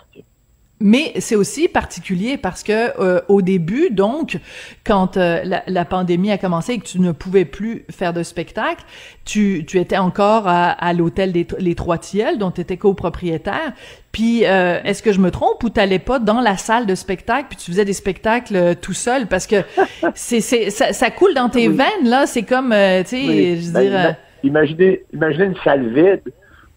Mais 0.81 1.13
c'est 1.21 1.37
aussi 1.37 1.69
particulier 1.69 2.37
parce 2.37 2.65
que 2.65 3.01
euh, 3.01 3.21
au 3.29 3.43
début, 3.43 3.91
donc, 3.91 4.39
quand 4.85 5.17
euh, 5.17 5.41
la, 5.45 5.63
la, 5.69 5.85
pandémie 5.85 6.33
a 6.33 6.39
commencé 6.39 6.73
et 6.73 6.79
que 6.79 6.85
tu 6.85 7.01
ne 7.01 7.13
pouvais 7.13 7.45
plus 7.45 7.85
faire 7.91 8.13
de 8.13 8.25
spectacle, 8.25 8.85
tu, 9.25 9.65
tu 9.67 9.79
étais 9.79 9.99
encore 9.99 10.49
à, 10.49 10.71
à 10.71 10.93
l'hôtel 10.93 11.31
des 11.31 11.47
les 11.61 11.77
Trois 11.77 11.99
Tilleuls, 11.99 12.39
dont 12.39 12.51
tu 12.51 12.61
étais 12.61 12.77
copropriétaire. 12.77 13.73
Puis, 14.11 14.47
euh, 14.47 14.81
est-ce 14.83 15.03
que 15.03 15.13
je 15.13 15.21
me 15.21 15.31
trompe 15.31 15.63
ou 15.63 15.71
t'allais 15.71 16.01
pas 16.01 16.19
dans 16.19 16.41
la 16.41 16.57
salle 16.57 16.87
de 16.87 16.97
spectacle 16.97 17.47
puis 17.51 17.57
tu 17.57 17.71
faisais 17.71 17.85
des 17.85 17.93
spectacles 17.93 18.75
tout 18.83 18.95
seul? 18.95 19.29
Parce 19.29 19.47
que 19.47 19.57
c'est 20.15 20.41
c'est 20.41 20.71
ça, 20.71 20.93
ça, 20.93 21.11
coule 21.11 21.35
dans 21.35 21.49
tes 21.49 21.69
veines 21.69 22.05
là. 22.05 22.27
C'est 22.27 22.43
comme, 22.43 22.71
tu 22.71 22.77
sais, 23.07 23.57
je 23.57 23.67
veux 23.69 23.73
ben, 23.73 23.81
dire. 23.81 24.17
Imaginez, 24.43 25.05
imaginez 25.13 25.45
une 25.45 25.57
salle 25.63 25.95
vide 25.95 26.23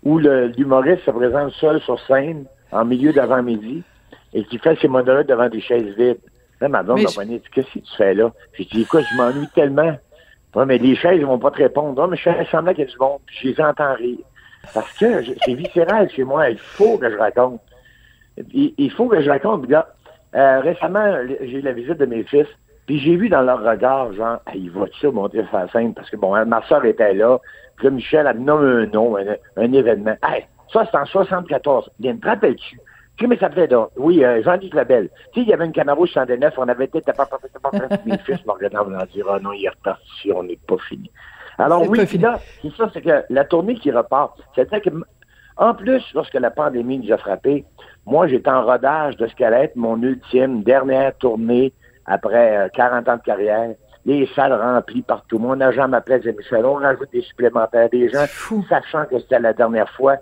où 0.03 0.19
l'humoriste 0.19 1.03
se 1.03 1.11
présente 1.11 1.51
seul 1.53 1.81
sur 1.81 1.99
scène 2.05 2.45
en 2.71 2.85
milieu 2.85 3.13
d'avant-midi 3.13 3.83
et 4.33 4.43
qui 4.43 4.57
fait 4.57 4.77
ses 4.79 4.87
monologues 4.87 5.27
devant 5.27 5.49
des 5.49 5.61
chaises 5.61 5.95
vides. 5.97 6.19
Là, 6.59 6.69
ma 6.69 6.83
blonde 6.83 7.01
m'a 7.15 7.25
dit 7.25 7.41
Qu'est-ce 7.51 7.67
que 7.67 7.79
tu 7.79 7.95
fais 7.97 8.13
là? 8.13 8.31
J'ai 8.53 8.65
dit 8.65 8.81
Écoute, 8.81 9.03
je 9.11 9.17
m'ennuie 9.17 9.47
tellement. 9.53 9.97
Ouais, 10.55 10.65
mais 10.65 10.77
les 10.77 10.95
chaises 10.95 11.19
ne 11.19 11.25
vont 11.25 11.37
pas 11.37 11.51
te 11.51 11.57
répondre. 11.57 12.01
Non, 12.01 12.07
mais 12.07 12.17
je 12.17 12.23
fais 12.23 12.45
semblant 12.51 12.73
qu'il 12.73 12.85
y 12.85 12.87
a 12.87 12.91
du 12.91 12.97
monde, 12.97 13.19
puis 13.25 13.37
je 13.41 13.47
les 13.49 13.61
entends 13.61 13.93
rire. 13.93 14.17
Parce 14.73 14.91
que 14.97 15.23
c'est 15.45 15.53
viscéral 15.53 16.09
chez 16.09 16.23
moi. 16.23 16.49
Il 16.49 16.57
faut 16.57 16.97
que 16.97 17.09
je 17.11 17.15
raconte. 17.15 17.61
Il, 18.53 18.91
faut 18.91 19.07
que 19.07 19.21
je 19.21 19.29
raconte. 19.29 19.65
euh, 19.71 20.59
récemment, 20.59 21.15
j'ai 21.41 21.59
eu 21.59 21.61
la 21.61 21.73
visite 21.73 21.97
de 21.97 22.05
mes 22.05 22.23
fils, 22.23 22.47
puis 22.85 22.99
j'ai 22.99 23.15
vu 23.15 23.29
dans 23.29 23.41
leur 23.41 23.63
regard, 23.63 24.13
genre, 24.13 24.39
il 24.55 24.71
va 24.71 24.85
ça 25.01 25.11
monter 25.11 25.43
sur 25.43 25.57
la 25.57 25.67
scène? 25.69 25.93
Parce 25.93 26.09
que, 26.09 26.15
bon, 26.15 26.33
ma 26.45 26.61
soeur 26.63 26.85
était 26.85 27.13
là, 27.13 27.39
puis 27.75 27.85
là, 27.85 27.91
Michel 27.91 28.27
a 28.27 28.33
nommé 28.33 28.83
un 28.83 28.85
nom, 28.87 29.17
un, 29.17 29.73
événement. 29.73 30.15
Hey, 30.23 30.45
ça, 30.71 30.87
c'est 30.89 30.97
en 30.97 31.05
74. 31.05 31.89
Bien, 31.99 32.17
te 32.17 32.27
rappelles-tu? 32.27 32.79
Ça 33.39 33.49
faisait 33.49 33.67
là? 33.67 33.87
Oui, 33.97 34.23
euh, 34.23 34.43
Jean-Luc 34.43 34.73
Labelle. 34.73 35.09
Tu 35.33 35.39
sais, 35.39 35.45
il 35.45 35.49
y 35.49 35.53
avait 35.53 35.65
une 35.65 35.71
Camaro 35.71 36.05
109, 36.05 36.53
on 36.57 36.67
avait 36.67 36.85
été, 36.85 37.01
pas, 37.01 37.13
pas, 37.13 37.25
pas, 37.25 37.71
mes 38.05 38.17
fils 38.19 38.45
me 38.45 38.51
regardaient 38.51 38.77
en 38.77 39.05
disant, 39.11 39.25
ah 39.33 39.39
non, 39.39 39.53
il 39.53 39.65
est 39.65 39.69
reparti, 39.69 40.31
on 40.31 40.43
n'est 40.43 40.59
pas 40.67 40.77
fini. 40.87 41.09
Alors 41.57 41.81
oui, 41.89 42.05
puis 42.05 42.19
là, 42.19 42.39
c'est 42.61 42.71
ça, 42.75 42.89
c'est 42.93 43.01
que 43.01 43.23
la 43.29 43.43
tournée 43.43 43.73
qui 43.75 43.89
repart, 43.89 44.39
c'est-à-dire 44.53 44.81
que, 44.81 44.89
en 45.57 45.73
plus, 45.73 46.03
lorsque 46.13 46.35
la 46.35 46.51
pandémie 46.51 46.99
nous 46.99 47.11
a 47.11 47.17
frappés, 47.17 47.65
moi, 48.05 48.27
j'étais 48.27 48.51
en 48.51 48.63
rodage 48.63 49.17
de 49.17 49.25
ce 49.25 49.35
qu'allait 49.35 49.65
être 49.65 49.75
mon 49.75 50.01
ultime 50.03 50.61
dernière 50.61 51.15
tournée 51.17 51.73
après 52.05 52.69
40 52.75 53.07
euh, 53.07 53.11
ans 53.11 53.17
de 53.17 53.21
carrière. 53.21 53.71
Les 54.05 54.27
salles 54.35 54.53
remplies 54.53 55.01
partout. 55.01 55.39
Mon 55.39 55.59
agent 55.59 55.87
m'appelait, 55.87 56.19
disait, 56.19 56.33
Michel, 56.37 56.65
on 56.65 56.75
rajoute 56.75 57.11
des 57.11 57.23
supplémentaires, 57.23 57.89
des 57.89 58.07
gens, 58.09 58.25
sachant 58.69 59.05
que 59.05 59.19
c'était 59.19 59.39
la 59.39 59.51
dernière 59.51 59.89
fois 59.89 60.17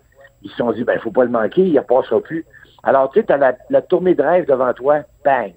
ils 0.45 0.51
se 0.51 0.57
sont 0.57 0.71
dit, 0.71 0.83
ben, 0.83 0.99
faut 0.99 1.11
pas 1.11 1.25
le 1.25 1.31
manquer, 1.31 1.63
il 1.63 1.73
ne 1.73 1.81
passera 1.81 2.21
plus. 2.21 2.45
Alors, 2.83 3.11
tu 3.11 3.19
sais, 3.19 3.25
tu 3.25 3.33
as 3.33 3.57
la, 3.69 3.81
tournée 3.81 4.13
de 4.13 4.21
rêve 4.21 4.47
devant 4.47 4.71
toi, 4.73 4.99
bang, 5.25 5.53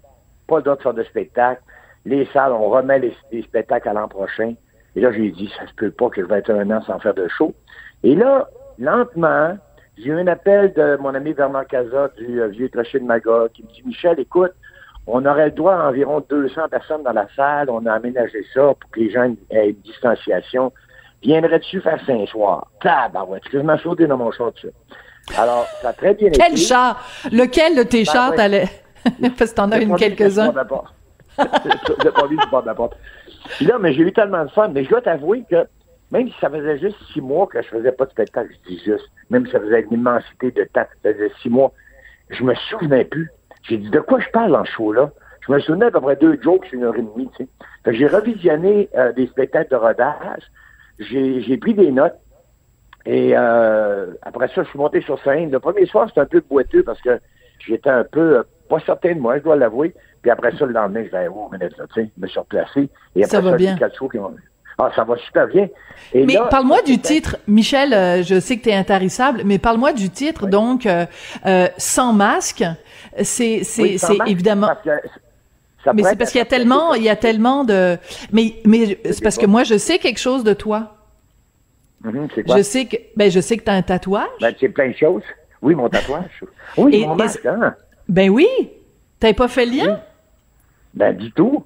pas 0.49 0.62
d'autres 0.62 0.82
sortes 0.82 0.97
de 0.97 1.03
spectacles. 1.03 1.61
Les 2.07 2.24
salles, 2.32 2.53
on 2.53 2.70
remet 2.70 2.99
les, 3.30 3.43
spectacles 3.43 3.91
à 3.91 3.93
l'an 3.93 4.09
prochain. 4.09 4.55
Et 4.97 5.01
là, 5.01 5.12
j'ai 5.12 5.30
dit, 5.30 5.53
ça 5.59 5.66
se 5.66 5.74
peut 5.74 5.91
pas 5.91 6.09
que 6.09 6.22
je 6.22 6.26
vais 6.26 6.39
être 6.39 6.51
un 6.51 6.70
an 6.70 6.80
sans 6.82 6.99
faire 7.01 7.12
de 7.12 7.28
show. 7.28 7.55
Et 8.03 8.14
là, 8.14 8.49
lentement, 8.78 9.59
j'ai 9.99 10.07
eu 10.07 10.18
un 10.18 10.26
appel 10.26 10.72
de 10.72 10.97
mon 10.97 11.14
ami 11.14 11.34
Bernard 11.34 11.66
Caza 11.66 12.09
du 12.16 12.41
euh, 12.41 12.49
Vieux 12.49 12.68
Crochet 12.68 12.99
de 12.99 13.05
Magog 13.05 13.51
qui 13.53 13.62
me 13.62 13.68
dit, 13.68 13.82
Michel, 13.84 14.18
écoute, 14.18 14.53
on 15.07 15.26
aurait 15.26 15.47
le 15.47 15.53
droit 15.53 15.74
à 15.74 15.89
environ 15.89 16.24
200 16.30 16.68
personnes 16.70 17.03
dans 17.03 17.12
la 17.12 17.28
salle. 17.36 17.68
On 17.68 17.84
a 17.84 17.93
aménagé 17.93 18.43
ça 18.55 18.74
pour 18.80 18.91
que 18.91 19.01
les 19.01 19.11
gens 19.11 19.30
aient 19.51 19.70
une 19.70 19.80
distanciation. 19.82 20.72
Viendrais-tu 21.23 21.81
faire 21.81 21.99
cinq 22.07 22.29
soirs? 22.29 22.66
Tabarouette, 22.81 23.43
excuse-moi, 23.43 23.79
sauté 23.79 24.07
dans 24.07 24.16
mon 24.16 24.31
chat 24.31 24.51
dessus. 24.53 24.71
Alors, 25.37 25.66
ça 25.83 25.91
a 25.91 25.93
très 25.93 26.14
bien 26.14 26.29
été. 26.29 26.39
Quel 26.39 26.57
char? 26.57 27.05
Lequel 27.33 27.77
de 27.77 27.83
tes 27.83 28.05
ben, 28.05 28.12
chars 28.12 28.35
t'allais? 28.35 28.69
Parce 29.39 29.51
que 29.51 29.57
t'en 29.57 29.71
as 29.73 29.79
une 29.79 29.97
quelques-uns. 29.97 30.53
J'ai 32.03 32.11
pas 32.11 32.27
vu 32.27 32.37
du 32.37 32.47
bord 32.51 32.62
de 32.62 32.66
la 32.66 32.75
porte. 32.75 32.97
Puis 33.57 33.66
là, 33.66 33.79
mais 33.79 33.93
j'ai 33.93 34.03
eu 34.03 34.12
tellement 34.12 34.45
de 34.45 34.51
fun. 34.51 34.69
Mais 34.69 34.85
je 34.85 34.91
dois 34.91 35.03
t'avouer 35.03 35.45
que 35.51 35.66
même 36.11 36.29
si 36.29 36.35
ça 36.41 36.49
faisait 36.49 36.79
juste 36.79 36.97
six 37.12 37.21
mois 37.21 37.47
que 37.47 37.61
je 37.61 37.69
faisais 37.69 37.93
pas 37.93 38.07
de 38.07 38.11
spectacle, 38.11 38.51
je 38.53 38.71
dis 38.71 38.83
juste, 38.85 39.09
même 39.31 39.45
si 39.47 39.53
ça 39.53 39.61
faisait 39.61 39.83
une 39.83 39.93
immensité 39.93 40.51
de 40.51 40.64
temps, 40.64 40.87
ça 41.03 41.12
faisait 41.12 41.31
six 41.43 41.51
mois, 41.51 41.73
je 42.31 42.43
me 42.43 42.55
souvenais 42.55 43.05
plus. 43.05 43.31
J'ai 43.62 43.77
dit, 43.77 43.91
de 43.91 44.01
quoi 44.01 44.21
je 44.21 44.29
parle 44.31 44.55
en 44.57 44.64
show-là? 44.64 45.11
Je 45.47 45.53
me 45.53 45.61
souvenais 45.61 45.87
à 45.87 45.91
peu 45.91 46.01
près 46.01 46.16
deux 46.16 46.39
jokes 46.43 46.73
une 46.73 46.85
heure 46.85 46.97
et 46.97 47.03
demie, 47.03 47.31
tu 47.37 47.45
sais. 47.45 47.95
j'ai 47.95 48.07
revisionné 48.07 48.89
euh, 48.97 49.12
des 49.12 49.27
spectacles 49.27 49.71
de 49.71 49.77
rodage, 49.77 50.43
j'ai 50.99 51.57
pris 51.57 51.75
des 51.75 51.91
notes, 51.91 52.17
et 53.09 53.33
euh, 53.35 54.13
après 54.23 54.49
ça, 54.49 54.63
je 54.63 54.69
suis 54.69 54.79
monté 54.79 55.01
sur 55.01 55.19
scène. 55.23 55.51
Le 55.51 55.61
premier 55.61 55.87
soir, 55.87 56.09
c'était 56.09 56.21
un 56.21 56.27
peu 56.27 56.43
boiteux 56.49 56.83
parce 56.83 57.01
que 57.01 57.19
j'étais 57.59 57.89
un 57.89 58.05
peu 58.05 58.39
euh, 58.39 58.43
pas 58.69 58.81
certain 58.81 59.15
de 59.15 59.21
moi, 59.21 59.39
je 59.39 59.45
dois 59.45 59.57
l'avouer. 59.57 59.95
Puis 60.21 60.31
après 60.31 60.55
ça, 60.57 60.67
le 60.67 60.73
lendemain, 60.73 61.05
je 61.07 61.11
vais 61.11 61.27
oh, 61.29 61.49
minute, 61.51 61.77
là, 61.79 61.85
tu 61.95 62.03
sais, 62.03 62.11
me 62.19 62.27
suis 62.27 62.39
replacé. 62.39 62.91
Et 63.17 63.25
après 63.25 63.37
ça, 63.37 63.41
va 63.41 63.57
bien. 63.57 63.77
Qui 63.77 64.19
ont... 64.19 64.35
Ah, 64.77 64.91
ça 64.95 65.05
va 65.05 65.17
super 65.17 65.47
bien. 65.49 65.69
mais 66.15 66.37
parle-moi 66.51 66.83
du 66.83 66.99
titre, 66.99 67.37
Michel, 67.49 67.95
euh, 67.95 68.23
je 68.23 68.39
sais 68.39 68.59
que 68.59 68.65
tu 68.65 68.69
es 68.69 68.75
intarissable, 68.75 69.41
mais 69.45 69.59
parle-moi 69.59 69.93
du 69.93 70.11
titre, 70.11 70.47
donc, 70.47 70.87
euh, 70.87 71.07
Sans 71.79 72.13
masque. 72.13 72.65
C'est, 73.23 73.65
c'est, 73.65 73.97
c'est 73.97 74.19
mais 75.95 76.03
c'est 76.03 76.16
parce 76.16 76.30
qu'il 76.30 76.39
y 76.39 76.43
a 76.43 76.47
tellement, 76.47 76.95
il 76.95 77.03
y 77.03 77.09
a 77.09 77.16
tellement 77.16 77.64
de... 77.64 77.97
Mais, 78.32 78.55
mais 78.64 78.99
c'est 79.05 79.22
parce 79.22 79.39
que 79.39 79.47
moi, 79.47 79.64
je 79.64 79.78
sais 79.78 79.99
quelque 79.99 80.20
chose 80.20 80.45
de 80.45 80.55
toi. 80.55 80.95
Mm 82.03 82.26
Je 82.57 82.62
sais 82.62 82.86
que, 82.86 82.97
ben, 83.16 83.30
je 83.30 83.41
sais 83.41 83.57
que 83.57 83.64
tu 83.64 83.70
as 83.70 83.74
un 83.74 83.82
tatouage. 83.82 84.28
Ben, 84.41 84.55
c'est 84.59 84.68
plein 84.68 84.89
de 84.89 84.97
choses. 84.97 85.22
Oui, 85.62 85.74
mon 85.74 85.89
tatouage. 85.89 86.45
Oui, 86.76 87.05
mon 87.07 87.16
masque, 87.16 87.45
hein. 87.47 87.74
Ben 88.09 88.30
oui. 88.30 88.47
T'avais 89.18 89.34
pas 89.34 89.49
fait 89.49 89.66
le 89.66 89.72
lien? 89.72 90.01
Ben, 90.95 91.16
du 91.16 91.32
tout. 91.32 91.64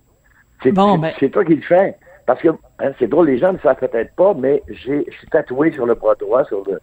C'est 0.63 0.73
bon, 0.73 0.99
ben... 0.99 1.13
toi 1.31 1.45
qui 1.45 1.57
le 1.57 1.63
fais. 1.63 1.97
Parce 2.27 2.41
que 2.41 2.49
hein, 2.79 2.93
c'est 2.99 3.09
drôle, 3.09 3.27
les 3.27 3.39
gens 3.39 3.53
ne 3.53 3.59
savent 3.59 3.77
peut-être 3.77 4.15
pas, 4.15 4.33
mais 4.35 4.63
j'ai, 4.69 5.05
je 5.11 5.17
suis 5.19 5.27
tatoué 5.29 5.73
sur 5.73 5.87
le 5.87 5.95
bras 5.95 6.15
droit, 6.15 6.45
sur 6.45 6.63
le, 6.69 6.81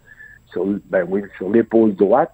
sur, 0.52 0.66
ben 0.90 1.06
oui, 1.08 1.24
sur 1.38 1.50
l'épaule 1.50 1.96
droite. 1.96 2.32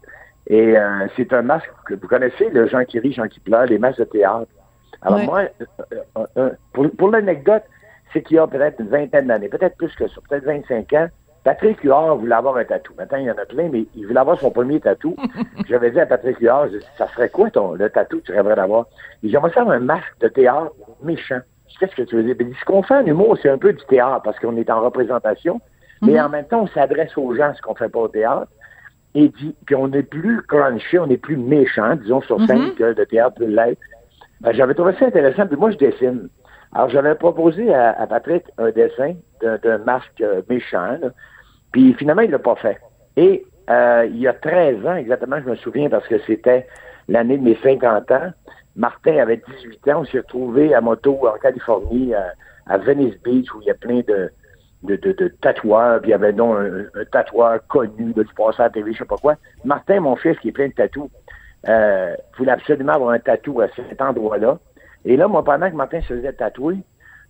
Et 0.47 0.77
euh, 0.77 1.07
c'est 1.15 1.31
un 1.33 1.41
masque 1.41 1.69
que 1.85 1.93
vous 1.93 2.07
connaissez, 2.07 2.49
le 2.49 2.67
Jean 2.67 2.83
qui 2.85 2.99
rit, 2.99 3.13
Jean 3.13 3.27
qui 3.27 3.39
pleure, 3.39 3.65
les 3.65 3.77
masques 3.77 3.99
de 3.99 4.05
théâtre. 4.05 4.47
Alors 5.05 5.19
moi, 5.19 5.41
euh, 5.41 6.25
euh, 6.37 6.49
pour, 6.73 6.89
pour 6.97 7.09
l'anecdote, 7.09 7.63
c'est 8.11 8.21
qu'il 8.21 8.37
y 8.37 8.39
a 8.39 8.47
peut-être 8.47 8.79
une 8.79 8.89
vingtaine 8.89 9.27
d'années, 9.27 9.49
peut-être 9.49 9.77
plus 9.77 9.93
que 9.95 10.07
ça, 10.07 10.15
peut-être 10.29 10.45
25 10.45 10.93
ans, 10.93 11.07
Patrick 11.45 11.81
Huard 11.83 12.17
voulait 12.17 12.33
avoir 12.33 12.57
un 12.57 12.65
tatou. 12.65 12.93
Maintenant, 12.97 13.19
il 13.19 13.25
y 13.25 13.31
en 13.31 13.37
a 13.37 13.45
plein, 13.45 13.69
mais 13.71 13.85
il 13.95 14.07
voulait 14.07 14.19
avoir 14.19 14.39
son 14.39 14.49
premier 14.49 14.79
tatou. 14.79 15.15
J'avais 15.69 15.91
dit 15.91 15.99
à 15.99 16.07
Patrick 16.07 16.39
Huard, 16.39 16.69
ça 16.97 17.07
serait 17.09 17.29
quoi 17.29 17.51
ton, 17.51 17.73
le 17.73 17.87
tatou 17.89 18.17
que 18.17 18.23
tu 18.23 18.31
rêverais 18.31 18.55
d'avoir? 18.55 18.87
Il 19.21 19.27
dit, 19.27 19.31
j'aimerais 19.31 19.51
faire 19.51 19.69
un 19.69 19.79
masque 19.79 20.19
de 20.21 20.27
théâtre 20.27 20.73
méchant. 21.03 21.39
Qu'est-ce 21.79 21.95
que 21.95 22.01
tu 22.01 22.15
veux 22.15 22.23
dire? 22.23 22.35
Il 22.39 22.47
dit, 22.47 22.57
ce 22.59 22.65
qu'on 22.65 22.81
fait 22.81 22.95
en 22.95 23.05
humour, 23.05 23.37
c'est 23.41 23.49
un 23.49 23.59
peu 23.59 23.73
du 23.73 23.83
théâtre 23.85 24.23
parce 24.23 24.39
qu'on 24.39 24.57
est 24.57 24.69
en 24.71 24.81
représentation, 24.81 25.61
mais 26.01 26.13
mhm. 26.13 26.25
en 26.25 26.29
même 26.29 26.45
temps, 26.45 26.61
on 26.63 26.67
s'adresse 26.67 27.15
aux 27.15 27.35
gens, 27.35 27.53
ce 27.53 27.61
qu'on 27.61 27.75
fait 27.75 27.89
pas 27.89 27.99
au 27.99 28.07
théâtre. 28.07 28.47
Et 29.13 29.29
dit, 29.29 29.55
puis 29.65 29.75
on 29.75 29.91
est 29.93 30.03
plus 30.03 30.41
crunchy, 30.41 30.97
on 30.97 31.09
est 31.09 31.17
plus 31.17 31.37
méchant, 31.37 31.95
disons, 31.95 32.21
sur 32.21 32.43
scène 32.47 32.69
mhm. 32.69 32.75
que 32.75 32.83
le 32.85 33.05
théâtre 33.05 33.35
peut 33.37 33.45
l'être. 33.45 33.79
Ben, 34.41 34.53
j'avais 34.53 34.73
trouvé 34.73 34.93
ça 34.99 35.05
intéressant, 35.05 35.47
puis 35.47 35.57
moi, 35.57 35.71
je 35.71 35.77
dessine. 35.77 36.29
Alors, 36.73 36.89
j'avais 36.89 37.15
proposé 37.15 37.73
à, 37.73 38.05
Patrick 38.07 38.43
un 38.57 38.71
dessin 38.71 39.15
d'un 39.41 39.77
masque 39.79 40.21
euh, 40.21 40.41
méchant, 40.49 40.97
puis 41.71 41.93
finalement, 41.93 42.21
il 42.21 42.31
l'a 42.31 42.39
pas 42.39 42.55
fait. 42.55 42.77
Et 43.15 43.45
euh, 43.69 44.07
il 44.09 44.19
y 44.19 44.27
a 44.27 44.33
13 44.33 44.86
ans, 44.86 44.95
exactement, 44.95 45.38
je 45.43 45.49
me 45.49 45.55
souviens, 45.55 45.89
parce 45.89 46.07
que 46.07 46.19
c'était 46.27 46.67
l'année 47.07 47.38
de 47.38 47.43
mes 47.43 47.57
50 47.63 48.11
ans, 48.11 48.31
Martin 48.75 49.17
avait 49.17 49.41
18 49.61 49.88
ans, 49.89 50.01
on 50.01 50.05
s'est 50.05 50.17
retrouvé 50.17 50.73
à 50.73 50.81
moto 50.81 51.27
en 51.27 51.38
Californie, 51.38 52.13
à, 52.13 52.77
Venice 52.77 53.15
Beach, 53.23 53.53
où 53.53 53.61
il 53.61 53.67
y 53.67 53.71
a 53.71 53.75
plein 53.75 54.01
de, 54.07 54.29
de, 54.83 54.95
de, 54.95 55.27
tatoueurs, 55.41 56.01
puis 56.01 56.09
il 56.09 56.11
y 56.11 56.15
avait 56.15 56.33
donc 56.33 56.57
un, 56.57 57.05
tatoueur 57.05 57.65
connu, 57.67 58.11
de, 58.13 58.23
du 58.23 58.33
passé 58.33 58.61
à 58.61 58.63
la 58.63 58.69
TV, 58.71 58.91
je 58.91 58.99
sais 58.99 59.05
pas 59.05 59.17
quoi. 59.17 59.36
Martin, 59.63 60.01
mon 60.01 60.15
fils, 60.15 60.38
qui 60.39 60.49
est 60.49 60.51
plein 60.51 60.67
de 60.67 60.73
tatous, 60.73 61.09
euh, 61.68 62.16
voulait 62.38 62.51
absolument 62.51 62.93
avoir 62.93 63.11
un 63.11 63.20
tatou 63.20 63.61
à 63.61 63.68
cet 63.70 64.01
endroit-là. 64.01 64.59
Et 65.05 65.18
là, 65.18 65.28
moi, 65.28 65.43
pendant 65.43 65.70
que 65.70 65.76
Martin 65.76 66.01
se 66.01 66.07
faisait 66.07 66.34
tatouer, 66.34 66.78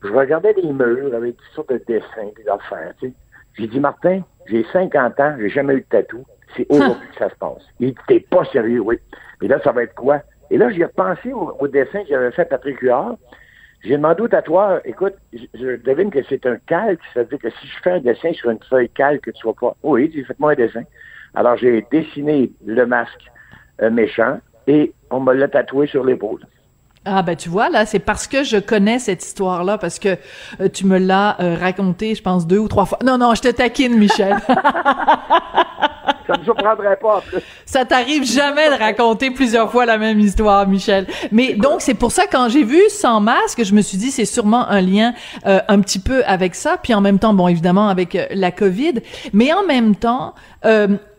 je 0.03 0.09
regardais 0.09 0.53
les 0.53 0.71
murs 0.71 1.13
avec 1.13 1.37
toutes 1.37 1.53
sortes 1.55 1.73
de 1.73 1.81
dessins, 1.87 2.31
des 2.35 2.47
affaires, 2.47 2.93
tu 2.99 3.09
sais. 3.09 3.13
J'ai 3.57 3.67
dit, 3.67 3.79
Martin, 3.79 4.21
j'ai 4.47 4.65
50 4.73 5.19
ans, 5.19 5.35
j'ai 5.39 5.49
jamais 5.49 5.75
eu 5.75 5.81
de 5.81 5.85
tatou. 5.85 6.25
C'est 6.55 6.65
aujourd'hui 6.69 7.07
que 7.09 7.15
ça 7.17 7.29
se 7.29 7.35
passe. 7.35 7.63
Il 7.79 7.89
dit, 7.89 7.97
t'es 8.07 8.19
pas 8.19 8.43
sérieux, 8.45 8.81
oui. 8.81 8.99
Mais 9.41 9.47
là, 9.47 9.59
ça 9.63 9.71
va 9.71 9.83
être 9.83 9.95
quoi? 9.95 10.21
Et 10.51 10.57
là, 10.57 10.69
j'ai 10.69 10.83
repensé 10.83 11.31
au, 11.33 11.67
dessin 11.67 12.03
que 12.03 12.09
j'avais 12.09 12.31
fait 12.31 12.45
Patrick 12.45 12.79
Huard. 12.81 13.15
J'ai 13.83 13.97
demandé 13.97 14.21
au 14.21 14.27
tatoueur, 14.27 14.81
écoute, 14.83 15.13
je, 15.33 15.75
devine 15.77 16.09
que 16.09 16.23
c'est 16.27 16.45
un 16.45 16.57
calque, 16.67 17.01
c'est-à-dire 17.13 17.39
que 17.39 17.49
si 17.49 17.67
je 17.67 17.81
fais 17.83 17.91
un 17.91 17.99
dessin 17.99 18.33
sur 18.33 18.49
une 18.49 18.59
feuille 18.69 18.89
calque, 18.89 19.31
tu 19.33 19.47
vas 19.47 19.53
pas. 19.53 19.75
Oui, 19.83 20.11
j'ai 20.13 20.23
fait 20.23 20.39
moi 20.39 20.51
un 20.51 20.55
dessin. 20.55 20.83
Alors, 21.33 21.57
j'ai 21.57 21.85
dessiné 21.91 22.51
le 22.65 22.85
masque 22.85 23.31
méchant 23.91 24.39
et 24.67 24.93
on 25.11 25.19
me 25.19 25.33
l'a 25.33 25.47
tatoué 25.47 25.87
sur 25.87 26.03
l'épaule. 26.03 26.41
Ah 27.07 27.21
ben 27.21 27.35
tu 27.35 27.49
vois 27.49 27.69
là, 27.69 27.85
c'est 27.85 27.99
parce 27.99 28.25
que 28.25 28.43
je 28.43 28.57
connais 28.57 28.97
cette 28.97 29.23
histoire-là, 29.23 29.77
parce 29.77 29.99
que 29.99 30.17
euh, 30.59 30.69
tu 30.73 30.87
me 30.87 30.97
l'as 30.97 31.39
euh, 31.39 31.55
raconté, 31.55 32.15
je 32.15 32.23
pense 32.23 32.47
deux 32.47 32.57
ou 32.57 32.67
trois 32.67 32.85
fois. 32.85 32.97
Non 33.05 33.19
non, 33.19 33.35
je 33.35 33.43
te 33.43 33.49
taquine, 33.49 33.95
Michel. 33.95 34.37
Ça 36.27 36.39
me 36.39 36.43
surprendrait 36.43 36.97
pas 36.97 37.21
plus. 37.21 37.41
Ça 37.67 37.85
t'arrive 37.85 38.23
jamais 38.23 38.71
de 38.71 38.79
raconter 38.79 39.29
plusieurs 39.29 39.71
fois 39.71 39.85
la 39.85 39.99
même 39.99 40.19
histoire, 40.19 40.67
Michel. 40.67 41.05
Mais 41.31 41.53
donc 41.53 41.81
c'est 41.81 41.93
pour 41.93 42.11
ça 42.11 42.23
quand 42.25 42.49
j'ai 42.49 42.63
vu 42.63 42.81
sans 42.89 43.21
masque, 43.21 43.63
je 43.63 43.75
me 43.75 43.81
suis 43.81 43.99
dit 43.99 44.09
c'est 44.09 44.25
sûrement 44.25 44.67
un 44.67 44.81
lien 44.81 45.13
euh, 45.45 45.59
un 45.67 45.79
petit 45.81 45.99
peu 45.99 46.23
avec 46.25 46.55
ça, 46.55 46.77
puis 46.81 46.95
en 46.95 47.01
même 47.01 47.19
temps 47.19 47.35
bon 47.35 47.47
évidemment 47.47 47.89
avec 47.89 48.17
la 48.31 48.49
Covid, 48.51 48.95
mais 49.33 49.53
en 49.53 49.63
même 49.67 49.95
temps 49.95 50.33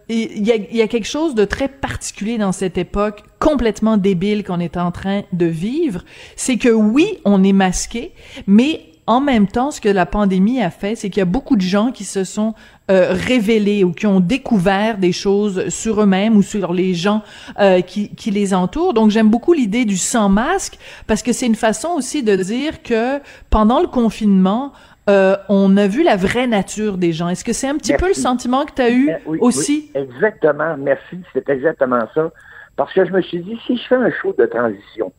il 0.09 0.47
y, 0.47 0.53
a, 0.53 0.57
y 0.57 0.83
a, 0.83 0.89
quelque 0.89 1.07
chose 1.07 1.35
de 1.35 1.45
très 1.45 1.69
particulier 1.69 2.39
dans 2.39 2.53
cette 2.53 2.79
époque 2.79 3.25
complètement 3.41 3.97
débile 3.97 4.45
qu'on 4.45 4.61
est 4.61 4.77
en 4.77 4.93
train 4.93 5.23
de 5.33 5.47
vivre, 5.47 6.05
c'est 6.37 6.59
que 6.59 6.69
oui, 6.69 7.19
on 7.25 7.43
est 7.43 7.53
masqué, 7.53 8.13
mais 8.47 8.83
en 9.09 9.21
même 9.21 9.47
temps, 9.47 9.71
ce 9.71 9.81
que 9.81 9.89
la 9.89 10.05
pandémie 10.05 10.61
a 10.61 10.71
fait, 10.71 10.97
c'est 10.97 11.11
qu'il 11.11 11.21
y 11.21 11.23
a 11.23 11.27
beaucoup 11.27 11.55
de 11.55 11.63
gens 11.63 11.93
qui 11.93 12.05
se 12.05 12.25
sont 12.25 12.55
euh, 12.91 13.13
révélés 13.13 13.85
ou 13.85 13.93
qui 13.93 14.07
ont 14.07 14.19
découvert 14.19 14.99
des 14.99 15.13
choses 15.13 15.69
sur 15.69 16.03
eux-mêmes 16.03 16.37
ou 16.37 16.43
sur 16.43 16.73
les 16.73 16.95
gens 16.95 17.23
euh, 17.61 17.83
qui, 17.83 18.09
qui, 18.11 18.33
les 18.33 18.53
entourent. 18.53 18.95
Donc, 18.95 19.11
j'aime 19.11 19.29
beaucoup 19.29 19.53
l'idée 19.53 19.85
du 19.85 19.97
sans 19.97 20.29
masque 20.29 20.77
parce 21.07 21.23
que 21.23 21.33
c'est 21.33 21.47
une 21.47 21.55
façon 21.55 21.91
aussi 21.97 22.25
de 22.25 22.35
dire 22.35 22.83
que 22.83 23.21
pendant 23.49 23.81
le 23.81 23.87
confinement, 23.87 24.73
euh, 25.09 25.37
on 25.49 25.77
a 25.77 25.87
vu 25.87 26.03
la 26.03 26.17
vraie 26.17 26.47
nature 26.47 26.99
des 26.99 27.13
gens. 27.13 27.29
Est-ce 27.29 27.45
que 27.45 27.53
c'est 27.53 27.69
un 27.69 27.77
petit 27.77 27.95
peu 27.95 28.09
le 28.09 28.15
sentiment 28.15 28.65
que 28.65 28.73
tu 28.73 28.83
as 28.83 28.91
eu 28.91 29.11
eh, 29.11 29.39
aussi? 29.41 29.91
exactement, 29.95 30.77
merci, 30.77 31.21
c'est 31.33 31.49
exactement 31.49 32.09
ça. 32.13 32.31
Parce 32.77 32.93
que 32.93 33.05
je 33.05 33.13
me 33.13 33.23
suis 33.23 33.41
dit, 33.41 33.59
si 33.67 33.77
je 33.77 33.87
fais 33.87 33.95
un 33.95 34.11
show 34.11 34.35
de 34.37 34.47
transition, 34.47 35.13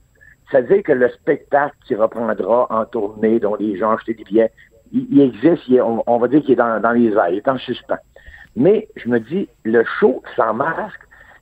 ça 0.52 0.62
veut 0.62 0.76
dire 0.76 0.84
que 0.84 0.92
le 0.92 1.10
spectacle 1.10 1.76
qui 1.86 1.96
reprendra 1.96 2.68
en 2.70 2.86
tournée, 2.86 3.40
dont 3.40 3.56
les 3.56 3.78
gens 3.78 3.92
achètent 3.92 4.18
des 4.18 4.24
billets, 4.24 4.52
il, 4.92 5.22
existe, 5.22 5.64
on, 5.82 6.18
va 6.18 6.28
dire 6.28 6.42
qu'il 6.42 6.52
est 6.52 6.56
dans, 6.56 6.92
les 6.94 7.12
airs, 7.12 7.30
il 7.30 7.38
est 7.38 7.48
en 7.48 7.58
suspens. 7.58 7.98
Mais 8.56 8.88
je 8.96 9.10
me 9.10 9.20
dis, 9.20 9.48
le 9.64 9.84
show 10.00 10.22
sans 10.36 10.54
masque, 10.54 11.00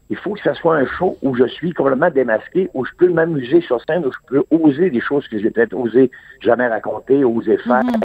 il 0.09 0.17
faut 0.17 0.33
que 0.33 0.41
ce 0.41 0.53
soit 0.53 0.75
un 0.75 0.85
show 0.85 1.17
où 1.21 1.35
je 1.35 1.45
suis 1.47 1.73
complètement 1.73 2.11
démasqué, 2.11 2.69
où 2.73 2.85
je 2.85 2.91
peux 2.97 3.09
m'amuser 3.09 3.61
sur 3.61 3.81
scène, 3.85 4.05
où 4.05 4.11
je 4.11 4.17
peux 4.27 4.43
oser 4.51 4.89
des 4.89 5.01
choses 5.01 5.27
que 5.27 5.39
j'ai 5.39 5.49
peut-être 5.49 5.73
osé 5.73 6.11
jamais 6.41 6.67
raconter, 6.67 7.23
oser 7.23 7.57
faire. 7.57 7.83
Mhm. 7.83 8.01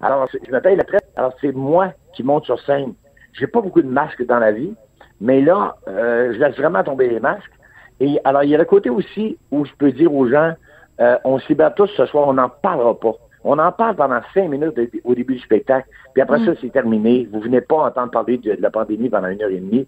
Alors, 0.00 0.28
je 0.30 0.52
me 0.52 0.60
paye 0.60 0.76
la 0.76 0.84
traite. 0.84 1.08
Alors, 1.16 1.32
c'est 1.40 1.52
moi 1.52 1.92
qui 2.14 2.22
monte 2.22 2.44
sur 2.44 2.60
scène. 2.60 2.94
J'ai 3.32 3.46
pas 3.46 3.60
beaucoup 3.60 3.82
de 3.82 3.88
masques 3.88 4.24
dans 4.26 4.38
la 4.38 4.52
vie, 4.52 4.74
mais 5.20 5.40
là, 5.40 5.76
euh, 5.88 6.32
je 6.32 6.38
laisse 6.38 6.56
vraiment 6.56 6.82
tomber 6.82 7.08
les 7.08 7.20
masques. 7.20 7.52
Et 8.00 8.18
alors, 8.24 8.44
il 8.44 8.50
y 8.50 8.54
a 8.54 8.58
le 8.58 8.64
côté 8.64 8.90
aussi 8.90 9.38
où 9.50 9.64
je 9.64 9.72
peux 9.76 9.92
dire 9.92 10.12
aux 10.14 10.28
gens, 10.28 10.52
euh, 11.00 11.16
on 11.24 11.38
s'y 11.40 11.54
bat 11.54 11.70
tous 11.70 11.88
ce 11.96 12.06
soir, 12.06 12.28
on 12.28 12.34
n'en 12.34 12.48
parlera 12.48 12.98
pas. 12.98 13.12
On 13.44 13.58
en 13.58 13.70
parle 13.72 13.96
pendant 13.96 14.20
cinq 14.34 14.48
minutes 14.48 14.78
au 15.04 15.14
début 15.14 15.34
du 15.34 15.40
spectacle, 15.40 15.88
puis 16.12 16.22
après 16.22 16.40
mm. 16.40 16.46
ça, 16.46 16.52
c'est 16.60 16.72
terminé. 16.72 17.28
Vous 17.32 17.40
venez 17.40 17.60
pas 17.60 17.86
entendre 17.86 18.10
parler 18.10 18.38
de, 18.38 18.56
la 18.58 18.70
pandémie 18.70 19.08
pendant 19.08 19.28
une 19.28 19.42
heure 19.42 19.50
et 19.50 19.60
demie. 19.60 19.86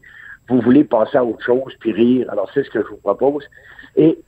vous 0.49 0.61
voulez 0.61 0.85
passer 0.85 1.19
à 1.19 1.25
autre 1.25 1.45
chose 1.45 1.75
puis 1.79 1.93
rire. 1.93 2.29
Alors, 2.31 2.49
c'est 2.55 2.65
ce 2.65 2.71
que 2.71 2.83
je 2.83 2.89
vous 2.89 2.97
propose. 2.97 3.45
Et, 3.97 4.19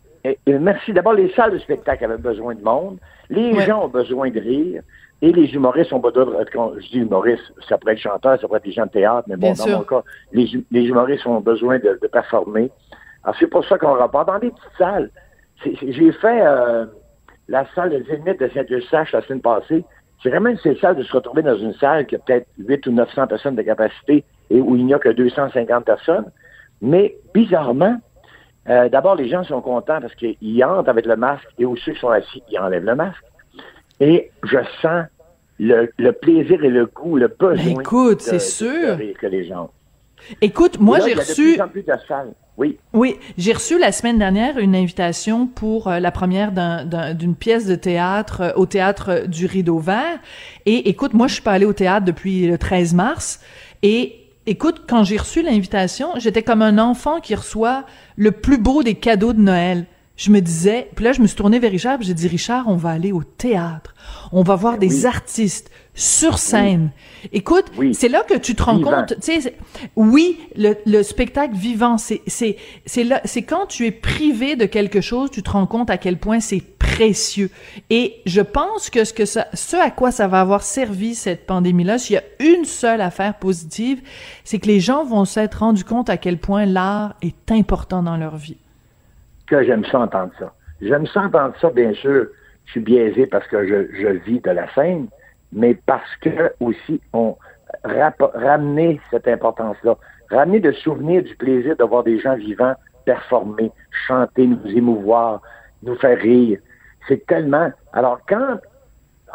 merci. 0.47 0.93
D'abord, 0.93 1.15
les 1.15 1.31
salles 1.31 1.53
de 1.53 1.59
spectacle 1.59 2.05
avaient 2.05 2.17
besoin 2.17 2.55
de 2.55 2.63
monde. 2.63 2.99
Les 3.31 3.59
gens 3.61 3.85
ont 3.85 3.89
besoin 3.89 4.31
de 4.31 4.41
rire. 4.41 4.83
Et 5.23 5.31
les 5.33 5.55
humoristes 5.55 5.93
ont 5.93 6.01
besoin 6.01 6.25
de... 6.25 6.51
Quand 6.53 6.73
je 6.79 6.89
dis 6.89 6.99
humoristes, 6.99 7.53
ça 7.69 7.79
pourrait 7.79 7.93
être 7.93 8.01
chanteur, 8.01 8.41
ça 8.41 8.47
pourrait 8.47 8.59
être 8.59 8.65
des 8.65 8.73
gens 8.73 8.87
de 8.87 8.91
théâtre, 8.91 9.23
mais 9.29 9.37
bon, 9.37 9.53
dans 9.53 9.79
mon 9.79 9.85
cas, 9.85 10.03
les, 10.33 10.53
humoristes 10.73 11.27
ont 11.27 11.41
besoin 11.41 11.79
de, 11.79 11.99
performer. 12.13 12.71
Alors, 13.23 13.37
c'est 13.39 13.47
pour 13.47 13.65
ça 13.65 13.79
qu'on 13.79 13.95
repart 13.95 14.27
dans 14.27 14.41
des 14.41 14.51
petites 14.51 14.77
salles. 14.77 15.11
J'ai 15.65 16.11
fait 16.11 16.45
euh, 16.45 16.87
la 17.47 17.65
salle 17.73 17.91
de 17.91 18.05
Zénith 18.05 18.41
de 18.41 18.49
Saint-Eustache 18.49 19.13
la 19.13 19.23
semaine 19.23 19.41
passée. 19.41 19.85
C'est 20.23 20.31
vraiment 20.31 20.57
spécial 20.57 20.97
de 20.97 21.05
se 21.05 21.13
retrouver 21.13 21.43
dans 21.43 21.57
une 21.57 21.75
salle 21.75 22.07
qui 22.07 22.17
a 22.17 22.19
peut-être 22.19 22.49
8 22.59 22.87
ou 22.89 22.93
900 22.93 23.29
personnes 23.29 23.55
de 23.55 23.63
capacité 23.63 24.25
et 24.51 24.61
où 24.61 24.75
il 24.75 24.85
n'y 24.85 24.95
a 24.95 24.99
que 24.99 25.09
250 25.09 25.85
personnes. 25.85 26.27
Mais 26.81 27.15
bizarrement, 27.33 27.97
euh, 28.69 28.89
d'abord, 28.89 29.15
les 29.15 29.29
gens 29.29 29.45
sont 29.45 29.61
contents 29.61 30.01
parce 30.01 30.15
qu'ils 30.17 30.65
entrent 30.65 30.91
avec 30.91 31.07
le 31.07 31.17
masque 31.17 31.49
et 31.59 31.65
aussi 31.65 31.85
ceux 31.85 31.93
qui 31.93 32.01
sont 32.01 32.11
assis, 32.11 32.43
ils 32.51 32.59
enlèvent 32.59 32.85
le 32.85 32.97
masque. 32.97 33.23
Et 34.03 34.33
je 34.43 34.59
sens 34.81 35.05
le, 35.61 36.11
plaisir 36.11 36.65
et 36.65 36.69
le 36.69 36.87
goût, 36.87 37.17
le 37.17 37.29
besoin 37.29 37.81
Écoute, 37.81 38.21
c'est 38.21 38.41
sûr. 38.41 38.99
que 39.17 39.27
les 39.29 39.47
gens 39.47 39.71
Écoute, 40.41 40.81
moi 40.81 40.99
j'ai 40.99 41.15
reçu. 41.15 41.57
Oui. 42.57 42.79
Oui, 42.93 43.17
j'ai 43.39 43.53
reçu 43.53 43.79
la 43.79 43.93
semaine 43.93 44.19
dernière 44.19 44.59
une 44.59 44.75
invitation 44.75 45.47
pour 45.47 45.87
euh, 45.87 46.01
la 46.01 46.11
première 46.11 46.53
d'une 47.15 47.35
pièce 47.35 47.67
de 47.67 47.77
théâtre 47.77 48.41
euh, 48.43 48.53
au 48.57 48.67
théâtre 48.67 49.27
du 49.27 49.47
Rideau 49.47 49.79
Vert. 49.79 50.19
Et 50.67 50.91
écoute, 50.91 51.15
moi 51.15 51.29
je 51.29 51.35
suis 51.35 51.43
pas 51.43 51.53
allée 51.53 51.65
au 51.65 51.73
théâtre 51.73 52.05
depuis 52.05 52.47
le 52.47 52.59
13 52.59 52.95
mars. 52.95 53.41
Et 53.83 54.17
écoute, 54.47 54.83
quand 54.89 55.05
j'ai 55.05 55.17
reçu 55.17 55.43
l'invitation, 55.43 56.11
j'étais 56.17 56.43
comme 56.43 56.61
un 56.61 56.79
enfant 56.79 57.21
qui 57.21 57.35
reçoit 57.37 57.85
le 58.17 58.33
plus 58.33 58.59
beau 58.59 58.83
des 58.83 58.97
cadeaux 58.97 59.33
de 59.33 59.41
Noël 59.41 59.87
je 60.23 60.31
me 60.31 60.41
disais, 60.41 60.89
puis 60.95 61.05
là 61.05 61.13
je 61.13 61.21
me 61.21 61.27
suis 61.27 61.37
tournée 61.37 61.59
vers 61.59 61.73
Richard, 61.73 62.01
j'ai 62.01 62.15
dit 62.15 62.29
Richard, 62.29 62.69
on 62.69 62.77
va 62.77 62.91
aller 62.91 63.11
au 63.11 63.25
théâtre, 63.25 63.93
on 64.31 64.45
va 64.45 64.55
voir 64.55 64.75
ben 64.75 64.89
des 64.89 65.05
artistes 65.05 65.69
sur 65.95 66.39
scène. 66.39 66.91
Écoute, 67.33 67.65
c'est 67.93 68.09
là 68.09 68.23
que 68.23 68.39
tu 68.39 68.55
te 68.55 68.63
rends 68.63 68.81
compte, 68.81 69.15
tu 69.21 69.41
sais, 69.41 69.57
oui, 69.97 70.39
le, 70.55 71.03
spectacle 71.03 71.57
vivant, 71.57 71.99
c'est 71.99 72.23
c'est 72.29 72.57
c'est 72.87 73.03
là, 73.03 73.21
c'est 73.25 73.43
quand 73.43 73.67
tu 73.67 73.85
es 73.87 73.91
privé 73.91 74.55
de 74.55 74.65
quelque 74.65 75.01
chose, 75.01 75.29
tu 75.33 75.43
te 75.43 75.51
rends 75.51 75.67
compte 75.67 75.91
à 75.91 75.99
quel 75.99 76.17
point 76.19 76.39
c'est 76.39 76.63
précieux. 76.79 77.51
Et 77.91 78.21
je 78.25 78.43
pense 78.43 78.91
que 78.91 79.05
ce 79.05 79.13
que 79.13 79.25
ça, 79.25 79.49
ce 79.55 79.75
à 79.77 79.91
quoi 79.91 80.13
ça 80.13 80.29
va 80.29 80.41
avoir 80.41 80.63
servi 80.63 81.17
cette 81.17 81.47
pandémie-là, 81.47 81.99
s'il 81.99 82.15
y 82.15 82.19
a 82.19 82.23
une 82.39 82.65
seule 82.65 83.01
affaire 83.01 83.35
positive, 83.41 84.01
c'est 84.45 84.61
que 84.61 84.69
les 84.69 84.79
gens 84.79 85.05
vont 85.05 85.25
s'être 85.25 85.59
rendus 85.59 85.85
compte 85.85 86.09
à 86.11 86.17
quel 86.17 86.39
point 86.39 86.65
l'art 86.65 87.17
est 87.23 87.51
important 87.51 88.05
dans 88.05 88.17
leur 88.17 88.37
vie 88.37 88.57
que 89.53 89.65
j'aime 89.65 89.85
ça 89.85 90.01
entendre 90.01 90.33
ça. 90.39 90.53
J'aime 90.81 91.07
ça 91.07 91.23
entendre 91.23 91.55
ça, 91.61 91.71
bien 91.71 91.93
sûr. 91.93 92.27
Je 92.65 92.71
suis 92.71 92.81
biaisé 92.81 93.27
parce 93.27 93.47
que 93.49 93.67
je, 93.67 94.09
vis 94.25 94.41
de 94.41 94.51
la 94.51 94.73
scène, 94.75 95.09
mais 95.53 95.75
parce 95.75 96.17
que 96.23 96.53
aussi 96.61 97.01
on 97.13 97.37
ramener 98.35 99.01
cette 99.11 99.29
importance-là, 99.29 99.97
ramener 100.31 100.61
le 100.61 100.73
souvenir 100.73 101.23
du 101.23 101.35
plaisir 101.37 101.77
de 101.77 101.85
voir 101.85 102.05
des 102.05 102.19
gens 102.19 102.37
vivants 102.37 102.75
performer, 103.05 103.73
chanter, 104.07 104.47
nous 104.47 104.67
émouvoir, 104.67 105.43
nous 105.83 105.97
faire 105.97 106.19
rire. 106.19 106.59
C'est 107.09 107.27
tellement. 107.27 107.73
Alors 107.93 108.21
quand, 108.29 108.59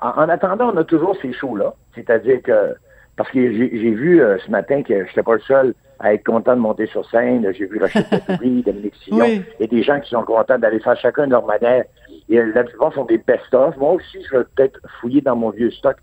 en, 0.01 0.29
attendant, 0.29 0.71
on 0.73 0.77
a 0.77 0.83
toujours 0.83 1.17
ces 1.21 1.33
shows-là, 1.33 1.73
c'est-à-dire 1.93 2.41
que 2.41 2.75
parce 3.17 3.29
que 3.31 3.51
j'ai 3.51 3.91
vu 3.91 4.21
euh, 4.21 4.37
ce 4.39 4.49
matin 4.49 4.83
que 4.83 4.93
je 4.93 5.09
n'étais 5.09 5.23
pas 5.23 5.33
le 5.33 5.41
seul 5.41 5.73
à 5.99 6.13
être 6.13 6.25
content 6.25 6.55
de 6.55 6.61
monter 6.61 6.87
sur 6.87 7.09
scène. 7.09 7.45
J'ai 7.57 7.65
vu 7.65 7.79
Rachel 7.79 8.03
Petoury, 8.27 8.63
Dominique 8.63 8.95
Sillon, 9.03 9.25
oui. 9.25 9.41
et 9.59 9.67
des 9.67 9.83
gens 9.83 9.99
qui 9.99 10.09
sont 10.09 10.23
contents 10.23 10.57
d'aller 10.57 10.79
faire 10.79 10.97
chacun 10.97 11.25
de 11.25 11.31
leur 11.31 11.45
manière. 11.45 11.85
Et 12.29 12.41
la 12.41 12.63
plupart 12.63 12.93
sont 12.93 13.05
des 13.05 13.17
best-of. 13.17 13.75
Moi 13.77 13.93
aussi, 13.93 14.17
je 14.29 14.37
vais 14.37 14.43
peut-être 14.55 14.79
fouiller 14.99 15.21
dans 15.21 15.35
mon 15.35 15.49
vieux 15.49 15.71
stock 15.71 15.97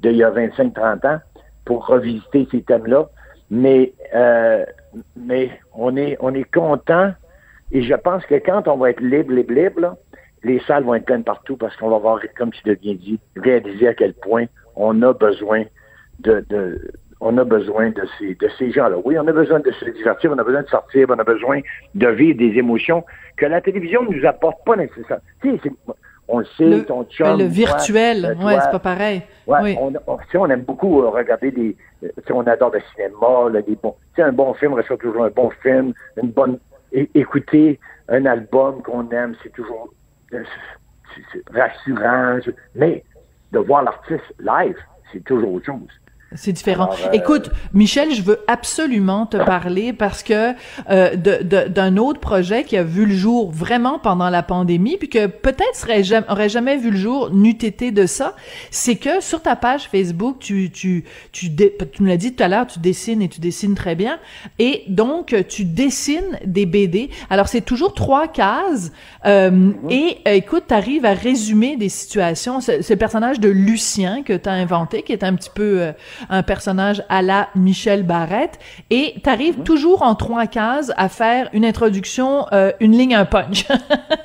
d'il 0.00 0.16
y 0.16 0.22
a 0.22 0.30
25-30 0.30 1.06
ans 1.06 1.18
pour 1.64 1.86
revisiter 1.86 2.46
ces 2.50 2.62
thèmes-là. 2.62 3.08
Mais, 3.50 3.92
euh, 4.14 4.64
mais 5.16 5.50
on 5.74 5.96
est, 5.96 6.16
on 6.20 6.34
est 6.34 6.50
content. 6.50 7.12
Et 7.72 7.82
je 7.82 7.94
pense 7.94 8.24
que 8.26 8.36
quand 8.36 8.68
on 8.68 8.76
va 8.76 8.90
être 8.90 9.00
libre, 9.00 9.32
libre, 9.32 9.52
libre, 9.52 9.96
les 10.44 10.60
salles 10.60 10.84
vont 10.84 10.94
être 10.94 11.06
pleines 11.06 11.24
partout 11.24 11.56
parce 11.56 11.76
qu'on 11.76 11.88
va 11.90 11.98
voir, 11.98 12.20
comme 12.36 12.50
tu 12.52 12.60
l'as 12.66 12.74
bien 12.74 12.94
dit, 12.94 13.18
réaliser 13.36 13.88
à 13.88 13.94
quel 13.94 14.12
point 14.14 14.44
on 14.76 15.02
a 15.02 15.12
besoin 15.12 15.64
de, 16.20 16.44
de, 16.48 16.92
on 17.24 17.38
a 17.38 17.44
besoin 17.44 17.88
de 17.88 18.02
ces, 18.18 18.34
de 18.34 18.48
ces 18.58 18.70
gens-là. 18.70 18.96
Oui, 19.02 19.18
on 19.18 19.26
a 19.26 19.32
besoin 19.32 19.58
de 19.58 19.70
se 19.72 19.86
divertir, 19.86 20.30
on 20.30 20.38
a 20.38 20.44
besoin 20.44 20.62
de 20.62 20.68
sortir, 20.68 21.06
on 21.08 21.18
a 21.18 21.24
besoin 21.24 21.60
de 21.94 22.08
vivre 22.08 22.38
des 22.38 22.58
émotions 22.58 23.02
que 23.38 23.46
la 23.46 23.62
télévision 23.62 24.02
ne 24.02 24.14
nous 24.14 24.26
apporte 24.26 24.62
pas 24.64 24.76
nécessairement. 24.76 25.24
Tu 25.40 25.58
sais, 25.58 25.72
on 26.28 26.40
le 26.40 26.44
sait, 26.56 26.64
le, 26.64 26.84
ton 26.84 27.04
chum, 27.04 27.38
Le 27.38 27.44
virtuel, 27.44 28.24
euh, 28.24 28.44
ouais, 28.44 28.58
c'est 28.60 28.70
pas 28.70 28.78
pareil. 28.78 29.22
Ouais, 29.46 29.58
oui. 29.62 29.76
on, 29.80 29.92
on, 30.06 30.18
on, 30.34 30.50
aime 30.50 30.62
beaucoup 30.62 31.02
euh, 31.02 31.08
regarder 31.08 31.50
des... 31.50 31.76
Euh, 32.02 32.08
on 32.30 32.46
adore 32.46 32.72
le 32.72 32.80
cinéma, 32.94 33.48
là, 33.50 33.62
des 33.62 33.76
bons... 33.82 33.96
Tu 34.14 34.20
sais, 34.20 34.22
un 34.22 34.32
bon 34.32 34.52
film 34.54 34.74
reste 34.74 34.96
toujours 34.98 35.24
un 35.24 35.30
bon 35.30 35.50
film, 35.62 35.94
une 36.22 36.30
bonne... 36.30 36.58
écouter 36.92 37.80
un 38.08 38.26
album 38.26 38.82
qu'on 38.82 39.08
aime, 39.10 39.34
c'est 39.42 39.52
toujours 39.52 39.88
rassurant, 41.54 42.38
mais 42.74 43.02
de 43.52 43.58
voir 43.60 43.82
l'artiste 43.82 44.34
live, 44.40 44.76
c'est 45.10 45.24
toujours 45.24 45.54
autre 45.54 45.66
chose. 45.66 46.03
C'est 46.34 46.52
différent. 46.52 46.90
Euh, 47.06 47.12
Écoute, 47.12 47.50
Michel, 47.72 48.12
je 48.12 48.22
veux 48.22 48.40
absolument 48.48 49.26
te 49.26 49.36
parler 49.36 49.92
parce 49.92 50.22
que 50.22 50.52
euh, 50.90 51.16
d'un 51.16 51.96
autre 51.96 52.20
projet 52.20 52.64
qui 52.64 52.76
a 52.76 52.82
vu 52.82 53.06
le 53.06 53.14
jour 53.14 53.50
vraiment 53.50 53.98
pendant 53.98 54.30
la 54.30 54.42
pandémie, 54.42 54.96
puis 54.96 55.08
que 55.08 55.26
peut-être 55.26 55.74
serait 55.74 56.02
jamais, 56.02 56.26
aurait 56.28 56.48
jamais 56.48 56.76
vu 56.76 56.90
le 56.90 56.96
jour 56.96 57.30
n'eût 57.30 57.50
été 57.50 57.90
de 57.90 58.06
ça. 58.06 58.34
C'est 58.70 58.96
que 58.96 59.20
sur 59.20 59.42
ta 59.42 59.56
page 59.56 59.88
Facebook, 59.88 60.38
tu 60.40 60.70
tu 60.70 61.04
tu, 61.32 61.54
tu 61.54 62.02
me 62.02 62.08
l'as 62.08 62.16
dit 62.16 62.34
tout 62.34 62.42
à 62.42 62.48
l'heure, 62.48 62.66
tu 62.66 62.78
dessines 62.78 63.22
et 63.22 63.28
tu 63.28 63.40
dessines 63.40 63.74
très 63.74 63.94
bien, 63.94 64.18
et 64.58 64.84
donc 64.88 65.34
tu 65.48 65.64
dessines 65.64 66.38
des 66.44 66.66
BD. 66.66 67.10
Alors 67.30 67.48
c'est 67.48 67.60
toujours 67.60 67.94
trois 67.94 68.28
cases 68.28 68.92
euh, 69.26 69.70
et 69.88 70.18
euh, 70.26 70.32
écoute, 70.32 70.64
tu 70.68 70.74
arrives 70.74 71.04
à 71.04 71.14
résumer 71.14 71.76
des 71.76 71.88
situations. 71.88 72.60
C'est 72.60 72.88
le 72.88 72.96
personnage 72.96 73.40
de 73.40 73.48
Lucien 73.48 74.22
que 74.22 74.32
tu 74.32 74.48
as 74.48 74.52
inventé, 74.52 75.02
qui 75.02 75.12
est 75.12 75.24
un 75.24 75.34
petit 75.34 75.50
peu 75.54 75.80
euh, 75.80 75.92
un 76.30 76.42
personnage 76.42 77.02
à 77.08 77.22
la 77.22 77.48
Michel 77.54 78.02
Barrette, 78.02 78.58
et 78.90 79.14
tu 79.22 79.28
arrives 79.28 79.58
mhm. 79.58 79.64
toujours 79.64 80.02
en 80.02 80.14
trois 80.14 80.46
cases 80.46 80.92
à 80.96 81.08
faire 81.08 81.48
une 81.52 81.64
introduction, 81.64 82.46
euh, 82.52 82.72
une 82.80 82.92
ligne, 82.92 83.14
un 83.14 83.24
punch. 83.24 83.66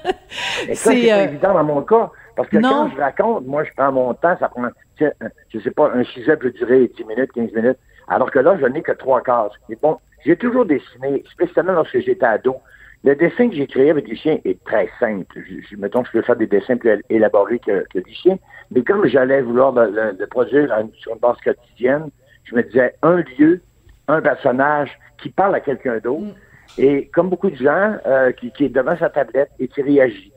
c'est 0.74 1.12
euh, 1.12 1.24
évident 1.26 1.54
dans 1.54 1.64
mon 1.64 1.82
cas, 1.82 2.12
parce 2.36 2.50
que 2.50 2.58
quand 2.58 2.90
je 2.96 3.00
raconte, 3.00 3.46
moi, 3.46 3.64
je 3.64 3.70
prends 3.76 3.92
mon 3.92 4.14
temps, 4.14 4.36
ça 4.40 4.50
prend, 4.50 4.68
je 5.00 5.60
sais 5.60 5.72
pas, 5.72 5.92
un 5.94 6.04
sujet 6.04 6.38
peut 6.38 6.52
durer 6.52 6.90
10 6.96 7.04
minutes, 7.06 7.32
15 7.34 7.52
minutes, 7.54 7.78
alors 8.08 8.32
que 8.32 8.40
là, 8.40 8.58
je 8.60 8.66
n'ai 8.66 8.82
que 8.82 8.92
trois 8.94 9.22
cases. 9.22 9.52
Mais 9.68 9.78
bon, 9.82 9.98
j'ai 10.26 10.36
toujours 10.36 10.66
dessiné, 10.66 11.24
spécialement 11.32 11.74
lorsque 11.74 12.00
j'étais 12.00 12.26
ado. 12.26 12.56
Le 13.04 13.16
dessin 13.16 13.50
que 13.50 13.56
j'ai 13.56 13.68
créé 13.68 13.90
avec 13.92 14.08
Lucien 14.08 14.40
est 14.44 14.62
très 14.66 14.90
simple. 15.00 15.40
Je, 15.48 15.76
mettons 15.78 16.02
que 16.02 16.08
je 16.08 16.14
peux 16.14 16.22
faire 16.22 16.36
des 16.36 16.48
dessins 16.48 16.76
plus 16.76 17.02
élaborés 17.10 17.60
que, 17.60 17.86
que 17.94 18.00
Lucien, 18.00 18.38
mais 18.72 18.84
comme 18.84 19.06
j'allais 19.08 19.42
vouloir 19.42 19.72
le, 19.72 20.26
produire 20.26 20.68
sur 21.00 21.14
une 21.14 21.20
base 21.20 21.38
quotidienne, 21.44 22.10
je 22.44 22.56
me 22.56 22.64
disais 22.64 22.94
un 23.02 23.24
lieu, 23.38 23.62
un 24.08 24.22
personnage 24.22 24.98
qui 25.22 25.30
parle 25.30 25.56
à 25.56 25.60
quelqu'un 25.62 26.00
d'autre. 26.00 26.24
Mm. 26.24 26.82
Et 26.82 27.08
comme 27.14 27.30
beaucoup 27.30 27.50
de 27.50 27.56
gens, 27.56 27.96
euh, 28.06 28.32
qui, 28.34 28.52
est 28.60 28.70
devant 28.70 28.98
sa 28.98 29.10
tablette 29.10 29.52
et 29.60 29.68
qui 29.68 29.82
réagit, 29.82 30.32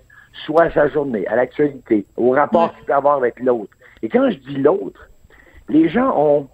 soit 0.45 0.65
à 0.65 0.71
sa 0.71 0.89
journée, 0.89 1.27
à 1.27 1.37
l'actualité, 1.37 2.07
au 2.17 2.31
rapport 2.31 2.75
qu'il 2.75 2.85
peut 2.85 2.95
avoir 2.95 3.17
avec 3.17 3.39
l'autre. 3.41 3.73
Et 4.03 4.09
quand 4.09 4.31
je 4.31 4.37
dis 4.39 4.57
l'autre, 4.57 5.09
les 5.69 5.89
gens 5.89 6.15
ont, 6.17 6.49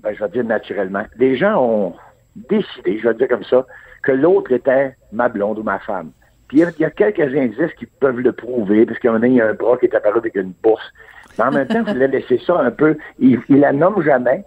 ben, 0.00 0.14
je 0.14 0.22
vais 0.22 0.30
dire 0.30 0.44
naturellement, 0.44 1.04
les 1.16 1.36
gens 1.36 1.62
ont 1.62 1.94
décidé, 2.36 2.98
je 2.98 3.08
vais 3.08 3.14
dire 3.14 3.28
comme 3.28 3.44
ça, 3.44 3.66
que 4.02 4.12
l'autre 4.12 4.52
était 4.52 4.94
ma 5.12 5.28
blonde 5.28 5.58
ou 5.58 5.62
ma 5.62 5.78
femme. 5.78 6.10
Puis 6.48 6.60
il 6.60 6.80
y, 6.80 6.84
a 6.84 6.90
quelques 6.90 7.34
indices 7.36 7.74
qui 7.78 7.84
peuvent 7.84 8.20
le 8.20 8.32
prouver, 8.32 8.86
parce 8.86 8.98
qu'à 8.98 9.10
un 9.10 9.12
moment 9.12 9.20
donné, 9.20 9.34
il 9.34 9.36
y 9.36 9.40
a 9.42 9.48
un 9.48 9.54
bras 9.54 9.76
qui 9.76 9.84
est 9.84 9.94
apparu 9.94 10.18
avec 10.18 10.34
une 10.34 10.52
bourse. 10.62 10.92
Mais 11.38 11.44
en 11.44 11.50
même 11.50 11.68
temps, 11.68 11.82
il 11.86 11.92
voulait 11.92 12.08
laisser 12.08 12.40
ça 12.46 12.58
un 12.58 12.70
peu. 12.70 12.96
Il, 13.18 13.38
il 13.50 13.60
la 13.60 13.72
nomme 13.72 14.02
jamais. 14.02 14.42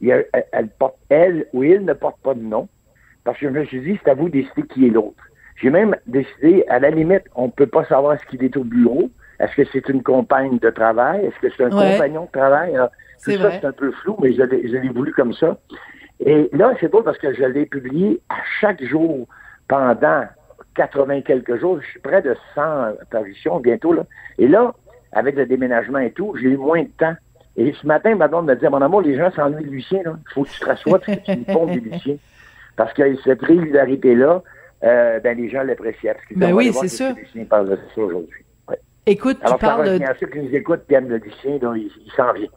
elle, 0.00 0.68
porte, 0.78 0.96
elle 1.10 1.46
ou 1.52 1.62
il 1.62 1.84
ne 1.84 1.92
porte 1.92 2.18
pas 2.22 2.32
de 2.32 2.40
nom. 2.40 2.66
Parce 3.24 3.38
que 3.38 3.46
je 3.46 3.52
me 3.52 3.64
suis 3.66 3.80
dit, 3.80 4.00
c'est 4.02 4.10
à 4.10 4.14
vous 4.14 4.28
de 4.28 4.40
décider 4.40 4.62
qui 4.62 4.86
est 4.86 4.90
l'autre. 4.90 5.22
J'ai 5.56 5.70
même 5.70 5.94
décidé, 6.06 6.64
à 6.68 6.78
la 6.78 6.90
limite, 6.90 7.24
on 7.34 7.46
ne 7.46 7.50
peut 7.50 7.66
pas 7.66 7.84
savoir 7.84 8.18
ce 8.18 8.26
qu'il 8.26 8.42
est 8.42 8.56
au 8.56 8.64
bureau. 8.64 9.10
Est-ce 9.38 9.54
que 9.54 9.68
c'est 9.70 9.88
une 9.88 10.02
compagne 10.02 10.58
de 10.58 10.70
travail? 10.70 11.26
Est-ce 11.26 11.38
que 11.40 11.54
c'est 11.54 11.64
un 11.64 11.70
compagnon 11.70 12.24
de 12.24 12.30
travail? 12.30 12.74
tout 13.22 13.32
ça, 13.32 13.50
c'est 13.52 13.66
un 13.66 13.72
peu 13.72 13.90
flou, 14.02 14.16
mais 14.20 14.32
je 14.32 14.42
l'ai 14.42 14.88
voulu 14.88 15.12
comme 15.12 15.32
ça. 15.34 15.56
Et 16.20 16.48
là, 16.52 16.74
c'est 16.80 16.88
beau 16.88 17.02
parce 17.02 17.18
que 17.18 17.32
je 17.34 17.44
l'ai 17.44 17.66
publié 17.66 18.20
à 18.28 18.36
chaque 18.60 18.82
jour 18.82 19.26
pendant 19.68 20.24
80 20.76 21.22
quelques 21.22 21.58
jours. 21.58 21.80
Je 21.80 21.86
suis 21.86 22.00
près 22.00 22.22
de 22.22 22.36
100 22.54 22.62
apparitions 23.02 23.60
bientôt. 23.60 23.92
Là. 23.92 24.04
Et 24.38 24.48
là, 24.48 24.74
avec 25.12 25.36
le 25.36 25.46
déménagement 25.46 25.98
et 25.98 26.12
tout, 26.12 26.36
j'ai 26.40 26.48
eu 26.48 26.56
moins 26.56 26.82
de 26.82 26.90
temps. 26.98 27.14
Et 27.56 27.72
ce 27.80 27.86
matin, 27.86 28.14
ma 28.16 28.28
blonde 28.28 28.46
me 28.46 28.56
dit, 28.56 28.66
mon 28.66 28.82
amour, 28.82 29.02
les 29.02 29.16
gens 29.16 29.30
s'ennuient 29.30 29.64
de 29.64 29.70
Lucien. 29.70 30.00
Il 30.04 30.32
faut 30.32 30.42
que 30.42 30.50
tu 30.50 30.60
te 30.60 30.66
rassoies 30.66 30.98
parce 30.98 31.18
que 31.18 31.24
tu 31.24 31.38
me 31.38 31.44
ponds 31.44 31.66
de 31.66 31.78
Lucien. 31.78 32.16
Parce 32.76 32.92
que 32.92 33.16
cette 33.22 33.42
régularité-là, 33.42 34.42
euh, 34.82 35.20
ben, 35.20 35.36
les 35.36 35.48
gens 35.48 35.62
l'appréciaient. 35.62 36.16
Ben 36.34 36.52
oui, 36.52 36.72
c'est 36.72 36.88
sûr. 36.88 37.14
Les 37.34 37.44
parlent 37.44 37.70
de 37.70 37.78
ça 37.94 38.00
aujourd'hui. 38.00 38.43
Écoute, 39.06 39.36
tu 39.46 39.54
parles 39.58 39.86
de... 39.86 39.98
Bien 39.98 40.14
sûr 40.18 40.30
qui 40.30 40.38
nous 40.38 40.54
écoutent, 40.54 40.86
qui 40.88 40.94
aiment 40.94 41.08
le 41.08 41.20
donc 41.58 41.76
il, 41.76 41.90
s'en 42.16 42.32
vient. 42.32 42.48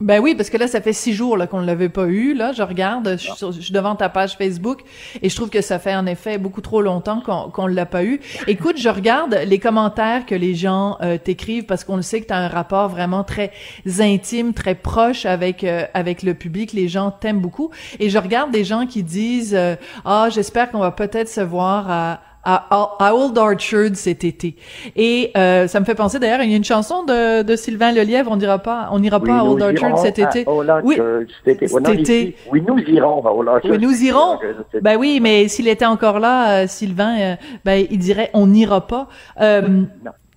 Ben 0.00 0.20
oui, 0.20 0.36
parce 0.36 0.48
que 0.48 0.56
là, 0.56 0.68
ça 0.68 0.80
fait 0.80 0.92
six 0.92 1.12
jours 1.12 1.36
qu'on 1.50 1.60
ne 1.60 1.66
l'avait 1.66 1.88
pas 1.88 2.06
eu. 2.06 2.34
Là, 2.34 2.52
je 2.52 2.62
regarde, 2.62 3.16
je, 3.18 3.60
suis 3.60 3.72
devant 3.72 3.96
ta 3.96 4.08
page 4.08 4.36
Facebook 4.36 4.82
et 5.20 5.28
je 5.28 5.34
trouve 5.34 5.50
que 5.50 5.60
ça 5.60 5.80
fait 5.80 5.96
en 5.96 6.06
effet 6.06 6.38
beaucoup 6.38 6.60
trop 6.60 6.82
longtemps 6.82 7.20
qu'on 7.20 7.66
ne 7.66 7.74
l'a 7.74 7.84
pas 7.84 8.04
eu. 8.04 8.20
Écoute, 8.46 8.78
je 8.78 8.88
regarde 8.88 9.36
les 9.44 9.58
commentaires 9.58 10.24
que 10.24 10.36
les 10.36 10.54
gens 10.54 10.98
euh, 11.02 11.18
t'écrivent 11.18 11.66
parce 11.66 11.82
qu'on 11.82 11.96
le 11.96 12.02
sait 12.02 12.20
que 12.20 12.28
tu 12.28 12.32
as 12.32 12.38
un 12.38 12.48
rapport 12.48 12.88
vraiment 12.88 13.24
très 13.24 13.50
intime, 13.98 14.54
très 14.54 14.76
proche 14.76 15.26
avec 15.26 15.64
euh, 15.64 15.82
avec 15.94 16.22
le 16.22 16.34
public. 16.34 16.72
Les 16.72 16.86
gens 16.86 17.10
t'aiment 17.10 17.40
beaucoup 17.40 17.72
et 17.98 18.08
je 18.08 18.18
regarde 18.18 18.52
des 18.52 18.62
gens 18.62 18.86
qui 18.86 19.02
disent 19.02 19.56
euh, 19.56 19.74
ah 20.04 20.28
j'espère 20.30 20.70
qu'on 20.70 20.78
va 20.78 20.92
peut-être 20.92 21.28
se 21.28 21.40
voir 21.40 21.90
à 21.90 22.20
à, 22.48 23.14
Old 23.14 23.36
Orchard 23.36 23.94
cet 23.94 24.24
été. 24.24 24.56
Et 24.96 25.30
euh, 25.36 25.66
ça 25.66 25.80
me 25.80 25.84
fait 25.84 25.94
penser 25.94 26.18
d'ailleurs, 26.18 26.42
il 26.42 26.50
y 26.50 26.54
a 26.54 26.56
une 26.56 26.64
chanson 26.64 27.04
de, 27.04 27.42
de 27.42 27.56
Sylvain 27.56 27.92
Lelièvre, 27.92 28.30
on 28.30 28.36
dira 28.36 28.58
pas, 28.58 28.88
on 28.92 28.98
n'ira 28.98 29.20
pas 29.20 29.40
à 29.40 29.44
Old 29.44 29.62
Orchard 29.62 29.98
cet 29.98 30.18
été. 30.18 30.44
oui, 30.82 30.98
cet 31.44 31.62
été. 31.62 32.36
Oui, 32.50 32.62
nous 32.66 32.78
irons 32.78 33.26
à 33.26 33.32
Old 33.32 33.48
Orchard. 33.48 33.70
Oui, 33.70 33.78
nous 33.78 34.02
irons. 34.02 34.38
Ben 34.80 34.96
oui, 34.96 35.20
mais 35.20 35.48
s'il 35.48 35.68
était 35.68 35.86
encore 35.86 36.18
là, 36.18 36.62
euh, 36.62 36.66
Sylvain, 36.66 37.18
euh, 37.20 37.34
ben 37.64 37.86
il 37.90 37.98
dirait 37.98 38.30
on 38.32 38.46
n'ira 38.46 38.86
pas. 38.86 39.08
non. 39.38 39.86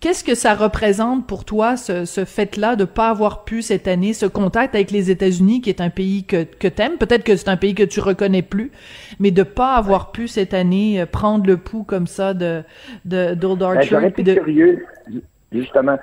Qu'est-ce 0.02 0.24
que 0.24 0.34
ça 0.34 0.56
représente 0.56 1.28
pour 1.28 1.46
toi, 1.46 1.78
ce, 1.78 2.06
ce 2.06 2.26
fait-là 2.26 2.76
de 2.76 2.86
pas 2.86 3.10
avoir 3.10 3.44
pu 3.44 3.62
cette 3.62 3.88
année 3.88 4.14
ce 4.14 4.26
contact 4.26 4.74
avec 4.74 4.90
les 4.90 5.12
États-Unis, 5.12 5.62
qui 5.62 5.70
est 5.70 5.80
un 5.80 5.92
pays 5.92 6.24
que, 6.24 6.44
que 6.44 6.68
t'aimes, 6.68 6.98
peut-être 6.98 7.24
que 7.24 7.36
c'est 7.36 7.50
un 7.50 7.56
pays 7.56 7.76
que 7.76 7.84
tu 7.84 8.00
reconnais 8.00 8.42
plus, 8.42 8.72
mais 9.20 9.30
de 9.30 9.44
pas 9.44 9.76
avoir 9.76 10.12
pu 10.12 10.28
cette 10.28 10.56
année 10.56 11.00
euh, 11.00 11.06
prendre 11.06 11.46
le 11.46 11.58
pouls 11.58 11.84
comme 11.84 12.08
ça 12.08 12.34
de 12.34 12.64
d'Old 13.06 13.60
ben, 13.60 13.78
Archer. 13.78 13.96
Ben, 13.96 14.24
de... 14.24 14.34
curieux, 14.34 14.86
justement. 15.52 16.00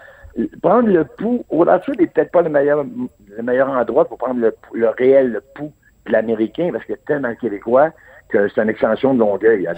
Prendre 0.62 0.88
le 0.88 1.03
pouls, 1.05 1.44
Old 1.51 1.68
Archer 1.68 1.92
n'est 1.99 2.07
peut-être 2.07 2.30
pas 2.30 2.42
le 2.42 2.51
meilleur 2.51 2.84
le 2.84 3.42
meilleur 3.42 3.68
endroit 3.68 4.05
pour 4.05 4.18
prendre 4.18 4.38
le, 4.38 4.55
le 4.74 4.90
réel 4.90 5.40
pouls 5.57 5.72
de 6.07 6.12
l'américain, 6.12 6.70
parce 6.72 6.84
que 6.84 6.92
tellement 7.05 7.34
québécois 7.34 7.90
que 8.29 8.49
c'est 8.49 8.62
une 8.62 8.68
extension 8.68 9.14
de 9.14 9.20
Longueuil, 9.20 9.66
à 9.66 9.74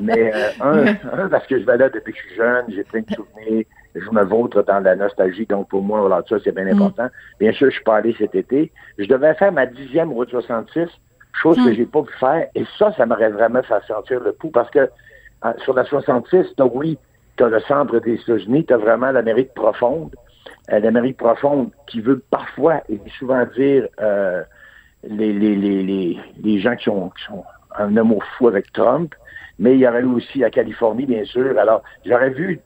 Mais 0.00 0.32
euh, 0.34 0.92
un, 1.12 1.28
parce 1.28 1.46
que 1.46 1.58
je 1.58 1.64
vais 1.64 1.76
là 1.76 1.88
depuis 1.88 2.12
que 2.12 2.18
je 2.18 2.26
suis 2.26 2.36
jeune, 2.36 2.64
j'ai 2.68 2.84
plein 2.84 3.00
de 3.00 3.14
souvenirs, 3.14 3.64
je 3.94 4.10
me 4.10 4.22
vautre 4.24 4.62
dans 4.62 4.80
la 4.80 4.96
nostalgie, 4.96 5.46
donc 5.46 5.68
pour 5.68 5.82
moi, 5.82 6.00
voilà, 6.00 6.22
ça, 6.28 6.36
c'est 6.42 6.54
bien 6.54 6.64
mm. 6.64 6.76
important. 6.76 7.08
Bien 7.40 7.52
sûr, 7.52 7.68
je 7.68 7.76
suis 7.76 7.84
pas 7.84 7.96
allé 7.96 8.14
cet 8.18 8.34
été. 8.34 8.70
Je 8.98 9.06
devais 9.06 9.34
faire 9.34 9.52
ma 9.52 9.66
dixième 9.66 10.12
route 10.12 10.30
66, 10.30 10.88
chose 11.32 11.56
que 11.56 11.70
mm. 11.70 11.74
j'ai 11.74 11.86
pas 11.86 12.02
pu 12.02 12.12
faire, 12.18 12.46
et 12.54 12.64
ça, 12.78 12.92
ça 12.96 13.06
m'aurait 13.06 13.30
vraiment 13.30 13.62
fait 13.62 13.82
sentir 13.86 14.20
le 14.20 14.32
pouls, 14.32 14.50
parce 14.50 14.70
que 14.70 14.80
euh, 15.44 15.52
sur 15.64 15.74
la 15.74 15.84
66, 15.84 16.56
donc 16.56 16.72
oui, 16.74 16.98
tu 17.36 17.44
as 17.44 17.48
le 17.48 17.60
centre 17.60 17.98
des 18.00 18.14
États-Unis, 18.14 18.66
tu 18.66 18.74
as 18.74 18.78
vraiment 18.78 19.10
l'Amérique 19.10 19.54
profonde, 19.54 20.14
euh, 20.72 20.80
l'Amérique 20.80 21.16
profonde 21.16 21.70
qui 21.86 22.00
veut 22.00 22.22
parfois 22.30 22.82
et 22.88 23.00
souvent 23.18 23.44
dire 23.56 23.86
les, 25.08 25.32
les, 25.32 25.56
les, 25.56 26.18
les, 26.42 26.60
gens 26.60 26.76
qui, 26.76 26.88
ont, 26.88 27.10
qui 27.10 27.24
sont 27.24 27.44
un 27.76 27.96
amour 27.96 28.22
fou 28.36 28.48
avec 28.48 28.72
Trump, 28.72 29.14
mais 29.58 29.74
il 29.74 29.80
y 29.80 29.88
aurait 29.88 30.02
aussi 30.02 30.38
la 30.38 30.50
Californie, 30.50 31.06
bien 31.06 31.24
sûr. 31.24 31.58
Alors, 31.58 31.82
j'aurais 32.04 32.30
vu, 32.30 32.60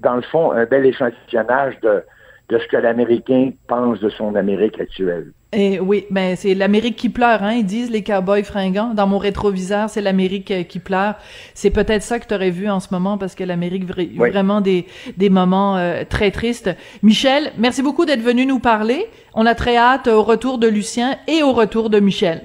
dans 0.00 0.16
le 0.16 0.22
fond, 0.22 0.52
un 0.52 0.64
bel 0.64 0.84
échantillonnage 0.86 1.78
de, 1.80 2.02
de 2.48 2.58
ce 2.58 2.66
que 2.68 2.76
l'Américain 2.76 3.50
pense 3.68 4.00
de 4.00 4.10
son 4.10 4.34
Amérique 4.34 4.80
actuelle. 4.80 5.32
Et 5.54 5.78
oui, 5.78 6.06
ben 6.10 6.34
c'est 6.36 6.54
l'Amérique 6.54 6.96
qui 6.96 7.08
pleure, 7.08 7.42
hein, 7.42 7.52
ils 7.52 7.64
disent 7.64 7.90
les 7.90 8.02
cowboys 8.02 8.42
fringants. 8.42 8.92
Dans 8.92 9.06
mon 9.06 9.18
rétroviseur, 9.18 9.88
c'est 9.88 10.00
l'Amérique 10.00 10.50
euh, 10.50 10.62
qui 10.64 10.80
pleure. 10.80 11.14
C'est 11.54 11.70
peut-être 11.70 12.02
ça 12.02 12.18
que 12.18 12.26
tu 12.26 12.34
aurais 12.34 12.50
vu 12.50 12.68
en 12.68 12.80
ce 12.80 12.88
moment 12.90 13.18
parce 13.18 13.34
que 13.34 13.44
l'Amérique 13.44 13.84
vit 13.96 14.16
vraiment 14.16 14.60
des, 14.60 14.86
des 15.16 15.30
moments 15.30 15.76
euh, 15.76 16.02
très 16.08 16.32
tristes. 16.32 16.70
Michel, 17.02 17.52
merci 17.56 17.82
beaucoup 17.82 18.04
d'être 18.04 18.22
venu 18.22 18.46
nous 18.46 18.58
parler. 18.58 19.06
On 19.34 19.46
a 19.46 19.54
très 19.54 19.76
hâte 19.76 20.08
au 20.08 20.22
retour 20.22 20.58
de 20.58 20.66
Lucien 20.66 21.16
et 21.28 21.42
au 21.42 21.52
retour 21.52 21.88
de 21.88 22.00
Michel. 22.00 22.42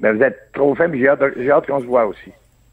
Ben, 0.00 0.16
vous 0.16 0.22
êtes 0.22 0.38
trop 0.54 0.74
fin, 0.74 0.90
j'ai 0.94 1.08
hâte, 1.08 1.66
qu'on 1.66 1.80
se 1.80 1.84
voit 1.84 2.06
aussi. 2.06 2.30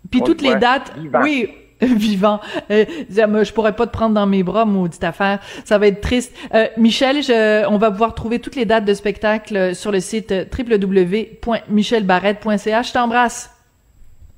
Puis 0.09 0.21
toutes 0.21 0.41
les 0.41 0.55
dates, 0.55 0.93
oui, 1.21 1.49
vivant. 1.81 2.39
Euh, 2.71 2.85
je 3.09 3.53
pourrais 3.53 3.75
pas 3.75 3.85
te 3.87 3.91
prendre 3.91 4.15
dans 4.15 4.25
mes 4.25 4.43
bras, 4.43 4.63
maudite 4.65 5.03
affaire. 5.03 5.39
Ça 5.65 5.77
va 5.77 5.87
être 5.87 5.99
triste. 6.01 6.33
Euh, 6.53 6.67
Michel, 6.77 7.21
je, 7.23 7.67
on 7.67 7.77
va 7.77 7.91
pouvoir 7.91 8.15
trouver 8.15 8.39
toutes 8.39 8.55
les 8.55 8.63
dates 8.65 8.85
de 8.85 8.93
spectacle 8.93 9.75
sur 9.75 9.91
le 9.91 9.99
site 9.99 10.33
www.michelbarrette.ca. 10.57 12.81
Je 12.81 12.93
t'embrasse. 12.93 13.51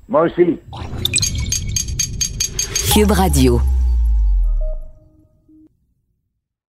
Moi 0.08 0.22
aussi. 0.22 0.58
Cube 2.92 3.12
Radio. 3.12 3.60